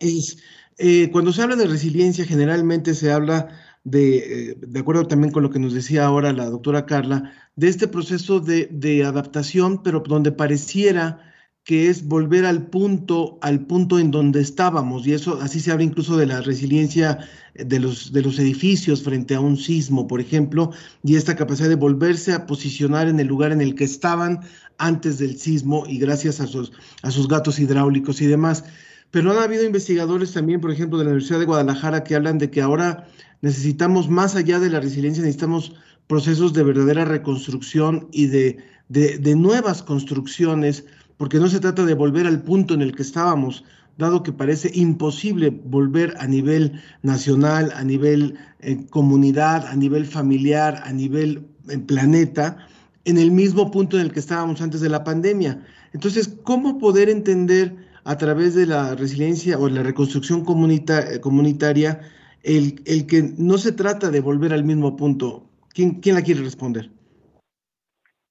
es, 0.00 0.38
eh, 0.78 1.10
cuando 1.10 1.34
se 1.34 1.42
habla 1.42 1.56
de 1.56 1.66
resiliencia, 1.66 2.24
generalmente 2.24 2.94
se 2.94 3.12
habla 3.12 3.50
de, 3.84 4.50
eh, 4.50 4.56
de 4.58 4.80
acuerdo 4.80 5.06
también 5.06 5.32
con 5.32 5.42
lo 5.42 5.50
que 5.50 5.58
nos 5.58 5.74
decía 5.74 6.04
ahora 6.04 6.32
la 6.32 6.50
doctora 6.50 6.86
Carla, 6.86 7.32
de 7.56 7.68
este 7.68 7.88
proceso 7.88 8.40
de, 8.40 8.68
de 8.70 9.04
adaptación, 9.04 9.82
pero 9.82 10.00
donde 10.00 10.32
pareciera 10.32 11.20
que 11.68 11.90
es 11.90 12.06
volver 12.08 12.46
al 12.46 12.68
punto, 12.68 13.38
al 13.42 13.66
punto 13.66 13.98
en 13.98 14.10
donde 14.10 14.40
estábamos, 14.40 15.06
y 15.06 15.12
eso 15.12 15.38
así 15.42 15.60
se 15.60 15.70
habla 15.70 15.84
incluso 15.84 16.16
de 16.16 16.24
la 16.24 16.40
resiliencia 16.40 17.18
de 17.54 17.78
los, 17.78 18.10
de 18.10 18.22
los 18.22 18.38
edificios 18.38 19.02
frente 19.02 19.34
a 19.34 19.40
un 19.40 19.58
sismo, 19.58 20.08
por 20.08 20.22
ejemplo, 20.22 20.72
y 21.04 21.16
esta 21.16 21.36
capacidad 21.36 21.68
de 21.68 21.74
volverse 21.74 22.32
a 22.32 22.46
posicionar 22.46 23.06
en 23.06 23.20
el 23.20 23.26
lugar 23.26 23.52
en 23.52 23.60
el 23.60 23.74
que 23.74 23.84
estaban 23.84 24.40
antes 24.78 25.18
del 25.18 25.36
sismo 25.38 25.84
y 25.86 25.98
gracias 25.98 26.40
a 26.40 26.46
sus, 26.46 26.72
a 27.02 27.10
sus 27.10 27.28
gatos 27.28 27.58
hidráulicos 27.58 28.22
y 28.22 28.26
demás. 28.26 28.64
Pero 29.10 29.32
han 29.32 29.38
habido 29.38 29.64
investigadores 29.64 30.32
también, 30.32 30.60
por 30.60 30.70
ejemplo, 30.70 30.98
de 30.98 31.04
la 31.04 31.10
Universidad 31.10 31.38
de 31.38 31.46
Guadalajara, 31.46 32.04
que 32.04 32.14
hablan 32.14 32.38
de 32.38 32.50
que 32.50 32.60
ahora 32.60 33.08
necesitamos, 33.40 34.08
más 34.10 34.36
allá 34.36 34.58
de 34.58 34.70
la 34.70 34.80
resiliencia, 34.80 35.22
necesitamos 35.22 35.72
procesos 36.06 36.52
de 36.52 36.62
verdadera 36.62 37.04
reconstrucción 37.04 38.08
y 38.12 38.26
de, 38.26 38.58
de, 38.88 39.34
nuevas 39.36 39.82
construcciones, 39.82 40.84
porque 41.16 41.38
no 41.38 41.48
se 41.48 41.60
trata 41.60 41.84
de 41.84 41.94
volver 41.94 42.26
al 42.26 42.42
punto 42.42 42.74
en 42.74 42.82
el 42.82 42.94
que 42.94 43.02
estábamos, 43.02 43.64
dado 43.96 44.22
que 44.22 44.32
parece 44.32 44.70
imposible 44.74 45.50
volver 45.50 46.14
a 46.18 46.26
nivel 46.26 46.80
nacional, 47.02 47.72
a 47.74 47.84
nivel 47.84 48.38
eh, 48.60 48.86
comunidad, 48.90 49.66
a 49.66 49.74
nivel 49.74 50.06
familiar, 50.06 50.82
a 50.84 50.92
nivel 50.92 51.46
eh, 51.68 51.78
planeta, 51.78 52.58
en 53.04 53.18
el 53.18 53.30
mismo 53.30 53.70
punto 53.70 53.98
en 53.98 54.06
el 54.06 54.12
que 54.12 54.20
estábamos 54.20 54.60
antes 54.60 54.80
de 54.80 54.88
la 54.88 55.02
pandemia. 55.02 55.64
Entonces, 55.92 56.30
¿cómo 56.44 56.78
poder 56.78 57.08
entender 57.08 57.87
a 58.04 58.16
través 58.16 58.54
de 58.54 58.66
la 58.66 58.94
resiliencia 58.94 59.58
o 59.58 59.68
la 59.68 59.82
reconstrucción 59.82 60.40
eh, 60.40 61.20
comunitaria 61.20 62.00
el, 62.42 62.82
el, 62.86 63.06
que 63.06 63.22
no 63.36 63.58
se 63.58 63.72
trata 63.72 64.10
de 64.10 64.20
volver 64.20 64.52
al 64.52 64.64
mismo 64.64 64.96
punto. 64.96 65.48
¿Quién, 65.74 66.00
quién 66.00 66.14
la 66.14 66.22
quiere 66.22 66.42
responder? 66.42 66.90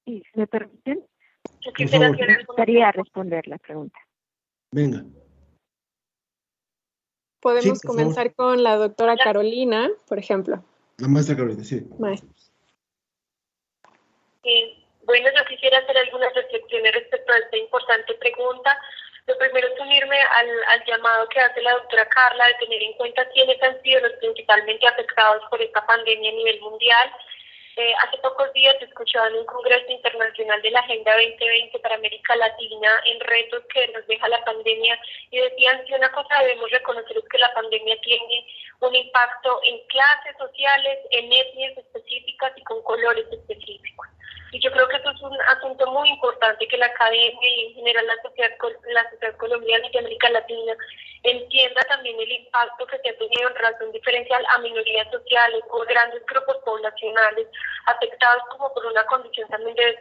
Sí, 0.06 0.24
si 0.24 0.40
me 0.40 0.48
permiten, 0.48 1.04
me 1.78 2.44
gustaría 2.46 2.92
responder 2.92 3.48
la 3.48 3.58
pregunta. 3.58 4.00
Venga. 4.72 5.04
Podemos 7.40 7.82
comenzar 7.82 8.34
con 8.36 8.64
la 8.64 8.76
doctora 8.76 9.16
Carolina, 9.16 9.90
por 10.08 10.18
ejemplo. 10.18 10.64
La 10.98 11.08
maestra 11.08 11.36
Carolina, 11.36 11.64
sí. 11.64 11.88
Maestra. 12.00 12.30
bueno, 15.06 15.28
yo 15.38 15.46
quisiera 15.48 15.78
hacer 15.78 15.98
algunas 15.98 16.34
reflexiones 16.34 16.94
respecto 16.94 17.32
a 17.32 17.38
esta 17.38 17.58
importante 17.58 18.14
pregunta. 18.16 18.78
Lo 19.28 19.38
primero 19.38 19.68
es 19.68 19.80
unirme 19.80 20.22
al, 20.22 20.50
al, 20.70 20.86
llamado 20.86 21.28
que 21.28 21.42
hace 21.42 21.62
la 21.62 21.74
doctora 21.74 22.08
Carla 22.08 22.48
de 22.48 22.66
tener 22.66 22.82
en 22.82 22.94
cuenta 22.94 23.28
quiénes 23.30 23.62
han 23.62 23.82
sido 23.82 24.00
los 24.00 24.14
principalmente 24.14 24.88
afectados 24.88 25.44
por 25.50 25.62
esta 25.62 25.86
pandemia 25.86 26.32
a 26.32 26.34
nivel 26.34 26.62
mundial. 26.62 27.12
Eh, 27.76 27.94
hace 28.00 28.18
pocos 28.20 28.52
días 28.54 28.76
escuchaba 28.82 29.28
en 29.28 29.36
un 29.36 29.46
congreso 29.46 29.92
internacional 29.92 30.62
de 30.62 30.72
la 30.72 30.80
Agenda 30.80 31.14
2020 31.14 31.78
para 31.80 31.96
América 31.96 32.36
Latina 32.38 32.90
en 33.06 33.20
retos 33.20 33.64
que 33.72 33.88
nos 33.90 34.08
deja 34.08 34.28
la 34.30 34.44
pandemia 34.46 34.98
y 35.30 35.38
decían 35.40 35.84
que 35.86 35.94
una 35.94 36.12
cosa 36.12 36.42
debemos 36.42 36.72
reconocer 36.72 37.18
es 37.18 37.30
que 37.30 37.38
la 37.38 37.54
pandemia 37.54 38.00
tiene 38.02 38.48
un 38.80 38.96
impacto 38.96 39.60
en 39.64 39.80
clases 39.88 40.38
sociales, 40.40 41.00
en 41.12 41.32
etnias 41.32 41.78
específicas 41.78 42.54
y 42.56 42.64
con 42.64 42.82
colores 42.82 43.28
específicos. 43.30 44.08
Y 44.52 44.60
yo 44.60 44.72
creo 44.72 44.88
que 44.88 44.96
eso 44.98 45.12
es 45.12 45.22
un 45.22 45.38
asunto 45.42 45.92
muy 45.92 46.10
importante 46.10 46.68
que 46.68 46.78
la 46.78 46.86
academia 46.86 47.48
y 47.48 47.68
en 47.68 47.74
general 47.76 48.08
la 48.08 48.22
sociedad, 48.22 48.52
la 48.94 49.10
sociedad 49.10 49.38
colombiana 49.38 49.86
y 49.92 49.98
América 49.98 50.30
Latina 50.30 50.74
entienda 51.24 51.82
también 51.84 52.20
el 52.20 52.32
impacto 52.32 52.86
que 52.88 52.98
se 53.00 53.10
ha 53.10 53.18
tenido 53.18 53.50
en 53.50 53.56
razón 53.56 53.92
diferencial 53.92 54.46
a 54.50 54.60
minorías 54.60 55.10
sociales 55.12 55.62
o 55.70 55.80
grandes 55.86 56.26
grupos 56.26 56.58
poblacionales 56.64 57.48
afectados 57.88 58.44
como 58.52 58.74
por 58.74 58.86
una 58.86 59.04
condición 59.06 59.50
también 59.50 59.76
de, 59.76 59.98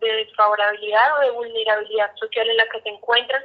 de 0.00 0.12
desfavorabilidad 0.12 1.18
o 1.18 1.20
de 1.20 1.30
vulnerabilidad 1.30 2.14
social 2.16 2.48
en 2.48 2.56
la 2.56 2.68
que 2.68 2.80
se 2.80 2.88
encuentran 2.88 3.42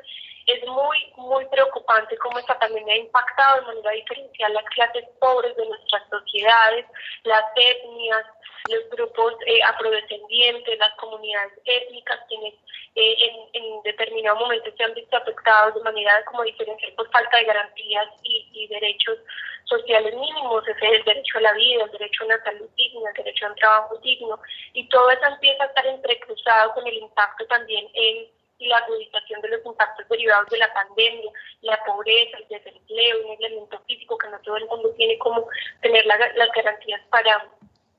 es 0.47 0.65
muy, 0.65 0.97
muy 1.17 1.45
preocupante 1.47 2.17
cómo 2.17 2.39
esta 2.39 2.57
pandemia 2.57 2.93
ha 2.93 2.97
impactado 2.97 3.59
de 3.59 3.67
manera 3.67 3.91
diferencial 3.91 4.53
las 4.53 4.63
clases 4.65 5.03
pobres 5.19 5.55
de 5.57 5.65
nuestras 5.65 6.09
sociedades, 6.09 6.85
las 7.23 7.43
etnias, 7.55 8.25
los 8.69 8.89
grupos 8.89 9.33
eh, 9.45 9.61
afrodescendientes, 9.63 10.79
las 10.79 10.93
comunidades 10.95 11.51
étnicas, 11.65 12.19
quienes 12.29 12.53
eh, 12.95 13.47
en, 13.53 13.81
determinado 13.83 14.37
momento 14.37 14.71
se 14.75 14.83
han 14.83 14.93
visto 14.93 15.17
afectados 15.17 15.75
de 15.75 15.83
manera 15.83 16.23
como 16.25 16.43
diferencial 16.43 16.93
por 16.93 17.11
falta 17.11 17.37
de 17.37 17.45
garantías 17.45 18.07
y, 18.23 18.49
y 18.53 18.67
derechos 18.67 19.17
sociales 19.65 20.15
mínimos, 20.15 20.65
ese 20.65 20.85
es 20.85 20.93
el 20.99 21.03
derecho 21.03 21.37
a 21.39 21.41
la 21.41 21.53
vida, 21.53 21.83
el 21.83 21.91
derecho 21.91 22.23
a 22.23 22.27
una 22.27 22.43
salud 22.43 22.69
digna, 22.77 23.09
el 23.09 23.23
derecho 23.23 23.45
a 23.45 23.49
un 23.49 23.55
trabajo 23.55 23.97
digno, 23.97 24.39
y 24.73 24.87
todo 24.87 25.09
eso 25.09 25.25
empieza 25.25 25.63
a 25.63 25.67
estar 25.67 25.85
entrecruzado 25.87 26.73
con 26.73 26.87
el 26.87 26.95
impacto 26.95 27.45
también 27.47 27.85
en 27.93 28.36
y 28.59 28.67
la 28.67 28.77
agudización 28.77 29.41
de 29.41 29.49
los 29.49 29.65
impactos 29.65 30.07
derivados 30.09 30.49
de 30.49 30.57
la 30.57 30.73
pandemia, 30.73 31.31
la 31.61 31.83
pobreza, 31.85 32.37
el 32.37 32.47
desempleo, 32.47 33.25
un 33.25 33.43
elemento 33.43 33.79
físico 33.87 34.17
que 34.17 34.29
no 34.29 34.39
todo 34.41 34.57
el 34.57 34.65
mundo 34.65 34.93
tiene 34.97 35.17
como 35.19 35.47
tener 35.81 36.05
las 36.05 36.51
garantías 36.55 37.01
para 37.09 37.47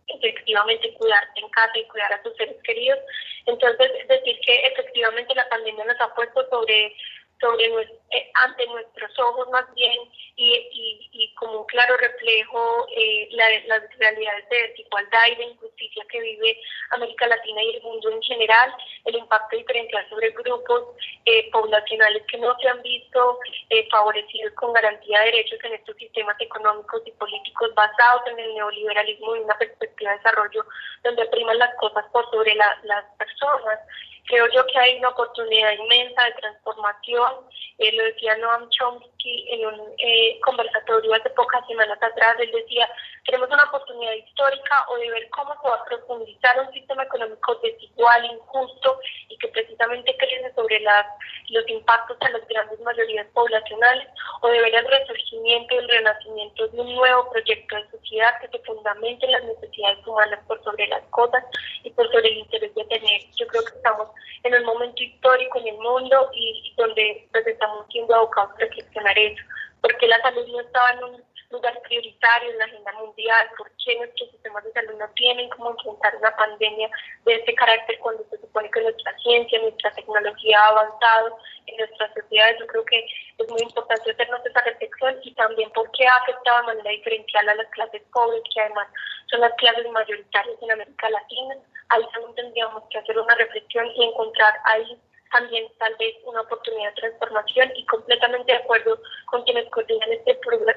efectivamente 0.09 0.95
cuidarse 0.95 1.33
en 1.37 1.49
casa 1.51 1.79
y 1.79 1.85
cuidar 1.89 2.13
a 2.13 2.23
sus 2.23 2.35
seres 2.37 2.57
queridos. 2.63 2.99
Entonces, 3.47 3.91
decir 4.09 4.39
que 4.41 4.67
efectivamente 4.67 5.35
la 5.35 5.49
pandemia 5.49 5.85
nos 5.85 6.01
ha 6.01 6.15
puesto 6.15 6.49
sobre 6.49 6.95
sobre 7.41 7.67
eh, 7.67 8.31
ante 8.35 8.67
nuestros 8.67 9.19
ojos 9.19 9.49
más 9.51 9.65
bien 9.75 9.99
y, 10.39 11.11
y, 11.13 11.35
como 11.35 11.61
un 11.61 11.67
claro 11.67 11.97
reflejo 11.97 12.87
eh, 12.97 13.29
la, 13.33 13.45
las 13.67 13.83
realidades 13.99 14.49
de 14.49 14.69
desigualdad 14.69 15.27
y 15.33 15.35
de 15.35 15.45
injusticia 15.45 16.05
que 16.11 16.21
vive 16.21 16.61
América 16.91 17.27
Latina 17.27 17.63
y 17.63 17.77
el 17.77 17.83
mundo 17.83 18.11
en 18.11 18.23
general, 18.23 18.73
el 19.05 19.17
impacto 19.17 19.57
diferencial 19.57 20.09
sobre 20.09 20.31
grupos 20.31 20.85
eh, 21.25 21.51
poblacionales 21.51 22.23
que 22.29 22.39
no 22.39 22.57
se 22.61 22.69
han 22.69 22.81
visto 22.83 23.41
eh, 23.71 23.89
favorecidos 23.91 24.53
con 24.55 24.73
garantía 24.73 25.21
de 25.21 25.27
derechos 25.27 25.59
en 25.65 25.75
estos 25.75 25.97
sistemas 25.97 26.37
económicos 26.41 27.03
y 27.05 27.11
políticos 27.13 27.75
basados 27.75 28.23
en 28.29 28.39
el 28.39 28.55
neoliberalismo 28.55 29.37
y 29.37 29.41
una 29.41 29.59
perspectiva 29.59 30.13
de 30.13 30.19
desarrollo 30.19 30.65
donde 31.03 31.27
priman 31.27 31.59
las 31.59 31.75
cosas 31.77 32.05
por 32.13 32.31
sobre 32.31 32.55
la, 32.55 32.79
las 32.85 33.05
personas. 33.17 33.81
Creo 34.29 34.47
yo 34.53 34.65
que 34.67 34.79
hay 34.79 34.99
una 34.99 35.09
oportunidad 35.09 35.73
inmensa 35.73 36.25
de 36.25 36.33
transformación. 36.33 37.33
Eh, 37.79 37.93
lo 37.93 38.05
decía 38.05 38.37
Noam 38.37 38.69
Chomsky 38.69 39.49
en 39.51 39.67
un 39.67 39.81
eh, 39.99 40.39
conversatorio 40.41 41.15
hace 41.15 41.31
pocas 41.31 41.67
semanas 41.67 41.99
atrás. 42.03 42.37
Él 42.39 42.51
decía, 42.53 42.89
tenemos 43.29 43.51
una 43.51 43.65
oportunidad 43.65 44.15
histórica 44.15 44.87
o 44.89 44.97
de 44.97 45.11
ver 45.11 45.29
cómo 45.29 45.53
se 45.61 45.69
va 45.69 45.75
a 45.75 45.85
profundizar 45.85 46.59
un 46.61 46.73
sistema 46.73 47.03
económico 47.03 47.61
desigual, 47.63 48.25
injusto 48.25 48.99
y 49.29 49.37
que 49.37 49.49
precisamente 49.49 50.17
crece 50.17 50.51
sobre 50.55 50.81
las, 50.81 51.05
los 51.51 51.69
impactos 51.69 52.17
a 52.23 52.31
las 52.31 52.49
grandes 52.49 52.81
mayorías 52.81 53.27
poblacionales 53.35 54.09
o 54.41 54.49
de 54.49 54.63
ver 54.63 54.75
el 54.75 54.89
resurgimiento 54.89 55.75
y 55.75 55.79
el 55.79 55.89
renacimiento 55.89 56.69
de 56.69 56.81
un 56.81 56.95
nuevo 56.95 57.31
proyecto 57.31 57.77
de 57.77 57.91
sociedad 57.91 58.33
que 58.41 58.49
se 58.49 58.65
fundamente 58.65 59.27
en 59.27 59.33
las 59.33 59.45
necesidades 59.45 60.07
humanas 60.07 60.41
por 60.47 60.65
sobre 60.65 60.87
las 60.87 61.03
cosas 61.11 61.45
y 61.85 61.91
por 61.91 62.11
sobre 62.11 62.29
el 62.29 62.39
interés 62.39 62.75
de 62.75 62.85
tener. 62.85 63.21
Yo 63.37 63.47
creo 63.47 63.63
que 63.63 63.77
estamos 63.77 64.09
en 64.43 64.55
un 64.55 64.65
momento 64.65 65.03
histórico 65.03 65.59
en 65.59 65.69
el 65.69 65.79
mundo 65.79 66.31
y, 66.33 66.73
donde 66.79 67.29
pues, 67.31 67.47
estamos 67.47 67.85
siendo 67.93 68.15
abocados 68.15 68.53
a 68.55 68.59
reflexionar 68.61 69.19
eso. 69.19 69.43
Porque 69.83 70.09
la 70.09 70.21
salud 70.23 70.47
no 70.49 70.61
estaba 70.61 70.93
en 70.93 71.05
un 71.05 71.28
lugar 71.51 71.81
prioritario 71.83 72.51
en 72.51 72.59
la 72.59 72.65
agenda 72.65 72.93
mundial, 72.93 73.49
por 73.57 73.71
qué 73.83 73.97
nuestros 73.97 74.31
sistemas 74.31 74.65
de 74.65 74.73
salud 74.73 74.95
no 74.99 75.09
tienen 75.15 75.49
cómo 75.51 75.71
enfrentar 75.71 76.17
una 76.17 76.37
pandemia 76.37 76.91
de 77.25 77.35
este 77.35 77.55
carácter 77.55 77.99
cuando 78.01 78.25
se 78.31 78.39
supone 78.39 78.71
que 78.71 78.83
nuestra 78.83 79.17
ciencia, 79.19 79.61
nuestra 79.61 79.91
tecnología 79.93 80.61
ha 80.61 80.69
avanzado 80.69 81.39
en 81.67 81.77
nuestras 81.79 82.13
sociedades. 82.13 82.59
Yo 82.61 82.67
creo 82.67 82.85
que 82.85 83.07
es 83.39 83.49
muy 83.49 83.63
importante 83.63 84.11
hacernos 84.11 84.45
esa 84.45 84.61
reflexión 84.61 85.19
y 85.23 85.35
también 85.35 85.71
por 85.71 85.91
qué 85.93 86.07
ha 86.07 86.17
afectado 86.17 86.61
de 86.61 86.67
manera 86.67 86.91
diferencial 86.91 87.49
a 87.49 87.55
las 87.55 87.69
clases 87.69 88.03
pobres, 88.13 88.43
que 88.55 88.61
además 88.61 88.89
son 89.31 89.41
las 89.41 89.53
clases 89.55 89.91
mayoritarias 89.91 90.57
en 90.61 90.71
América 90.71 91.09
Latina. 91.09 91.57
Ahí 91.89 92.03
también 92.13 92.35
tendríamos 92.35 92.83
que 92.91 92.99
hacer 92.99 93.19
una 93.19 93.35
reflexión 93.37 93.87
y 93.97 94.05
encontrar 94.05 94.55
ahí 94.65 95.01
también 95.31 95.67
tal 95.79 95.95
vez 95.97 96.15
una 96.25 96.41
oportunidad 96.43 96.95
de 96.95 97.01
transformación 97.01 97.71
y 97.77 97.85
completamente 97.87 98.53
de 98.53 98.59
acuerdo 98.59 99.01
con 99.27 99.43
quienes 99.45 99.69
coordinan 99.71 100.13
este 100.13 100.35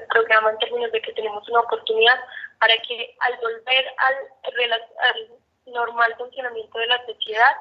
programa 0.08 0.50
en 0.50 0.58
términos 0.58 0.92
de 0.92 1.02
que 1.02 1.12
tenemos 1.12 1.48
una 1.48 1.60
oportunidad 1.60 2.18
para 2.58 2.76
que 2.78 3.16
al 3.20 3.36
volver 3.38 3.86
al, 3.98 4.14
al 4.98 5.28
normal 5.66 6.14
funcionamiento 6.16 6.78
de 6.78 6.86
la 6.86 7.06
sociedad 7.06 7.56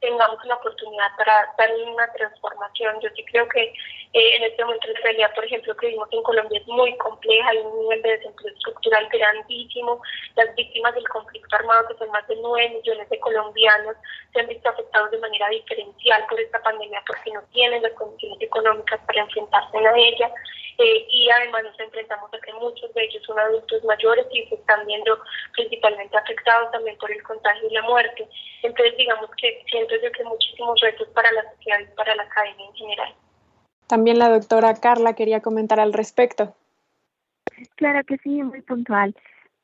tengamos 0.00 0.42
una 0.44 0.54
oportunidad 0.56 1.16
para 1.16 1.52
darle 1.56 1.84
una 1.84 2.10
transformación. 2.12 3.00
Yo 3.00 3.08
sí 3.14 3.24
creo 3.24 3.48
que 3.48 3.62
eh, 3.62 4.36
en 4.36 4.42
este 4.44 4.64
momento 4.64 4.88
la 4.88 5.00
realidad, 5.00 5.34
por 5.34 5.44
ejemplo, 5.44 5.76
que 5.76 5.86
vivimos 5.86 6.08
en 6.12 6.22
Colombia 6.22 6.58
es 6.58 6.66
muy 6.66 6.96
compleja, 6.96 7.50
hay 7.50 7.58
un 7.58 7.80
nivel 7.82 8.02
de 8.02 8.16
desempleo 8.16 8.52
estructural 8.52 9.08
grandísimo, 9.08 10.02
las 10.36 10.54
víctimas 10.56 10.94
del 10.94 11.08
conflicto 11.08 11.56
armado, 11.56 11.86
que 11.88 11.94
son 11.94 12.10
más 12.10 12.26
de 12.26 12.36
9 12.36 12.70
millones 12.70 13.08
de 13.08 13.20
colombianos, 13.20 13.96
se 14.32 14.40
han 14.40 14.48
visto 14.48 14.68
afectados 14.68 15.10
de 15.10 15.18
manera 15.18 15.48
diferencial 15.48 16.26
por 16.28 16.40
esta 16.40 16.62
pandemia 16.62 17.02
porque 17.06 17.32
no 17.32 17.42
tienen 17.52 17.82
las 17.82 17.92
condiciones 17.92 18.40
económicas 18.40 19.00
para 19.06 19.22
enfrentarse 19.22 19.78
a 19.78 19.96
ella. 19.96 20.30
Eh, 20.82 21.06
y 21.10 21.28
además 21.28 21.64
nos 21.64 21.78
enfrentamos 21.78 22.32
a 22.32 22.38
que 22.40 22.54
muchos 22.54 22.92
de 22.94 23.04
ellos 23.04 23.22
son 23.26 23.38
adultos 23.38 23.84
mayores 23.84 24.26
y 24.32 24.46
se 24.46 24.54
están 24.54 24.86
viendo 24.86 25.18
principalmente 25.52 26.16
afectados 26.16 26.70
también 26.70 26.96
por 26.96 27.12
el 27.12 27.22
contagio 27.22 27.68
y 27.68 27.74
la 27.74 27.82
muerte. 27.82 28.26
Entonces, 28.62 28.96
digamos 28.96 29.30
que 29.36 29.62
siento 29.70 29.94
yo 30.02 30.10
que 30.10 30.24
muchísimos 30.24 30.80
retos 30.80 31.08
para 31.08 31.30
la 31.32 31.42
sociedad 31.52 31.80
y 31.80 31.96
para 31.96 32.14
la 32.14 32.22
academia 32.22 32.66
en 32.66 32.74
general. 32.74 33.14
También 33.88 34.18
la 34.18 34.30
doctora 34.30 34.72
Carla 34.74 35.14
quería 35.14 35.42
comentar 35.42 35.80
al 35.80 35.92
respecto. 35.92 36.54
Claro 37.76 38.02
que 38.04 38.16
sí, 38.18 38.42
muy 38.42 38.62
puntual. 38.62 39.14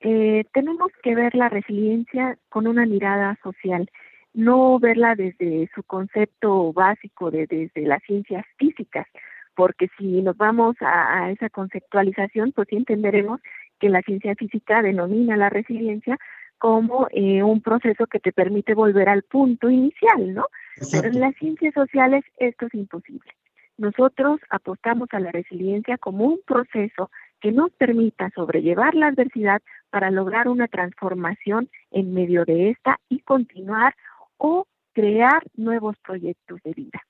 Eh, 0.01 0.45
tenemos 0.53 0.93
que 1.03 1.15
ver 1.15 1.35
la 1.35 1.49
resiliencia 1.49 2.37
con 2.51 2.67
una 2.67 2.85
mirada 2.85 3.39
social, 3.43 3.91
no 4.35 4.79
verla 4.79 5.15
desde 5.15 5.71
su 5.75 5.83
concepto 5.83 6.75
básico 6.75 7.31
de 7.31 7.47
desde 7.47 7.87
las 7.87 8.03
ciencias 8.03 8.45
físicas, 8.59 9.07
porque 9.57 9.89
si 9.99 10.23
nos 10.23 10.37
vamos 10.37 10.77
a, 10.81 11.31
esa 11.33 11.49
conceptualización, 11.49 12.53
pues 12.53 12.69
sí 12.69 12.77
entenderemos 12.77 13.41
que 13.81 13.89
la 13.89 14.03
ciencia 14.03 14.35
física 14.37 14.83
denomina 14.83 15.37
la 15.37 15.49
resiliencia 15.49 16.19
como 16.59 17.09
eh, 17.11 17.43
un 17.43 17.61
proceso 17.63 18.07
que 18.07 18.21
te 18.21 18.33
permite 18.33 18.75
volver 18.75 19.09
al 19.09 19.23
punto 19.23 19.69
inicial, 19.69 20.35
¿no? 20.35 20.47
Pero 20.93 21.09
en 21.09 21.21
las 21.21 21.35
ciencias 21.37 21.75
sociales 21.75 22.25
esto 22.39 22.67
es 22.67 22.75
imposible. 22.75 23.33
Nosotros 23.79 24.41
apostamos 24.51 25.09
a 25.13 25.21
la 25.21 25.33
resiliencia 25.33 25.99
como 25.99 26.25
un 26.25 26.41
proceso 26.47 27.11
que 27.41 27.53
nos 27.53 27.71
permita 27.73 28.31
sobrellevar 28.35 28.95
la 28.95 29.09
adversidad 29.09 29.61
para 29.91 30.11
lograr 30.11 30.49
una 30.49 30.69
transformación 30.69 31.69
en 31.91 32.15
medio 32.15 32.45
de 32.45 32.71
esta 32.71 32.99
y 33.09 33.21
continuar 33.21 33.95
o 34.39 34.67
crear 34.93 35.43
nuevos 35.57 35.97
proyectos 35.99 36.61
de 36.63 36.73
vida 36.73 37.03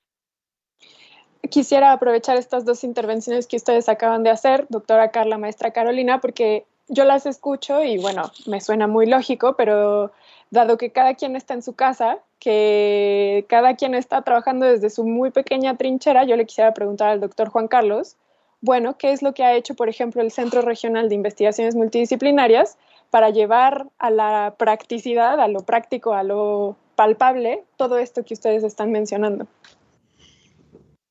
quisiera 1.49 1.91
aprovechar 1.91 2.37
estas 2.37 2.65
dos 2.65 2.83
intervenciones 2.83 3.47
que 3.47 3.57
ustedes 3.57 3.89
acaban 3.89 4.23
de 4.23 4.29
hacer, 4.29 4.65
doctora 4.69 5.11
Carla, 5.11 5.37
maestra 5.37 5.71
Carolina, 5.71 6.21
porque 6.21 6.65
yo 6.87 7.05
las 7.05 7.25
escucho 7.25 7.83
y 7.83 7.97
bueno, 7.97 8.31
me 8.45 8.61
suena 8.61 8.87
muy 8.87 9.05
lógico, 9.05 9.55
pero 9.55 10.11
dado 10.51 10.77
que 10.77 10.91
cada 10.91 11.15
quien 11.15 11.35
está 11.35 11.53
en 11.53 11.61
su 11.61 11.73
casa, 11.73 12.19
que 12.39 13.45
cada 13.49 13.75
quien 13.75 13.93
está 13.93 14.21
trabajando 14.21 14.65
desde 14.65 14.89
su 14.89 15.05
muy 15.05 15.31
pequeña 15.31 15.75
trinchera, 15.75 16.23
yo 16.23 16.35
le 16.35 16.45
quisiera 16.45 16.73
preguntar 16.73 17.09
al 17.09 17.19
doctor 17.19 17.49
Juan 17.49 17.67
Carlos, 17.67 18.15
bueno, 18.61 18.97
¿qué 18.97 19.11
es 19.11 19.21
lo 19.21 19.33
que 19.33 19.43
ha 19.43 19.53
hecho, 19.53 19.75
por 19.75 19.89
ejemplo, 19.89 20.21
el 20.21 20.31
Centro 20.31 20.61
Regional 20.61 21.09
de 21.09 21.15
Investigaciones 21.15 21.75
Multidisciplinarias 21.75 22.77
para 23.11 23.29
llevar 23.29 23.87
a 23.99 24.09
la 24.09 24.55
practicidad, 24.57 25.39
a 25.39 25.47
lo 25.47 25.59
práctico, 25.59 26.13
a 26.13 26.23
lo 26.23 26.75
palpable, 26.95 27.63
todo 27.75 27.99
esto 27.99 28.25
que 28.25 28.33
ustedes 28.33 28.63
están 28.63 28.91
mencionando? 28.91 29.45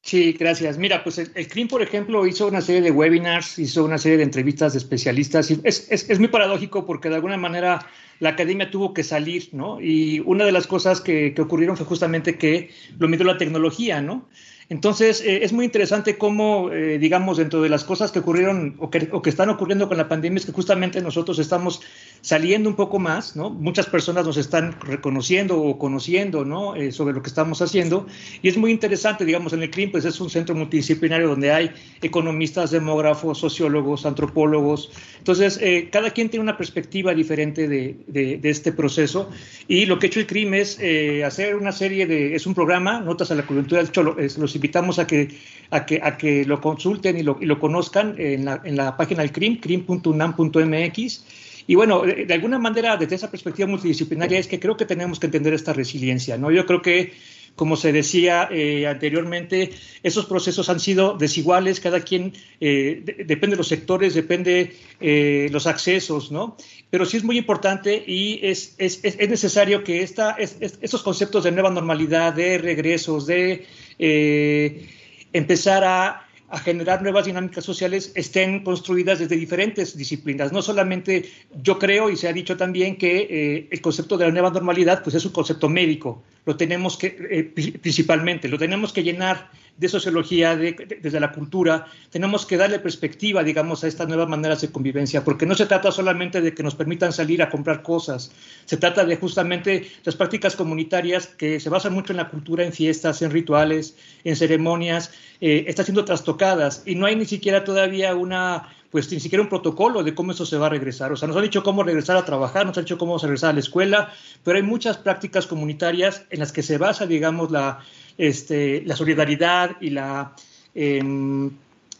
Sí, 0.07 0.35
gracias. 0.39 0.79
Mira, 0.79 1.03
pues 1.03 1.19
el, 1.19 1.49
CRIM, 1.49 1.67
por 1.67 1.83
ejemplo, 1.83 2.29
hizo 2.29 2.47
una 2.47 2.61
serie 2.61 2.81
de 2.81 2.93
webinars, 2.93 3.59
hizo 3.59 3.85
una 3.85 3.99
serie 3.99 4.19
de 4.19 4.23
entrevistas 4.23 4.73
de 4.73 4.79
especialistas. 4.79 5.51
Y 5.51 5.61
es, 5.65 5.89
es, 5.91 6.09
es, 6.09 6.21
muy 6.21 6.29
paradójico 6.29 6.87
porque 6.87 7.09
de 7.09 7.17
alguna 7.17 7.37
manera 7.37 7.85
la 8.21 8.29
academia 8.29 8.71
tuvo 8.71 8.95
que 8.95 9.03
salir, 9.03 9.49
¿no? 9.51 9.81
Y 9.81 10.21
una 10.21 10.45
de 10.45 10.53
las 10.53 10.69
cosas 10.69 11.01
que, 11.01 11.35
que 11.35 11.43
ocurrieron 11.43 11.77
fue 11.77 11.87
justamente 11.87 12.39
que 12.39 12.71
lo 13.01 13.09
midió 13.09 13.27
la 13.27 13.37
tecnología, 13.37 14.01
¿no? 14.01 14.29
Entonces, 14.69 15.21
eh, 15.21 15.45
es 15.45 15.53
muy 15.53 15.65
interesante 15.65 16.19
cómo, 16.19 16.73
eh, 16.73 16.99
digamos, 16.99 17.37
dentro 17.37 17.63
de 17.63 17.69
las 17.69 17.85
cosas 17.85 18.11
que 18.11 18.19
ocurrieron 18.19 18.75
o 18.79 18.91
que, 18.91 19.09
o 19.13 19.23
que, 19.23 19.31
están 19.31 19.49
ocurriendo 19.49 19.87
con 19.87 19.97
la 19.97 20.09
pandemia, 20.09 20.39
es 20.39 20.47
que 20.47 20.53
justamente 20.53 21.01
nosotros 21.01 21.39
estamos 21.39 21.83
saliendo 22.27 22.69
un 22.69 22.75
poco 22.75 22.99
más, 22.99 23.37
¿no? 23.37 23.51
Muchas 23.51 23.87
personas 23.87 24.27
nos 24.27 24.37
están 24.37 24.81
reconociendo 24.81 25.63
o 25.63 25.79
conociendo, 25.79 26.45
¿no? 26.45 26.75
Eh, 26.75 26.91
sobre 26.91 27.15
lo 27.15 27.23
que 27.23 27.29
estamos 27.29 27.63
haciendo. 27.63 28.09
Y 28.43 28.49
es 28.49 28.57
muy 28.57 28.73
interesante, 28.73 29.25
digamos, 29.25 29.53
en 29.53 29.63
el 29.63 29.71
CRIM, 29.71 29.93
pues 29.93 30.05
es 30.05 30.21
un 30.21 30.29
centro 30.29 30.57
multidisciplinario 30.57 31.29
donde 31.29 31.53
hay 31.53 31.71
economistas, 32.03 32.73
demógrafos, 32.73 33.39
sociólogos, 33.39 34.07
antropólogos. 34.07 34.91
Entonces, 35.19 35.61
cada 35.93 36.11
quien 36.11 36.29
tiene 36.29 36.43
una 36.43 36.57
perspectiva 36.57 37.15
diferente 37.15 37.69
de, 37.69 37.97
de, 38.09 38.51
este 38.51 38.73
proceso. 38.73 39.31
Y 39.69 39.87
lo 39.87 40.01
que 40.01 40.07
ha 40.07 40.09
hecho 40.09 40.19
el 40.19 40.27
CRIM 40.27 40.55
es 40.55 40.81
hacer 41.25 41.55
una 41.55 41.71
serie 41.71 42.07
de, 42.07 42.35
es 42.35 42.45
un 42.45 42.55
programa, 42.55 42.99
Notas 42.99 43.31
a 43.31 43.37
la 43.37 43.47
Coyuntura, 43.47 43.83
de 43.83 43.89
hecho, 43.89 44.03
los 44.03 44.55
invitamos 44.57 44.99
a 44.99 45.07
que, 45.07 45.29
a 45.71 45.87
que, 45.87 46.01
a 46.03 46.17
que 46.17 46.45
lo 46.45 46.61
consulten 46.61 47.19
y 47.19 47.23
lo, 47.23 47.39
y 47.41 47.47
lo 47.47 47.61
conozcan 47.61 48.17
en 48.19 48.47
la, 48.47 48.61
en 48.65 48.77
la 48.77 48.97
página 48.97 49.23
del 49.23 49.31
CRIM, 49.31 49.61
crim.unam.mx. 49.61 51.25
Y 51.67 51.75
bueno, 51.75 52.03
de, 52.03 52.33
alguna 52.33 52.59
manera, 52.59 52.97
desde 52.97 53.17
esa 53.17 53.31
perspectiva 53.31 53.69
multidisciplinaria, 53.69 54.39
es 54.39 54.47
que 54.47 54.61
creo 54.61 54.77
que 54.77 54.85
tenemos 54.85 55.19
que 55.19 55.27
entender 55.27 55.53
esta 55.55 55.73
resiliencia, 55.73 56.39
¿no? 56.39 56.51
Yo 56.51 56.65
creo 56.65 56.81
que, 56.81 57.13
como 57.57 57.77
se 57.77 57.93
decía 57.93 58.49
eh, 58.53 58.87
anteriormente, 58.87 59.71
esos 60.03 60.27
procesos 60.27 60.69
han 60.69 60.79
sido 60.79 61.17
desiguales, 61.17 61.81
cada 61.81 62.01
quien, 62.01 62.35
eh, 62.61 63.03
depende 63.27 63.55
de 63.55 63.59
los 63.59 63.69
sectores, 63.69 64.15
depende 64.15 64.77
eh, 65.01 65.49
los 65.51 65.67
accesos, 65.67 66.31
¿no? 66.31 66.57
Pero 66.91 67.05
sí 67.05 67.17
es 67.17 67.25
muy 67.25 67.37
importante 67.37 68.05
y 68.07 68.39
es, 68.43 68.75
es, 68.79 69.01
es 69.03 69.29
necesario 69.29 69.83
que 69.83 70.03
esta, 70.03 70.33
es, 70.33 70.59
esos 70.61 71.03
conceptos 71.03 71.45
de 71.45 71.51
nueva 71.51 71.71
normalidad, 71.71 72.33
de 72.33 72.59
regresos, 72.59 73.27
de 73.27 73.67
eh, 73.99 74.87
empezar 75.33 75.83
a, 75.85 76.26
generar 76.65 77.03
nuevas 77.03 77.27
dinámicas 77.27 77.65
sociales 77.65 78.13
estén 78.15 78.63
construidas 78.63 79.19
desde 79.19 79.37
diferentes 79.37 79.97
disciplinas. 79.97 80.53
No 80.53 80.63
solamente 80.63 81.29
yo 81.63 81.79
creo, 81.79 82.09
y 82.11 82.17
se 82.17 82.29
ha 82.29 82.33
dicho 82.33 82.57
también, 82.57 82.97
que 82.97 83.27
eh, 83.29 83.69
el 83.71 83.81
concepto 83.81 84.17
de 84.17 84.27
la 84.27 84.33
nueva 84.33 84.51
normalidad 84.51 85.03
pues 85.03 85.17
es 85.17 85.25
un 85.25 85.33
concepto 85.33 85.69
médico, 85.69 86.23
lo 86.45 86.57
tenemos 86.57 86.97
que, 86.97 87.17
eh, 87.31 87.45
principalmente, 87.83 88.49
lo 88.49 88.59
tenemos 88.59 88.93
que 88.93 89.03
llenar 89.03 89.51
de 89.79 89.89
sociología, 89.89 90.57
desde 90.57 91.21
la 91.21 91.33
cultura, 91.33 91.87
tenemos 92.11 92.47
que 92.47 92.57
darle 92.57 92.79
perspectiva, 92.79 93.45
digamos, 93.45 93.85
a 93.85 93.89
estas 93.89 94.09
nuevas 94.09 94.29
maneras 94.29 94.61
de 94.63 94.71
convivencia, 94.71 95.23
porque 95.23 95.45
no 95.45 95.55
se 95.55 95.67
trata 95.67 95.93
solamente 95.93 96.41
de 96.41 96.55
que 96.55 96.63
nos 96.63 96.75
permitan 96.75 97.13
salir 97.13 97.43
a 97.43 97.51
comprar 97.51 97.83
cosas, 97.83 98.33
se 98.65 98.77
trata 98.77 99.05
de 99.05 99.17
justamente 99.17 99.87
las 100.05 100.17
prácticas 100.17 100.57
comunitarias 100.57 101.27
que 101.27 101.61
se 101.61 101.69
basan 101.69 101.93
mucho 101.93 102.13
en 102.13 102.17
la 102.17 102.31
cultura, 102.31 102.65
en 102.65 102.73
fiestas, 102.73 103.21
en 103.21 103.31
rituales, 103.31 103.97
en 104.25 104.37
ceremonias, 104.37 105.13
eh, 105.41 105.65
están 105.67 105.85
siendo 105.85 106.05
trastocadas 106.05 106.83
y 106.87 106.95
no 106.95 107.05
hay 107.05 107.17
ni 107.17 107.27
siquiera 107.27 107.65
todavía 107.65 108.15
una 108.15 108.69
pues 108.91 109.11
ni 109.11 109.21
siquiera 109.21 109.43
un 109.43 109.49
protocolo 109.49 110.03
de 110.03 110.15
cómo 110.15 110.33
eso 110.33 110.47
se 110.47 110.57
va 110.57 110.67
a 110.67 110.71
regresar. 110.71 111.13
O 111.13 111.17
sea, 111.17 111.29
nos 111.29 111.37
han 111.37 111.43
dicho 111.43 111.63
cómo 111.63 111.83
regresar 111.83 112.17
a 112.17 112.25
trabajar, 112.25 112.67
nos 112.67 112.79
han 112.79 112.85
dicho 112.85 112.99
cómo 112.99 113.19
regresar 113.19 113.51
a 113.51 113.53
la 113.53 113.61
escuela, 113.61 114.13
pero 114.45 114.57
hay 114.57 114.63
muchas 114.63 114.99
prácticas 114.99 115.47
comunitarias 115.47 116.25
en 116.31 116.41
las 116.41 116.53
que 116.53 116.63
se 116.63 116.79
basa, 116.79 117.07
digamos, 117.07 117.51
la, 117.51 117.81
este, 118.19 118.83
la 118.87 118.97
solidaridad 118.97 119.77
y 119.81 119.91
la, 119.91 120.33
em, 120.75 121.51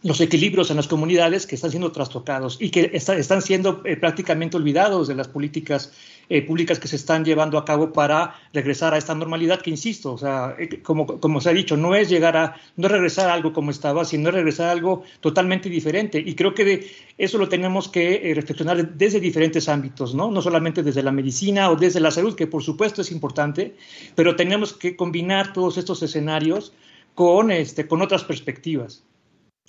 los 0.07 0.21
equilibrios 0.21 0.71
en 0.71 0.77
las 0.77 0.87
comunidades 0.87 1.47
que 1.47 1.57
están 1.57 1.71
siendo 1.71 1.91
trastocados 1.91 2.59
y 2.61 2.71
que 2.71 2.91
están 2.95 3.43
siendo 3.43 3.83
eh, 3.85 3.97
prácticamente 3.97 4.57
olvidados 4.57 5.09
de 5.09 5.17
las 5.17 5.27
políticas 5.27 5.93
eh, 6.29 6.43
públicas 6.43 6.79
que 6.79 6.87
se 6.87 6.95
están 6.95 7.25
llevando 7.25 7.59
a 7.59 7.65
cabo 7.65 7.93
para 7.93 8.37
regresar 8.53 8.95
a 8.95 8.99
esta 8.99 9.17
normalidad 9.17 9.61
que, 9.61 9.71
insisto, 9.71 10.13
o 10.13 10.19
sea, 10.19 10.55
eh, 10.61 10.81
como, 10.81 11.19
como 11.19 11.41
se 11.41 11.51
ha 11.51 11.53
dicho, 11.53 11.77
no 11.77 11.97
es 11.97 12.09
llegar 12.09 12.37
a, 12.37 12.55
no 12.77 12.87
regresar 12.87 13.29
a 13.29 13.35
algo 13.35 13.53
como 13.53 13.73
estaba, 13.73 14.05
sino 14.05 14.31
regresar 14.31 14.69
a 14.69 14.73
algo 14.73 15.03
totalmente 15.21 15.69
diferente. 15.69 16.23
Y 16.25 16.37
creo 16.37 16.55
que 16.55 16.65
de 16.65 16.91
eso 17.19 17.37
lo 17.37 17.49
tenemos 17.49 17.89
que 17.89 18.33
reflexionar 18.33 18.95
desde 18.95 19.19
diferentes 19.19 19.69
ámbitos, 19.69 20.15
¿no? 20.15 20.31
No 20.31 20.41
solamente 20.41 20.85
desde 20.85 21.03
la 21.03 21.11
medicina 21.11 21.69
o 21.69 21.75
desde 21.75 21.99
la 21.99 22.13
salud, 22.13 22.37
que 22.37 22.47
por 22.47 22.63
supuesto 22.63 23.03
es 23.03 23.11
importante, 23.11 23.75
pero 24.15 24.37
tenemos 24.37 24.73
que 24.73 24.95
combinar 24.95 25.53
todos 25.53 25.79
estos 25.79 26.01
escenarios 26.05 26.73
con, 27.17 27.51
este, 27.51 27.89
con 27.89 28.03
otras 28.03 28.23
perspectivas. 28.23 29.03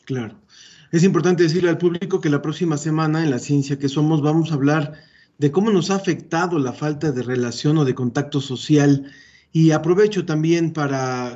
Claro. 0.07 0.39
Es 0.93 1.03
importante 1.03 1.43
decirle 1.43 1.69
al 1.69 1.77
público 1.77 2.21
que 2.21 2.29
la 2.29 2.41
próxima 2.41 2.77
semana 2.77 3.25
en 3.25 3.29
la 3.29 3.39
ciencia 3.39 3.77
que 3.77 3.89
somos 3.89 4.21
vamos 4.21 4.51
a 4.51 4.53
hablar 4.53 4.93
de 5.37 5.51
cómo 5.51 5.69
nos 5.69 5.91
ha 5.91 5.95
afectado 5.95 6.59
la 6.59 6.71
falta 6.71 7.11
de 7.11 7.23
relación 7.23 7.77
o 7.77 7.83
de 7.83 7.93
contacto 7.93 8.39
social. 8.39 9.11
Y 9.51 9.71
aprovecho 9.71 10.25
también 10.25 10.71
para 10.71 11.35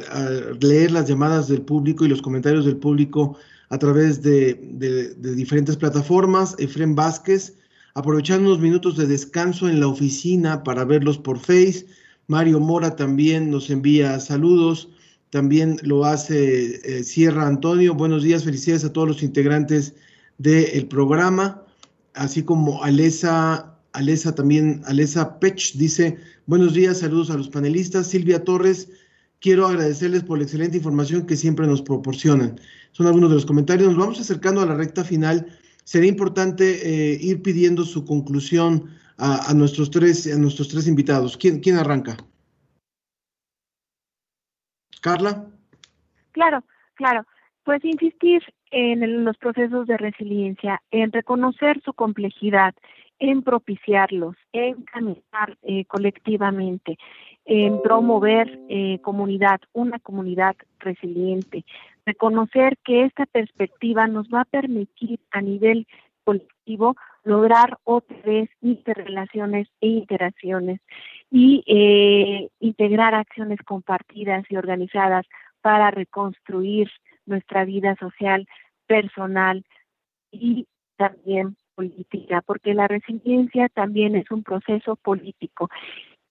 leer 0.62 0.92
las 0.92 1.10
llamadas 1.10 1.50
del 1.50 1.64
público 1.64 2.06
y 2.06 2.08
los 2.08 2.22
comentarios 2.22 2.64
del 2.64 2.78
público 2.78 3.38
a 3.68 3.78
través 3.78 4.22
de, 4.22 4.54
diferentes 5.18 5.76
plataformas. 5.76 6.56
Efren 6.58 6.96
Vázquez, 6.96 7.58
aprovechando 7.94 8.52
unos 8.52 8.62
minutos 8.62 8.96
de 8.96 9.06
descanso 9.06 9.68
en 9.68 9.82
la 9.82 9.88
oficina 9.88 10.64
para 10.64 10.86
verlos 10.86 11.18
por 11.18 11.40
Face. 11.40 11.88
Mario 12.28 12.62
Mora 12.62 12.96
también 12.96 13.52
nos 13.52 13.70
envía 13.70 14.18
saludos. 14.22 14.88
También 15.32 15.78
lo 15.82 16.06
hace 16.06 17.00
eh, 17.00 17.04
Sierra 17.04 17.48
Antonio. 17.48 17.96
Buenos 17.96 18.24
días, 18.24 18.44
felicidades 18.44 18.86
a 18.86 18.94
todos 18.94 19.08
los 19.08 19.24
integrantes 19.24 19.96
del 20.38 20.88
programa, 20.88 21.64
así 22.14 22.44
como 22.44 22.84
Alesa 22.84 23.72
Alesa 23.94 24.34
también, 24.34 24.82
Alesa 24.86 25.40
Pech 25.40 25.74
dice, 25.76 26.18
buenos 26.46 26.74
días, 26.74 27.00
saludos 27.00 27.30
a 27.30 27.38
los 27.38 27.50
panelistas. 27.50 28.08
Silvia 28.08 28.44
Torres, 28.44 28.90
quiero 29.40 29.68
agradecerles 29.68 30.24
por 30.24 30.38
la 30.38 30.46
excelente 30.46 30.78
información 30.78 31.26
que 31.26 31.36
siempre 31.36 31.68
nos 31.68 31.82
proporcionan. 31.82 32.60
Son 32.94 33.08
algunos 33.08 33.30
de 33.30 33.36
los 33.36 33.46
comentarios. 33.46 33.90
Nos 33.90 33.98
vamos 33.98 34.20
acercando 34.20 34.62
a 34.62 34.66
la 34.66 34.76
recta 34.76 35.04
final. 35.04 35.48
Sería 35.84 36.10
importante 36.10 37.14
eh, 37.14 37.18
ir 37.22 37.42
pidiendo 37.42 37.84
su 37.84 38.06
conclusión 38.06 38.86
a, 39.18 39.54
nuestros 39.54 39.92
tres, 39.92 40.26
a 40.26 40.38
nuestros 40.38 40.70
tres 40.70 40.88
invitados. 40.88 41.38
¿Quién, 41.38 41.60
quién 41.60 41.76
arranca? 41.76 42.18
Carla. 45.02 45.46
Claro, 46.32 46.64
claro. 46.96 47.26
Pues 47.64 47.84
insistir 47.84 48.42
en 48.72 49.26
los 49.26 49.38
procesos 49.38 49.86
de 49.86 49.98
resiliencia, 49.98 50.82
en 50.92 51.12
reconocer 51.12 51.82
su 51.84 51.94
complejidad, 51.94 52.74
en 53.20 53.44
propiciarlos, 53.44 54.36
en 54.52 54.82
caminar 54.84 55.58
eh, 55.62 55.86
colectivamente, 55.86 56.98
en 57.46 57.82
promover 57.82 58.60
eh, 58.70 59.00
comunidad, 59.02 59.62
una 59.74 60.00
comunidad 60.00 60.56
resiliente, 60.80 61.66
reconocer 62.06 62.78
que 62.84 63.04
esta 63.04 63.26
perspectiva 63.26 64.08
nos 64.08 64.28
va 64.30 64.42
a 64.42 64.46
permitir 64.46 65.20
a 65.32 65.42
nivel 65.42 65.88
colectivo 66.24 66.96
lograr 67.24 67.78
otra 67.84 68.18
interrelaciones 68.62 69.68
e 69.82 69.88
interacciones 69.88 70.80
y 71.30 71.64
eh, 71.66 72.50
integrar 72.60 73.16
acciones 73.16 73.60
compartidas 73.66 74.46
y 74.50 74.58
organizadas 74.58 75.26
para 75.62 75.92
reconstruir 75.92 76.90
nuestra 77.26 77.66
vida 77.66 77.96
social, 78.00 78.48
personal 78.88 79.64
y 80.32 80.68
también 80.98 81.56
política, 81.76 82.42
porque 82.46 82.74
la 82.74 82.88
resiliencia 82.88 83.70
también 83.70 84.16
es 84.16 84.30
un 84.32 84.44
proceso 84.44 84.96
político. 84.96 85.70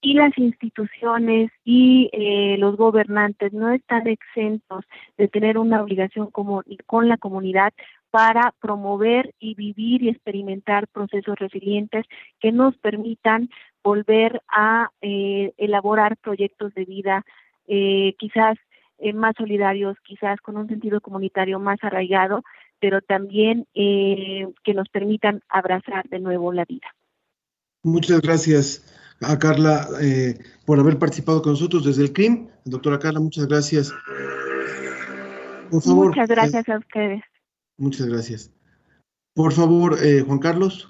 Y 0.02 0.14
las 0.14 0.36
instituciones 0.38 1.50
y 1.64 2.08
eh, 2.12 2.56
los 2.58 2.76
gobernantes 2.76 3.52
no 3.52 3.70
están 3.70 4.06
exentos 4.06 4.84
de 5.18 5.28
tener 5.28 5.58
una 5.58 5.82
obligación 5.82 6.30
como, 6.30 6.62
con 6.86 7.08
la 7.08 7.18
comunidad 7.18 7.72
para 8.10 8.54
promover 8.60 9.34
y 9.38 9.54
vivir 9.54 10.02
y 10.02 10.08
experimentar 10.08 10.88
procesos 10.88 11.38
resilientes 11.38 12.04
que 12.40 12.52
nos 12.52 12.76
permitan 12.78 13.50
volver 13.82 14.42
a 14.48 14.90
eh, 15.00 15.52
elaborar 15.56 16.16
proyectos 16.16 16.74
de 16.74 16.84
vida 16.84 17.24
eh, 17.66 18.14
quizás 18.18 18.58
eh, 19.02 19.14
más 19.14 19.34
solidarios, 19.38 19.96
quizás 20.04 20.38
con 20.40 20.58
un 20.58 20.68
sentido 20.68 21.00
comunitario 21.00 21.58
más 21.58 21.78
arraigado, 21.82 22.42
pero 22.80 23.00
también 23.00 23.66
eh, 23.74 24.46
que 24.62 24.74
nos 24.74 24.88
permitan 24.88 25.40
abrazar 25.48 26.06
de 26.10 26.20
nuevo 26.20 26.52
la 26.52 26.66
vida. 26.66 26.86
Muchas 27.82 28.20
gracias 28.20 28.84
a 29.22 29.38
Carla 29.38 29.86
eh, 30.02 30.34
por 30.66 30.78
haber 30.78 30.98
participado 30.98 31.40
con 31.40 31.52
nosotros 31.52 31.84
desde 31.84 32.02
el 32.02 32.12
CRIM. 32.12 32.48
Doctora 32.66 32.98
Carla, 32.98 33.20
muchas 33.20 33.46
gracias. 33.46 33.90
Por 35.70 35.82
favor. 35.82 36.08
Muchas 36.08 36.28
gracias 36.28 36.68
a 36.68 36.76
ustedes. 36.76 37.22
Muchas 37.80 38.06
gracias. 38.06 38.50
Por 39.34 39.52
favor, 39.52 39.98
Juan 39.98 40.38
Carlos. 40.38 40.86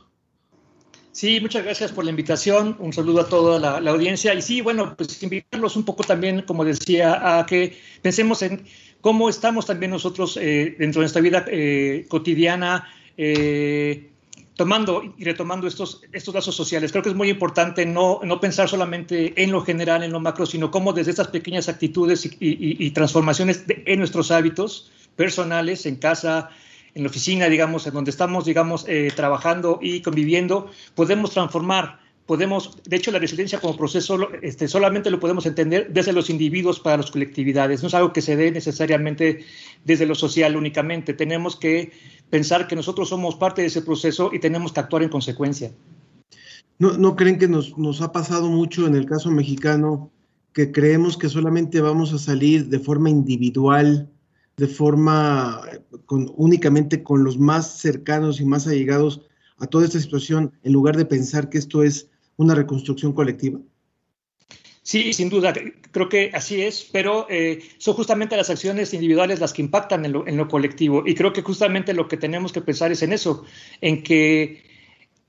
Sí, 1.12 1.40
muchas 1.40 1.64
gracias 1.64 1.90
por 1.90 2.04
la 2.04 2.10
invitación. 2.10 2.76
Un 2.78 2.92
saludo 2.92 3.20
a 3.20 3.28
toda 3.28 3.80
la, 3.80 3.90
audiencia. 3.90 4.32
Y 4.34 4.42
sí, 4.42 4.60
bueno, 4.60 4.94
pues 4.96 5.20
invitarlos 5.22 5.76
un 5.76 5.84
poco 5.84 6.04
también, 6.04 6.42
como 6.42 6.64
decía, 6.64 7.38
a 7.38 7.46
que 7.46 7.76
pensemos 8.00 8.42
en 8.42 8.64
cómo 9.00 9.28
estamos 9.28 9.66
también 9.66 9.90
nosotros 9.90 10.36
eh, 10.36 10.76
dentro 10.78 11.00
de 11.00 11.04
nuestra 11.04 11.20
vida 11.20 11.44
eh, 11.48 12.06
cotidiana. 12.08 12.88
Eh, 13.16 14.06
tomando 14.54 15.14
y 15.16 15.24
retomando 15.24 15.66
estos, 15.66 16.02
estos 16.12 16.34
lazos 16.34 16.54
sociales. 16.54 16.92
Creo 16.92 17.02
que 17.02 17.08
es 17.08 17.14
muy 17.14 17.30
importante 17.30 17.86
no, 17.86 18.20
no 18.22 18.40
pensar 18.40 18.68
solamente 18.68 19.42
en 19.42 19.52
lo 19.52 19.62
general, 19.62 20.02
en 20.02 20.12
lo 20.12 20.20
macro, 20.20 20.44
sino 20.44 20.70
cómo 20.70 20.92
desde 20.92 21.12
estas 21.12 21.28
pequeñas 21.28 21.70
actitudes 21.70 22.28
y, 22.38 22.90
transformaciones 22.90 23.64
en 23.68 23.98
nuestros 23.98 24.30
hábitos 24.30 24.90
personales, 25.16 25.86
en 25.86 25.96
casa, 25.96 26.50
en 26.94 27.02
la 27.02 27.08
oficina, 27.08 27.48
digamos, 27.48 27.86
en 27.86 27.94
donde 27.94 28.10
estamos, 28.10 28.44
digamos, 28.44 28.84
eh, 28.88 29.12
trabajando 29.14 29.78
y 29.80 30.00
conviviendo, 30.02 30.70
podemos 30.94 31.30
transformar, 31.30 32.00
podemos, 32.26 32.78
de 32.84 32.96
hecho, 32.96 33.10
la 33.10 33.18
resiliencia 33.18 33.60
como 33.60 33.76
proceso 33.76 34.28
este, 34.42 34.68
solamente 34.68 35.10
lo 35.10 35.20
podemos 35.20 35.46
entender 35.46 35.92
desde 35.92 36.12
los 36.12 36.30
individuos 36.30 36.80
para 36.80 36.98
las 36.98 37.10
colectividades, 37.10 37.82
no 37.82 37.88
es 37.88 37.94
algo 37.94 38.12
que 38.12 38.22
se 38.22 38.36
dé 38.36 38.50
necesariamente 38.50 39.44
desde 39.84 40.06
lo 40.06 40.14
social 40.14 40.56
únicamente, 40.56 41.14
tenemos 41.14 41.56
que 41.56 41.92
pensar 42.28 42.68
que 42.68 42.76
nosotros 42.76 43.08
somos 43.08 43.34
parte 43.36 43.62
de 43.62 43.68
ese 43.68 43.82
proceso 43.82 44.30
y 44.32 44.38
tenemos 44.38 44.72
que 44.72 44.80
actuar 44.80 45.02
en 45.02 45.08
consecuencia. 45.08 45.72
¿No, 46.78 46.92
no 46.96 47.14
creen 47.14 47.38
que 47.38 47.48
nos, 47.48 47.76
nos 47.76 48.00
ha 48.00 48.12
pasado 48.12 48.48
mucho 48.48 48.86
en 48.86 48.94
el 48.94 49.06
caso 49.06 49.30
mexicano 49.30 50.10
que 50.52 50.72
creemos 50.72 51.16
que 51.16 51.28
solamente 51.28 51.80
vamos 51.80 52.12
a 52.12 52.18
salir 52.18 52.68
de 52.68 52.78
forma 52.78 53.10
individual? 53.10 54.08
De 54.60 54.66
forma 54.66 55.62
únicamente 56.36 57.02
con 57.02 57.24
los 57.24 57.38
más 57.38 57.78
cercanos 57.78 58.40
y 58.40 58.44
más 58.44 58.66
allegados 58.66 59.22
a 59.56 59.66
toda 59.66 59.86
esta 59.86 59.98
situación, 59.98 60.52
en 60.62 60.74
lugar 60.74 60.98
de 60.98 61.06
pensar 61.06 61.48
que 61.48 61.56
esto 61.56 61.82
es 61.82 62.10
una 62.36 62.54
reconstrucción 62.54 63.14
colectiva? 63.14 63.58
Sí, 64.82 65.14
sin 65.14 65.30
duda, 65.30 65.54
creo 65.92 66.10
que 66.10 66.30
así 66.34 66.60
es, 66.60 66.86
pero 66.92 67.26
eh, 67.30 67.60
son 67.78 67.94
justamente 67.94 68.36
las 68.36 68.50
acciones 68.50 68.92
individuales 68.92 69.40
las 69.40 69.54
que 69.54 69.62
impactan 69.62 70.04
en 70.04 70.36
lo, 70.36 70.48
colectivo 70.48 71.04
y 71.06 71.14
creo 71.14 71.32
que 71.32 71.40
justamente 71.42 71.94
lo 71.94 72.06
que 72.06 72.18
tenemos 72.18 72.52
que 72.52 72.60
pensar 72.60 72.92
es 72.92 73.02
en 73.02 73.14
eso, 73.14 73.44
en 73.80 74.02
que 74.02 74.62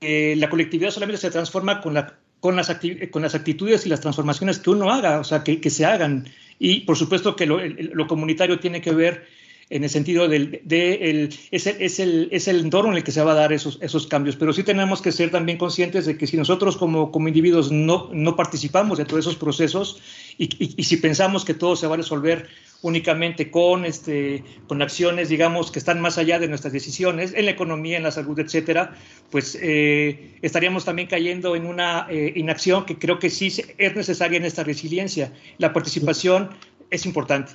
eh, 0.02 0.34
la 0.36 0.50
colectividad 0.50 0.90
solamente 0.90 1.22
se 1.22 1.30
transforma 1.30 1.80
con, 1.80 1.94
la, 1.94 2.18
con, 2.42 2.56
las 2.56 2.76
con 3.12 3.22
las 3.22 3.36
actitudes 3.36 3.86
y 3.86 3.88
las 3.88 4.00
transformaciones 4.00 4.58
que 4.58 4.70
uno 4.70 4.90
haga, 4.90 5.20
o 5.20 5.24
sea, 5.24 5.44
que, 5.44 5.60
que 5.60 5.70
se 5.70 5.84
hagan. 5.84 6.24
Y 6.58 6.80
por 6.80 6.96
supuesto 6.96 7.36
que 7.36 7.46
lo, 7.46 7.60
lo 7.60 8.08
comunitario 8.08 8.58
tiene 8.58 8.80
que 8.80 8.90
ver 8.90 9.28
en 9.70 9.84
el 9.84 9.90
sentido 9.90 10.28
del 10.28 10.60
de 10.64 10.94
el, 11.10 11.34
es, 11.50 11.66
el, 11.66 11.76
es, 11.80 11.98
el, 12.00 12.28
es, 12.30 12.48
el, 12.48 12.60
entorno 12.60 12.90
en 12.90 12.98
el 12.98 13.04
que 13.04 13.12
se 13.12 13.22
va 13.22 13.32
a 13.32 13.34
dar 13.34 13.52
esos, 13.52 13.78
esos 13.80 14.06
cambios. 14.06 14.36
Pero 14.36 14.52
sí 14.52 14.62
tenemos 14.62 15.02
que 15.02 15.12
ser 15.12 15.30
también 15.30 15.58
conscientes 15.58 16.06
de 16.06 16.16
que 16.16 16.26
si 16.26 16.36
nosotros 16.36 16.76
como, 16.76 17.10
como 17.10 17.28
individuos 17.28 17.72
no, 17.72 18.10
no 18.12 18.36
participamos 18.36 18.98
de 18.98 19.04
todos 19.04 19.20
esos 19.20 19.36
procesos 19.36 20.00
y, 20.38 20.48
y, 20.76 20.84
si 20.84 20.96
pensamos 20.96 21.44
que 21.44 21.54
todo 21.54 21.76
se 21.76 21.86
va 21.86 21.94
a 21.94 21.98
resolver 21.98 22.48
únicamente 22.82 23.50
con, 23.50 23.84
este, 23.84 24.42
con 24.66 24.82
acciones, 24.82 25.28
digamos, 25.28 25.70
que 25.70 25.78
están 25.78 26.00
más 26.00 26.18
allá 26.18 26.38
de 26.38 26.48
nuestras 26.48 26.72
decisiones, 26.72 27.32
en 27.34 27.44
la 27.44 27.52
economía, 27.52 27.96
en 27.96 28.02
la 28.02 28.10
salud, 28.10 28.38
etcétera, 28.38 28.94
pues 29.30 29.56
eh, 29.60 30.36
estaríamos 30.42 30.84
también 30.84 31.08
cayendo 31.08 31.54
en 31.54 31.66
una 31.66 32.06
eh, 32.10 32.32
inacción 32.34 32.84
que 32.84 32.98
creo 32.98 33.18
que 33.18 33.30
sí 33.30 33.52
es 33.78 33.96
necesaria 33.96 34.36
en 34.36 34.44
esta 34.44 34.64
resiliencia. 34.64 35.32
La 35.58 35.72
participación 35.72 36.50
es 36.90 37.06
importante. 37.06 37.52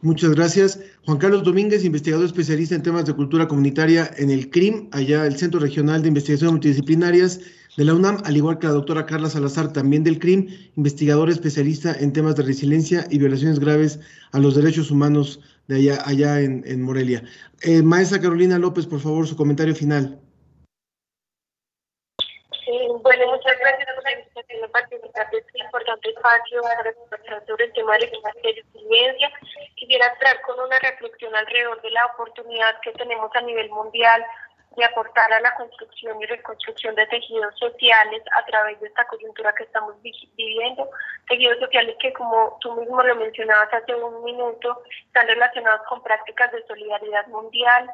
Muchas 0.00 0.30
gracias. 0.30 0.78
Juan 1.06 1.18
Carlos 1.18 1.42
Domínguez, 1.42 1.84
investigador 1.84 2.24
especialista 2.24 2.76
en 2.76 2.84
temas 2.84 3.04
de 3.04 3.14
cultura 3.14 3.48
comunitaria 3.48 4.08
en 4.16 4.30
el 4.30 4.48
CRIM, 4.48 4.88
allá 4.92 5.26
el 5.26 5.36
Centro 5.36 5.58
Regional 5.58 6.02
de 6.02 6.08
Investigaciones 6.08 6.52
Multidisciplinarias 6.52 7.40
de 7.76 7.84
la 7.84 7.94
UNAM, 7.94 8.22
al 8.24 8.36
igual 8.36 8.58
que 8.58 8.68
la 8.68 8.74
doctora 8.74 9.06
Carla 9.06 9.28
Salazar, 9.28 9.72
también 9.72 10.04
del 10.04 10.20
CRIM, 10.20 10.48
investigador 10.76 11.30
especialista 11.30 11.92
en 11.98 12.12
temas 12.12 12.36
de 12.36 12.44
resiliencia 12.44 13.06
y 13.10 13.18
violaciones 13.18 13.58
graves 13.58 13.98
a 14.30 14.38
los 14.38 14.54
derechos 14.54 14.92
humanos 14.92 15.40
de 15.66 15.76
allá, 15.76 16.02
allá 16.06 16.40
en, 16.40 16.82
Morelia. 16.82 17.24
Eh, 17.62 17.82
maestra 17.82 18.20
Carolina 18.20 18.56
López, 18.56 18.86
por 18.86 19.00
favor, 19.00 19.26
su 19.26 19.36
comentario 19.36 19.74
final. 19.74 20.20
Sí, 22.64 22.72
bueno, 23.02 23.26
muchas 23.32 23.54
gracias 23.60 23.88
por 23.96 24.04
la 24.04 24.10
invitación 24.68 24.68
a 24.68 24.72
participar 24.72 25.30
de 25.30 25.38
este 25.38 25.58
importante 25.58 26.10
espacio 26.10 26.62
para 26.62 26.92
conversar 26.94 27.46
sobre 27.46 27.64
el 27.64 27.72
tema 27.72 27.98
de 27.98 28.10
resiliencia. 28.42 29.30
Quisiera 29.74 30.06
entrar 30.06 30.40
con 30.42 30.60
una 30.60 30.78
reflexión 30.78 31.34
alrededor 31.34 31.80
de 31.82 31.90
la 31.90 32.06
oportunidad 32.06 32.80
que 32.80 32.92
tenemos 32.92 33.30
a 33.34 33.40
nivel 33.42 33.70
mundial 33.70 34.24
de 34.76 34.84
aportar 34.84 35.32
a 35.32 35.40
la 35.40 35.54
construcción 35.56 36.22
y 36.22 36.26
reconstrucción 36.26 36.94
de 36.94 37.06
tejidos 37.06 37.58
sociales 37.58 38.22
a 38.32 38.44
través 38.46 38.78
de 38.80 38.86
esta 38.86 39.04
coyuntura 39.06 39.52
que 39.54 39.64
estamos 39.64 39.94
viviendo, 40.36 40.88
tejidos 41.28 41.58
sociales 41.58 41.96
que 41.98 42.12
como 42.12 42.56
tú 42.60 42.74
mismo 42.74 43.02
lo 43.02 43.16
mencionabas 43.16 43.72
hace 43.74 43.94
un 43.94 44.22
minuto, 44.22 44.82
están 45.06 45.26
relacionados 45.26 45.84
con 45.88 46.02
prácticas 46.02 46.52
de 46.52 46.64
solidaridad 46.66 47.26
mundial, 47.26 47.90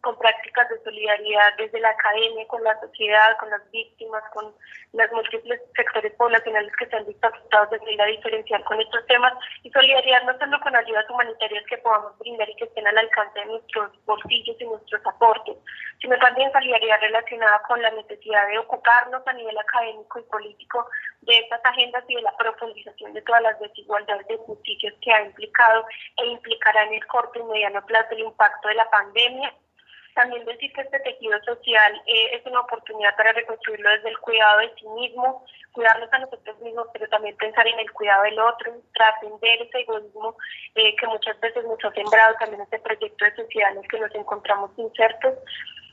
con 0.00 0.16
prácticas 0.18 0.68
de 0.70 0.82
solidaridad 0.82 1.54
desde 1.58 1.78
la 1.80 1.90
academia, 1.90 2.46
con 2.48 2.64
la 2.64 2.78
sociedad, 2.80 3.36
con 3.38 3.50
las 3.50 3.70
víctimas, 3.70 4.22
con 4.32 4.54
los 4.94 5.12
múltiples 5.12 5.60
sectores 5.76 6.12
poblacionales 6.14 6.72
que 6.76 6.86
se 6.86 6.96
han 6.96 7.06
visto 7.06 7.26
afectados 7.26 7.70
de 7.70 7.78
manera 7.80 8.06
diferencial 8.06 8.64
con 8.64 8.80
estos 8.80 9.06
temas. 9.06 9.34
Y 9.62 9.70
solidaridad 9.70 10.22
no 10.24 10.38
solo 10.38 10.58
con 10.60 10.74
ayudas 10.74 11.08
humanitarias 11.10 11.64
que 11.68 11.78
podamos 11.78 12.18
brindar 12.18 12.48
y 12.48 12.56
que 12.56 12.64
estén 12.64 12.86
al 12.86 12.96
alcance 12.96 13.40
de 13.40 13.46
nuestros 13.46 13.90
bolsillos 14.06 14.56
y 14.58 14.64
nuestros 14.64 15.06
aportes, 15.06 15.56
sino 16.00 16.18
también 16.18 16.50
solidaridad 16.52 17.00
relacionada 17.00 17.60
con 17.68 17.82
la 17.82 17.90
necesidad 17.90 18.48
de 18.48 18.58
ocuparnos 18.58 19.22
a 19.26 19.32
nivel 19.34 19.58
académico 19.58 20.18
y 20.18 20.22
político 20.22 20.86
de 21.20 21.38
estas 21.38 21.60
agendas 21.64 22.04
y 22.08 22.14
de 22.14 22.22
la 22.22 22.34
profundización 22.38 23.12
de 23.12 23.20
todas 23.22 23.42
las 23.42 23.60
desigualdades 23.60 24.26
de 24.28 24.34
injusticias 24.34 24.94
que 25.02 25.12
ha 25.12 25.22
implicado 25.22 25.84
e 26.16 26.26
implicará 26.26 26.84
en 26.84 26.94
el 26.94 27.06
corto 27.06 27.38
y 27.38 27.42
mediano 27.44 27.84
plazo 27.84 28.08
el 28.12 28.20
impacto 28.20 28.68
de 28.68 28.74
la 28.74 28.88
pandemia 28.88 29.09
También 30.14 30.44
decir 30.44 30.72
que 30.72 30.82
este 30.82 31.00
tejido 31.00 31.38
social 31.44 32.02
eh, 32.06 32.36
es 32.36 32.44
una 32.46 32.60
oportunidad 32.60 33.16
para 33.16 33.32
reconstruirlo 33.32 33.90
desde 33.90 34.08
el 34.10 34.18
cuidado 34.18 34.58
de 34.58 34.74
sí 34.74 34.86
mismo, 34.88 35.44
cuidarnos 35.72 36.12
a 36.12 36.18
nosotros 36.18 36.58
mismos, 36.60 36.88
pero 36.92 37.08
también 37.08 37.36
pensar 37.36 37.66
en 37.66 37.78
el 37.78 37.90
cuidado 37.92 38.24
del 38.24 38.38
otro, 38.40 38.72
trascender 38.92 39.62
ese 39.62 39.80
egoísmo 39.80 40.36
eh, 40.74 40.96
que 40.96 41.06
muchas 41.06 41.38
veces 41.40 41.64
nos 41.64 41.82
ha 41.84 41.92
sembrado 41.92 42.34
también 42.40 42.62
este 42.62 42.80
proyecto 42.80 43.24
de 43.24 43.36
sociedad 43.36 43.72
en 43.72 43.78
el 43.78 43.88
que 43.88 44.00
nos 44.00 44.14
encontramos 44.14 44.70
insertos 44.76 45.34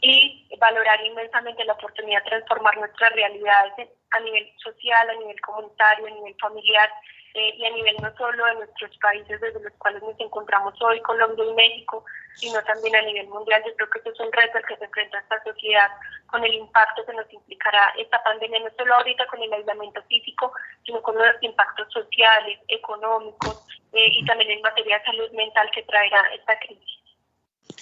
y 0.02 0.48
valorar 0.60 1.04
inmensamente 1.06 1.64
la 1.66 1.74
oportunidad 1.74 2.24
de 2.24 2.30
transformar 2.30 2.78
nuestras 2.78 3.12
realidades 3.14 3.90
a 4.12 4.20
nivel 4.20 4.52
social, 4.58 5.10
a 5.10 5.16
nivel 5.16 5.40
comunitario, 5.42 6.08
a 6.08 6.12
nivel 6.12 6.36
familiar 6.40 6.90
eh, 7.38 7.56
y 7.58 7.66
a 7.66 7.72
nivel 7.72 7.96
no 8.02 8.12
solo 8.18 8.46
de 8.46 8.56
nuestros 8.56 8.98
países 8.98 9.40
desde 9.40 9.62
los 9.62 9.74
cuales 9.74 10.02
nos 10.02 10.20
encontramos 10.20 10.74
hoy, 10.82 11.00
Colombia 11.02 11.46
y 11.46 11.54
México, 11.54 12.04
sino 12.36 12.62
también 12.64 12.96
a 12.96 13.02
nivel 13.02 13.28
mundial. 13.28 13.62
Yo 13.66 13.76
creo 13.76 13.90
que 13.90 14.00
eso 14.00 14.12
es 14.12 14.20
un 14.20 14.32
reto 14.32 14.58
al 14.58 14.66
que 14.66 14.78
se 14.78 14.86
enfrenta 14.86 15.20
esta 15.20 15.44
sociedad 15.44 15.90
con 16.28 16.44
el 16.44 16.54
impacto 16.54 17.06
que 17.06 17.14
nos 17.14 17.32
implicará 17.32 17.94
esta 17.98 18.24
pandemia, 18.24 18.60
no 18.60 18.70
solo 18.78 18.96
ahorita 18.96 19.26
con 19.28 19.42
el 19.42 19.54
aislamiento 19.54 20.02
físico, 20.04 20.52
sino 20.86 21.02
con 21.02 21.16
los 21.16 21.26
impactos 21.42 21.92
sociales, 21.94 22.60
económicos 22.68 23.58
eh, 23.94 24.10
y 24.12 24.26
también 24.26 24.52
en 24.52 24.62
materia 24.62 25.00
de 25.00 25.06
salud 25.06 25.32
mental 25.32 25.70
que 25.74 25.84
traerá 25.84 26.22
esta 26.34 26.58
crisis. 26.60 26.98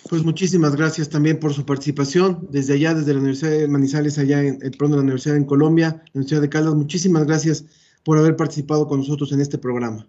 Pues 0.10 0.24
muchísimas 0.24 0.76
gracias 0.76 1.10
también 1.10 1.39
por 1.39 1.53
su 1.53 1.66
participación 1.66 2.47
desde 2.51 2.74
allá, 2.74 2.93
desde 2.93 3.14
la 3.14 3.20
Universidad 3.20 3.51
de 3.51 3.68
Manizales, 3.68 4.20
allá 4.20 4.39
en 4.39 4.60
de 4.60 4.78
la 4.78 4.86
Universidad 4.88 5.38
en 5.38 5.45
Colombia, 5.45 5.88
la 5.88 6.12
Universidad 6.14 6.41
de 6.41 6.49
Caldas. 6.49 6.76
Muchísimas 6.76 7.26
gracias 7.26 7.84
por 8.06 8.18
haber 8.18 8.38
participado 8.38 8.88
con 8.88 8.99
nosotros 8.99 9.34
en 9.34 9.41
este 9.41 9.58
programa. 9.58 10.08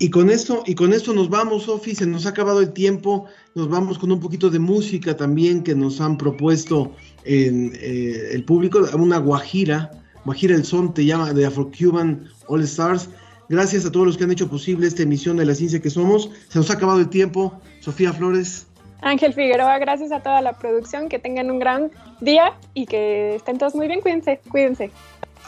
Y 0.00 0.10
con 0.10 0.30
esto, 0.30 0.62
y 0.64 0.76
con 0.76 0.92
esto 0.92 1.12
nos 1.12 1.28
vamos, 1.28 1.64
Sofi, 1.64 1.96
se 1.96 2.06
nos 2.06 2.24
ha 2.24 2.28
acabado 2.28 2.60
el 2.60 2.72
tiempo, 2.72 3.26
nos 3.56 3.68
vamos 3.68 3.98
con 3.98 4.12
un 4.12 4.20
poquito 4.20 4.48
de 4.48 4.60
música 4.60 5.16
también 5.16 5.64
que 5.64 5.74
nos 5.74 6.00
han 6.00 6.16
propuesto 6.16 6.92
eh, 7.24 8.30
el 8.30 8.44
público, 8.44 8.78
una 8.94 9.18
guajira, 9.18 9.90
guajira 10.24 10.54
el 10.54 10.64
son 10.64 10.94
te 10.94 11.04
llama 11.04 11.32
de 11.32 11.44
Afro-Cuban 11.44 12.28
All 12.46 12.62
Stars. 12.62 13.10
Gracias 13.48 13.84
a 13.86 13.90
todos 13.90 14.06
los 14.06 14.16
que 14.16 14.24
han 14.24 14.30
hecho 14.30 14.48
posible 14.48 14.86
esta 14.86 15.02
emisión 15.02 15.38
de 15.38 15.46
La 15.46 15.54
Ciencia 15.54 15.80
que 15.80 15.90
Somos. 15.90 16.30
Se 16.48 16.60
nos 16.60 16.70
ha 16.70 16.74
acabado 16.74 17.00
el 17.00 17.08
tiempo. 17.08 17.60
Sofía 17.80 18.12
Flores. 18.12 18.68
Ángel 19.00 19.32
Figueroa, 19.32 19.78
gracias 19.78 20.12
a 20.12 20.20
toda 20.20 20.42
la 20.42 20.52
producción, 20.54 21.08
que 21.08 21.18
tengan 21.18 21.50
un 21.50 21.58
gran 21.58 21.90
día 22.20 22.54
y 22.74 22.86
que 22.86 23.36
estén 23.36 23.58
todos 23.58 23.74
muy 23.74 23.86
bien. 23.86 24.00
Cuídense, 24.00 24.40
cuídense. 24.50 24.90